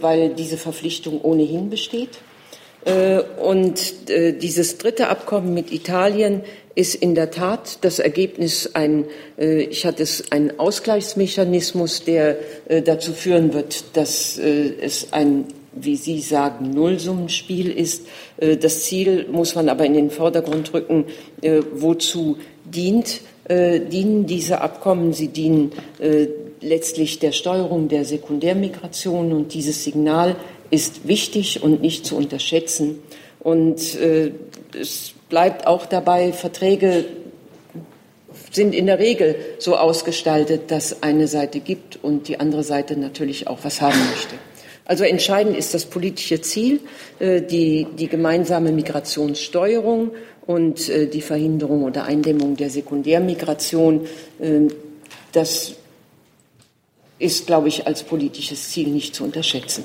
[0.00, 2.18] weil diese Verpflichtung ohnehin besteht.
[3.42, 6.42] Und dieses dritte Abkommen mit Italien
[6.78, 9.06] ist in der Tat das Ergebnis ein,
[9.36, 12.36] äh, ich hatte es, ein Ausgleichsmechanismus, der
[12.68, 15.46] äh, dazu führen wird, dass äh, es ein
[15.80, 18.04] wie Sie sagen, Nullsummenspiel ist.
[18.38, 21.04] Das Ziel muss man aber in den Vordergrund rücken.
[21.72, 25.12] Wozu dient, dienen diese Abkommen?
[25.12, 25.70] Sie dienen
[26.60, 30.34] letztlich der Steuerung der Sekundärmigration und dieses Signal
[30.70, 32.98] ist wichtig und nicht zu unterschätzen.
[33.40, 33.80] Und
[34.78, 37.04] es bleibt auch dabei, Verträge
[38.50, 43.46] sind in der Regel so ausgestaltet, dass eine Seite gibt und die andere Seite natürlich
[43.46, 44.36] auch was haben möchte.
[44.84, 46.80] Also entscheidend ist das politische Ziel,
[47.18, 50.12] äh, die, die gemeinsame Migrationssteuerung
[50.46, 54.06] und äh, die Verhinderung oder Eindämmung der Sekundärmigration.
[54.40, 54.68] Ähm,
[55.32, 55.74] das
[57.18, 59.84] ist, glaube ich, als politisches Ziel nicht zu unterschätzen.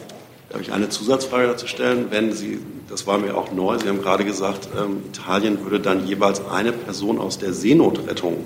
[0.54, 2.12] Darf ich eine Zusatzfrage dazu stellen?
[2.12, 6.06] Wenn Sie, das war mir auch neu, Sie haben gerade gesagt, ähm, Italien würde dann
[6.06, 8.38] jeweils eine Person aus der Seenotrettung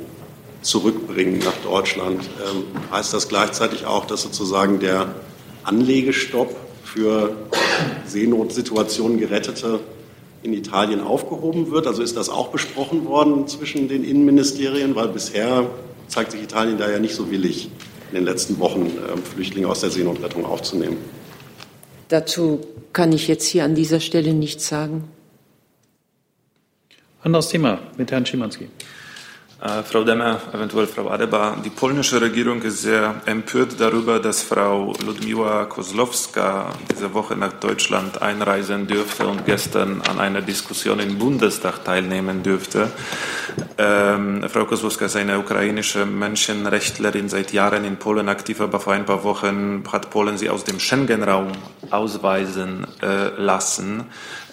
[0.61, 2.21] zurückbringen nach Deutschland.
[2.21, 2.63] Ähm,
[2.93, 5.15] heißt das gleichzeitig auch, dass sozusagen der
[5.65, 6.55] Anlegestopp
[6.85, 7.35] für
[8.05, 9.81] Seenotsituationen Gerettete
[10.43, 11.87] in Italien aufgehoben wird?
[11.87, 14.95] Also ist das auch besprochen worden zwischen den Innenministerien?
[14.95, 15.69] Weil bisher
[16.07, 17.69] zeigt sich Italien da ja nicht so willig,
[18.11, 20.95] in den letzten Wochen ähm, Flüchtlinge aus der Seenotrettung aufzunehmen.
[22.09, 25.09] Dazu kann ich jetzt hier an dieser Stelle nichts sagen.
[27.21, 28.69] Anderes Thema mit Herrn Schimanski.
[29.59, 34.93] Äh, Frau Demmer, eventuell Frau Adeba, die polnische Regierung ist sehr empört darüber, dass Frau
[35.03, 41.83] Ludmiła Kozlowska diese Woche nach Deutschland einreisen dürfte und gestern an einer Diskussion im Bundestag
[41.83, 42.91] teilnehmen dürfte.
[43.79, 49.05] Ähm, Frau Kozlowska ist eine ukrainische Menschenrechtlerin, seit Jahren in Polen aktiv, aber vor ein
[49.05, 51.47] paar Wochen hat Polen sie aus dem Schengen-Raum
[51.89, 54.03] ausweisen äh, lassen.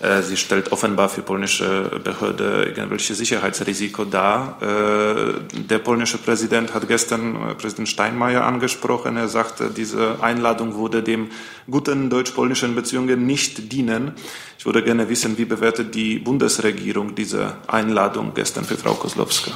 [0.00, 4.58] Äh, sie stellt offenbar für polnische Behörde irgendwelche Sicherheitsrisiko dar.
[4.62, 4.93] Äh,
[5.70, 9.16] der polnische Präsident hat gestern äh, Präsident Steinmeier angesprochen.
[9.16, 11.28] Er sagte, diese Einladung würde dem
[11.70, 14.12] guten deutsch-polnischen Beziehungen nicht dienen.
[14.58, 19.52] Ich würde gerne wissen, wie bewertet die Bundesregierung diese Einladung gestern für Frau Kozlowska?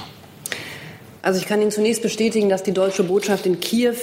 [1.23, 3.97] Also ich kann Ihnen zunächst bestätigen, dass die deutsche Botschaft in Kiew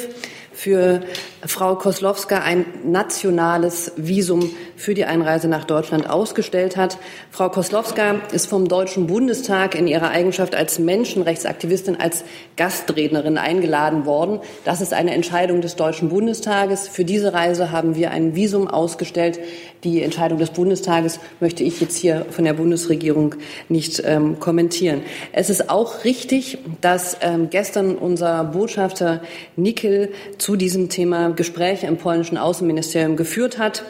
[0.53, 1.01] für
[1.47, 6.97] Frau Koslowska ein nationales Visum für die Einreise nach Deutschland ausgestellt hat.
[7.29, 12.23] Frau Koslowska ist vom Deutschen Bundestag in ihrer Eigenschaft als Menschenrechtsaktivistin als
[12.57, 14.39] Gastrednerin eingeladen worden.
[14.63, 16.87] Das ist eine Entscheidung des Deutschen Bundestages.
[16.87, 19.39] Für diese Reise haben wir ein Visum ausgestellt.
[19.83, 23.35] Die Entscheidung des Bundestages möchte ich jetzt hier von der Bundesregierung
[23.69, 25.01] nicht ähm, kommentieren.
[25.31, 29.21] Es ist auch richtig, dass ähm, gestern unser Botschafter
[29.55, 33.83] Nickel zu diesem Thema Gespräche im polnischen Außenministerium geführt hat.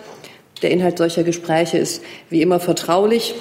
[0.61, 3.35] Der Inhalt solcher Gespräche ist wie immer vertraulich.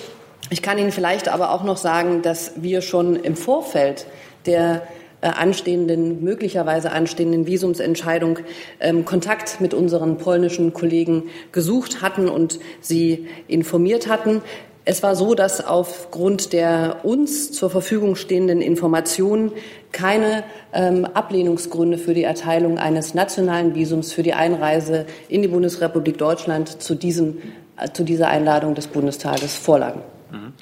[0.50, 4.06] Ich kann Ihnen vielleicht aber auch noch sagen, dass wir schon im Vorfeld
[4.46, 4.82] der
[5.24, 8.40] äh, anstehenden, möglicherweise anstehenden Visumsentscheidung
[8.78, 14.42] ähm, Kontakt mit unseren polnischen Kollegen gesucht hatten und sie informiert hatten.
[14.84, 19.52] Es war so, dass aufgrund der uns zur Verfügung stehenden Informationen
[19.94, 20.44] keine
[20.74, 26.82] ähm, Ablehnungsgründe für die Erteilung eines nationalen Visums für die Einreise in die Bundesrepublik Deutschland
[26.82, 27.38] zu, diesem,
[27.78, 30.02] äh, zu dieser Einladung des Bundestages vorlagen.
[30.30, 30.52] Mhm.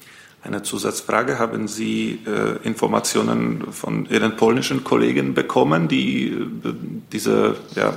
[0.45, 1.39] Eine Zusatzfrage.
[1.39, 6.75] Haben Sie äh, Informationen von Ihren polnischen Kollegen bekommen, die äh,
[7.13, 7.95] diese ja,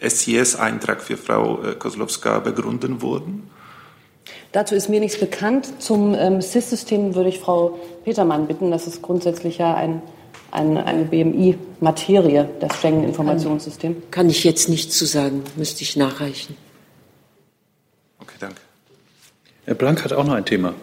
[0.00, 3.48] SIS-Eintrag für Frau äh, Kozlowska begründen wurden?
[4.50, 5.80] Dazu ist mir nichts bekannt.
[5.80, 8.72] Zum ähm, SIS-System würde ich Frau Petermann bitten.
[8.72, 10.02] Das ist grundsätzlich ja ein,
[10.54, 14.04] ein, eine BMI-Materie, das Schengen-Informationssystem.
[14.10, 16.56] Kann ich jetzt nichts zu sagen, müsste ich nachreichen.
[18.20, 18.60] Okay, danke.
[19.64, 20.74] Herr Blank hat auch noch ein Thema.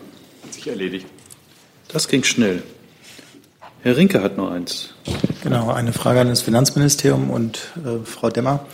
[0.44, 1.08] Hat sich erledigt.
[1.88, 2.64] Das ging schnell.
[3.84, 4.94] Herr Rinke hat noch eins.
[5.42, 8.66] Genau, eine Frage an das Finanzministerium und äh, Frau Demmer.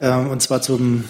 [0.00, 1.04] Äh, und zwar zum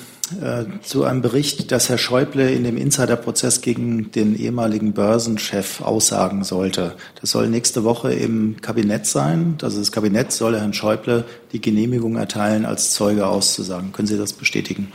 [0.82, 6.94] zu einem Bericht, dass Herr Schäuble in dem Insiderprozess gegen den ehemaligen Börsenchef aussagen sollte.
[7.20, 9.58] Das soll nächste Woche im Kabinett sein.
[9.60, 13.92] Also das Kabinett soll Herrn Schäuble die Genehmigung erteilen, als Zeuge auszusagen.
[13.92, 14.92] Können Sie das bestätigen?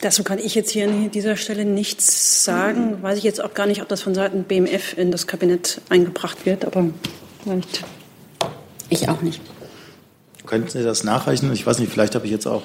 [0.00, 3.02] Dazu kann ich jetzt hier an dieser Stelle nichts sagen.
[3.02, 6.44] Weiß ich jetzt auch gar nicht, ob das von Seiten BMF in das Kabinett eingebracht
[6.44, 6.86] wird, aber
[7.42, 7.84] vielleicht.
[8.88, 9.40] Ich auch nicht.
[10.44, 11.52] Könnten Sie das nachreichen?
[11.52, 12.62] Ich weiß nicht, vielleicht habe ich jetzt auch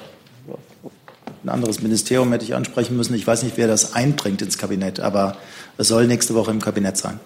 [1.44, 3.14] ein anderes Ministerium hätte ich ansprechen müssen.
[3.14, 5.36] Ich weiß nicht, wer das einbringt ins Kabinett, aber
[5.76, 7.18] es soll nächste Woche im Kabinett sein.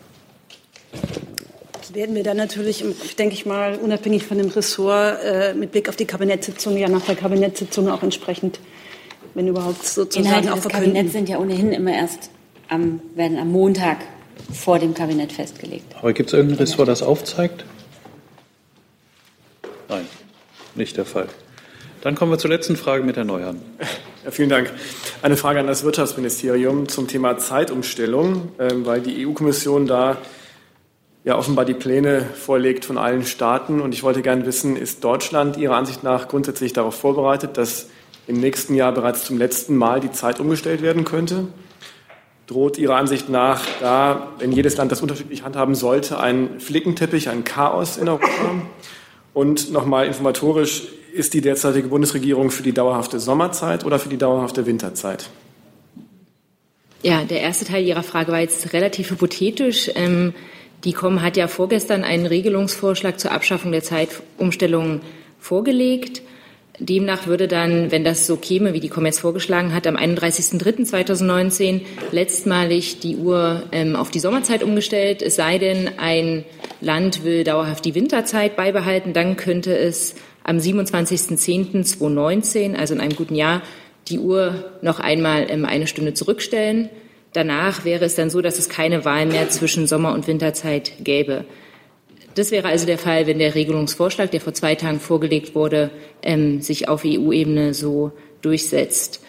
[1.73, 2.85] Das werden wir dann natürlich,
[3.19, 7.03] denke ich mal, unabhängig von dem Ressort äh, mit Blick auf die Kabinettssitzung, ja nach
[7.03, 8.59] der Kabinettssitzung auch entsprechend,
[9.35, 10.93] wenn überhaupt sozusagen Inhalte auch des verkünden.
[10.93, 12.31] Kabinetts sind ja ohnehin immer erst
[12.69, 13.99] am, werden am Montag
[14.53, 15.95] vor dem Kabinett festgelegt.
[15.99, 17.65] Aber gibt es irgendein Ressort, das aufzeigt?
[19.89, 20.07] Nein,
[20.75, 21.29] nicht der Fall.
[22.07, 23.61] Dann kommen wir zur letzten Frage mit Herrn Neuhan.
[24.25, 24.73] Ja, vielen Dank.
[25.23, 30.17] Eine Frage an das Wirtschaftsministerium zum Thema Zeitumstellung, ähm, weil die EU-Kommission da
[31.25, 33.81] ja offenbar die Pläne vorlegt von allen Staaten.
[33.81, 37.89] Und ich wollte gerne wissen, ist Deutschland Ihrer Ansicht nach grundsätzlich darauf vorbereitet, dass
[38.29, 41.49] im nächsten Jahr bereits zum letzten Mal die Zeit umgestellt werden könnte?
[42.47, 47.43] Droht Ihrer Ansicht nach da, wenn jedes Land das unterschiedlich handhaben sollte, ein Flickenteppich, ein
[47.43, 48.63] Chaos in Europa?
[49.35, 50.85] Und nochmal informatorisch,
[51.17, 55.31] ist die derzeitige Bundesregierung für die dauerhafte Sommerzeit oder für die dauerhafte Winterzeit?
[57.03, 59.91] Ja, der erste Teil Ihrer Frage war jetzt relativ hypothetisch.
[59.95, 60.35] Ähm,
[60.85, 65.01] die KOM hat ja vorgestern einen Regelungsvorschlag zur Abschaffung der Zeitumstellung
[65.39, 66.23] vorgelegt.
[66.79, 71.81] Demnach würde dann, wenn das so käme, wie die KOM jetzt vorgeschlagen hat, am 31.03.2019
[72.13, 75.23] letztmalig die Uhr ähm, auf die Sommerzeit umgestellt.
[75.23, 76.45] Es sei denn, ein
[76.81, 80.15] Land will dauerhaft die Winterzeit beibehalten, dann könnte es
[80.47, 83.63] am 27.10.2019, also in einem guten Jahr,
[84.09, 86.89] die Uhr noch einmal ähm, eine Stunde zurückstellen.
[87.33, 91.47] Danach wäre es dann so, dass es keine Wahl mehr zwischen Sommer- und Winterzeit gäbe.
[92.37, 95.91] Das wäre also der Fall, wenn der Regelungsvorschlag, der vor zwei Tagen vorgelegt wurde,
[96.23, 99.25] ähm, sich auf EU-Ebene so durchsetzt.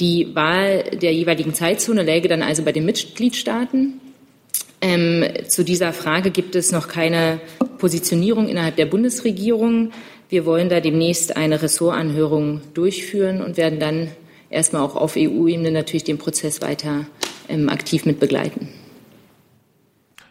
[0.00, 4.00] Die Wahl der jeweiligen Zeitzone läge dann also bei den Mitgliedstaaten.
[4.80, 7.40] Ähm, zu dieser Frage gibt es noch keine
[7.78, 9.92] Positionierung innerhalb der Bundesregierung.
[10.28, 14.08] Wir wollen da demnächst eine Ressortanhörung durchführen und werden dann
[14.50, 17.06] erstmal auch auf EU-Ebene natürlich den Prozess weiter
[17.48, 18.68] ähm, aktiv mit begleiten.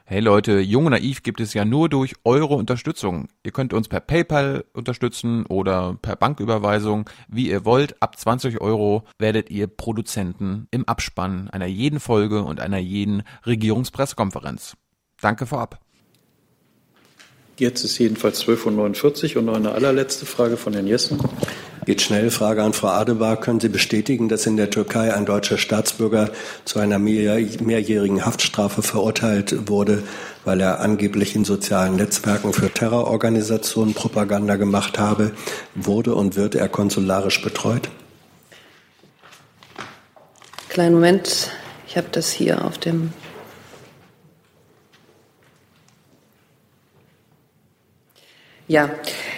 [0.05, 3.27] Hey Leute, Jung und Naiv gibt es ja nur durch eure Unterstützung.
[3.43, 8.01] Ihr könnt uns per PayPal unterstützen oder per Banküberweisung, wie ihr wollt.
[8.01, 14.77] Ab 20 Euro werdet ihr Produzenten im Abspann einer jeden Folge und einer jeden Regierungspressekonferenz.
[15.19, 15.86] Danke vorab.
[17.59, 21.19] Jetzt ist jedenfalls 12.49 Uhr und noch eine allerletzte Frage von Herrn Jessen.
[21.87, 22.29] Geht schnell.
[22.29, 23.39] Frage an Frau Adebar.
[23.39, 26.29] Können Sie bestätigen, dass in der Türkei ein deutscher Staatsbürger
[26.65, 30.03] zu einer mehrjährigen Haftstrafe verurteilt wurde,
[30.45, 35.31] weil er angeblich in sozialen Netzwerken für Terrororganisationen Propaganda gemacht habe?
[35.73, 37.89] Wurde und wird er konsularisch betreut?
[40.69, 41.51] Kleinen Moment.
[41.87, 43.13] Ich habe das hier auf dem
[48.69, 48.89] Ja,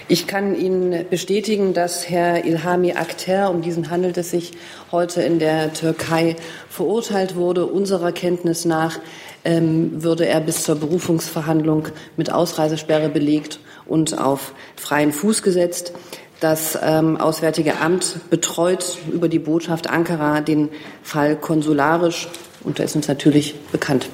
[0.08, 4.50] ich kann Ihnen bestätigen, dass Herr Ilhami Akhter, um diesen handelt es sich,
[4.90, 6.34] heute in der Türkei
[6.68, 7.66] verurteilt wurde.
[7.66, 8.98] Unserer Kenntnis nach
[9.44, 11.86] ähm, würde er bis zur Berufungsverhandlung
[12.16, 15.92] mit Ausreisesperre belegt und auf freien Fuß gesetzt.
[16.40, 20.70] Das ähm, Auswärtige Amt betreut über die Botschaft Ankara den
[21.04, 22.26] Fall konsularisch
[22.64, 24.08] und da ist uns natürlich bekannt.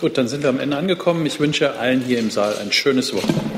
[0.00, 1.26] Gut, dann sind wir am Ende angekommen.
[1.26, 3.50] Ich wünsche allen hier im Saal ein schönes Wochenende.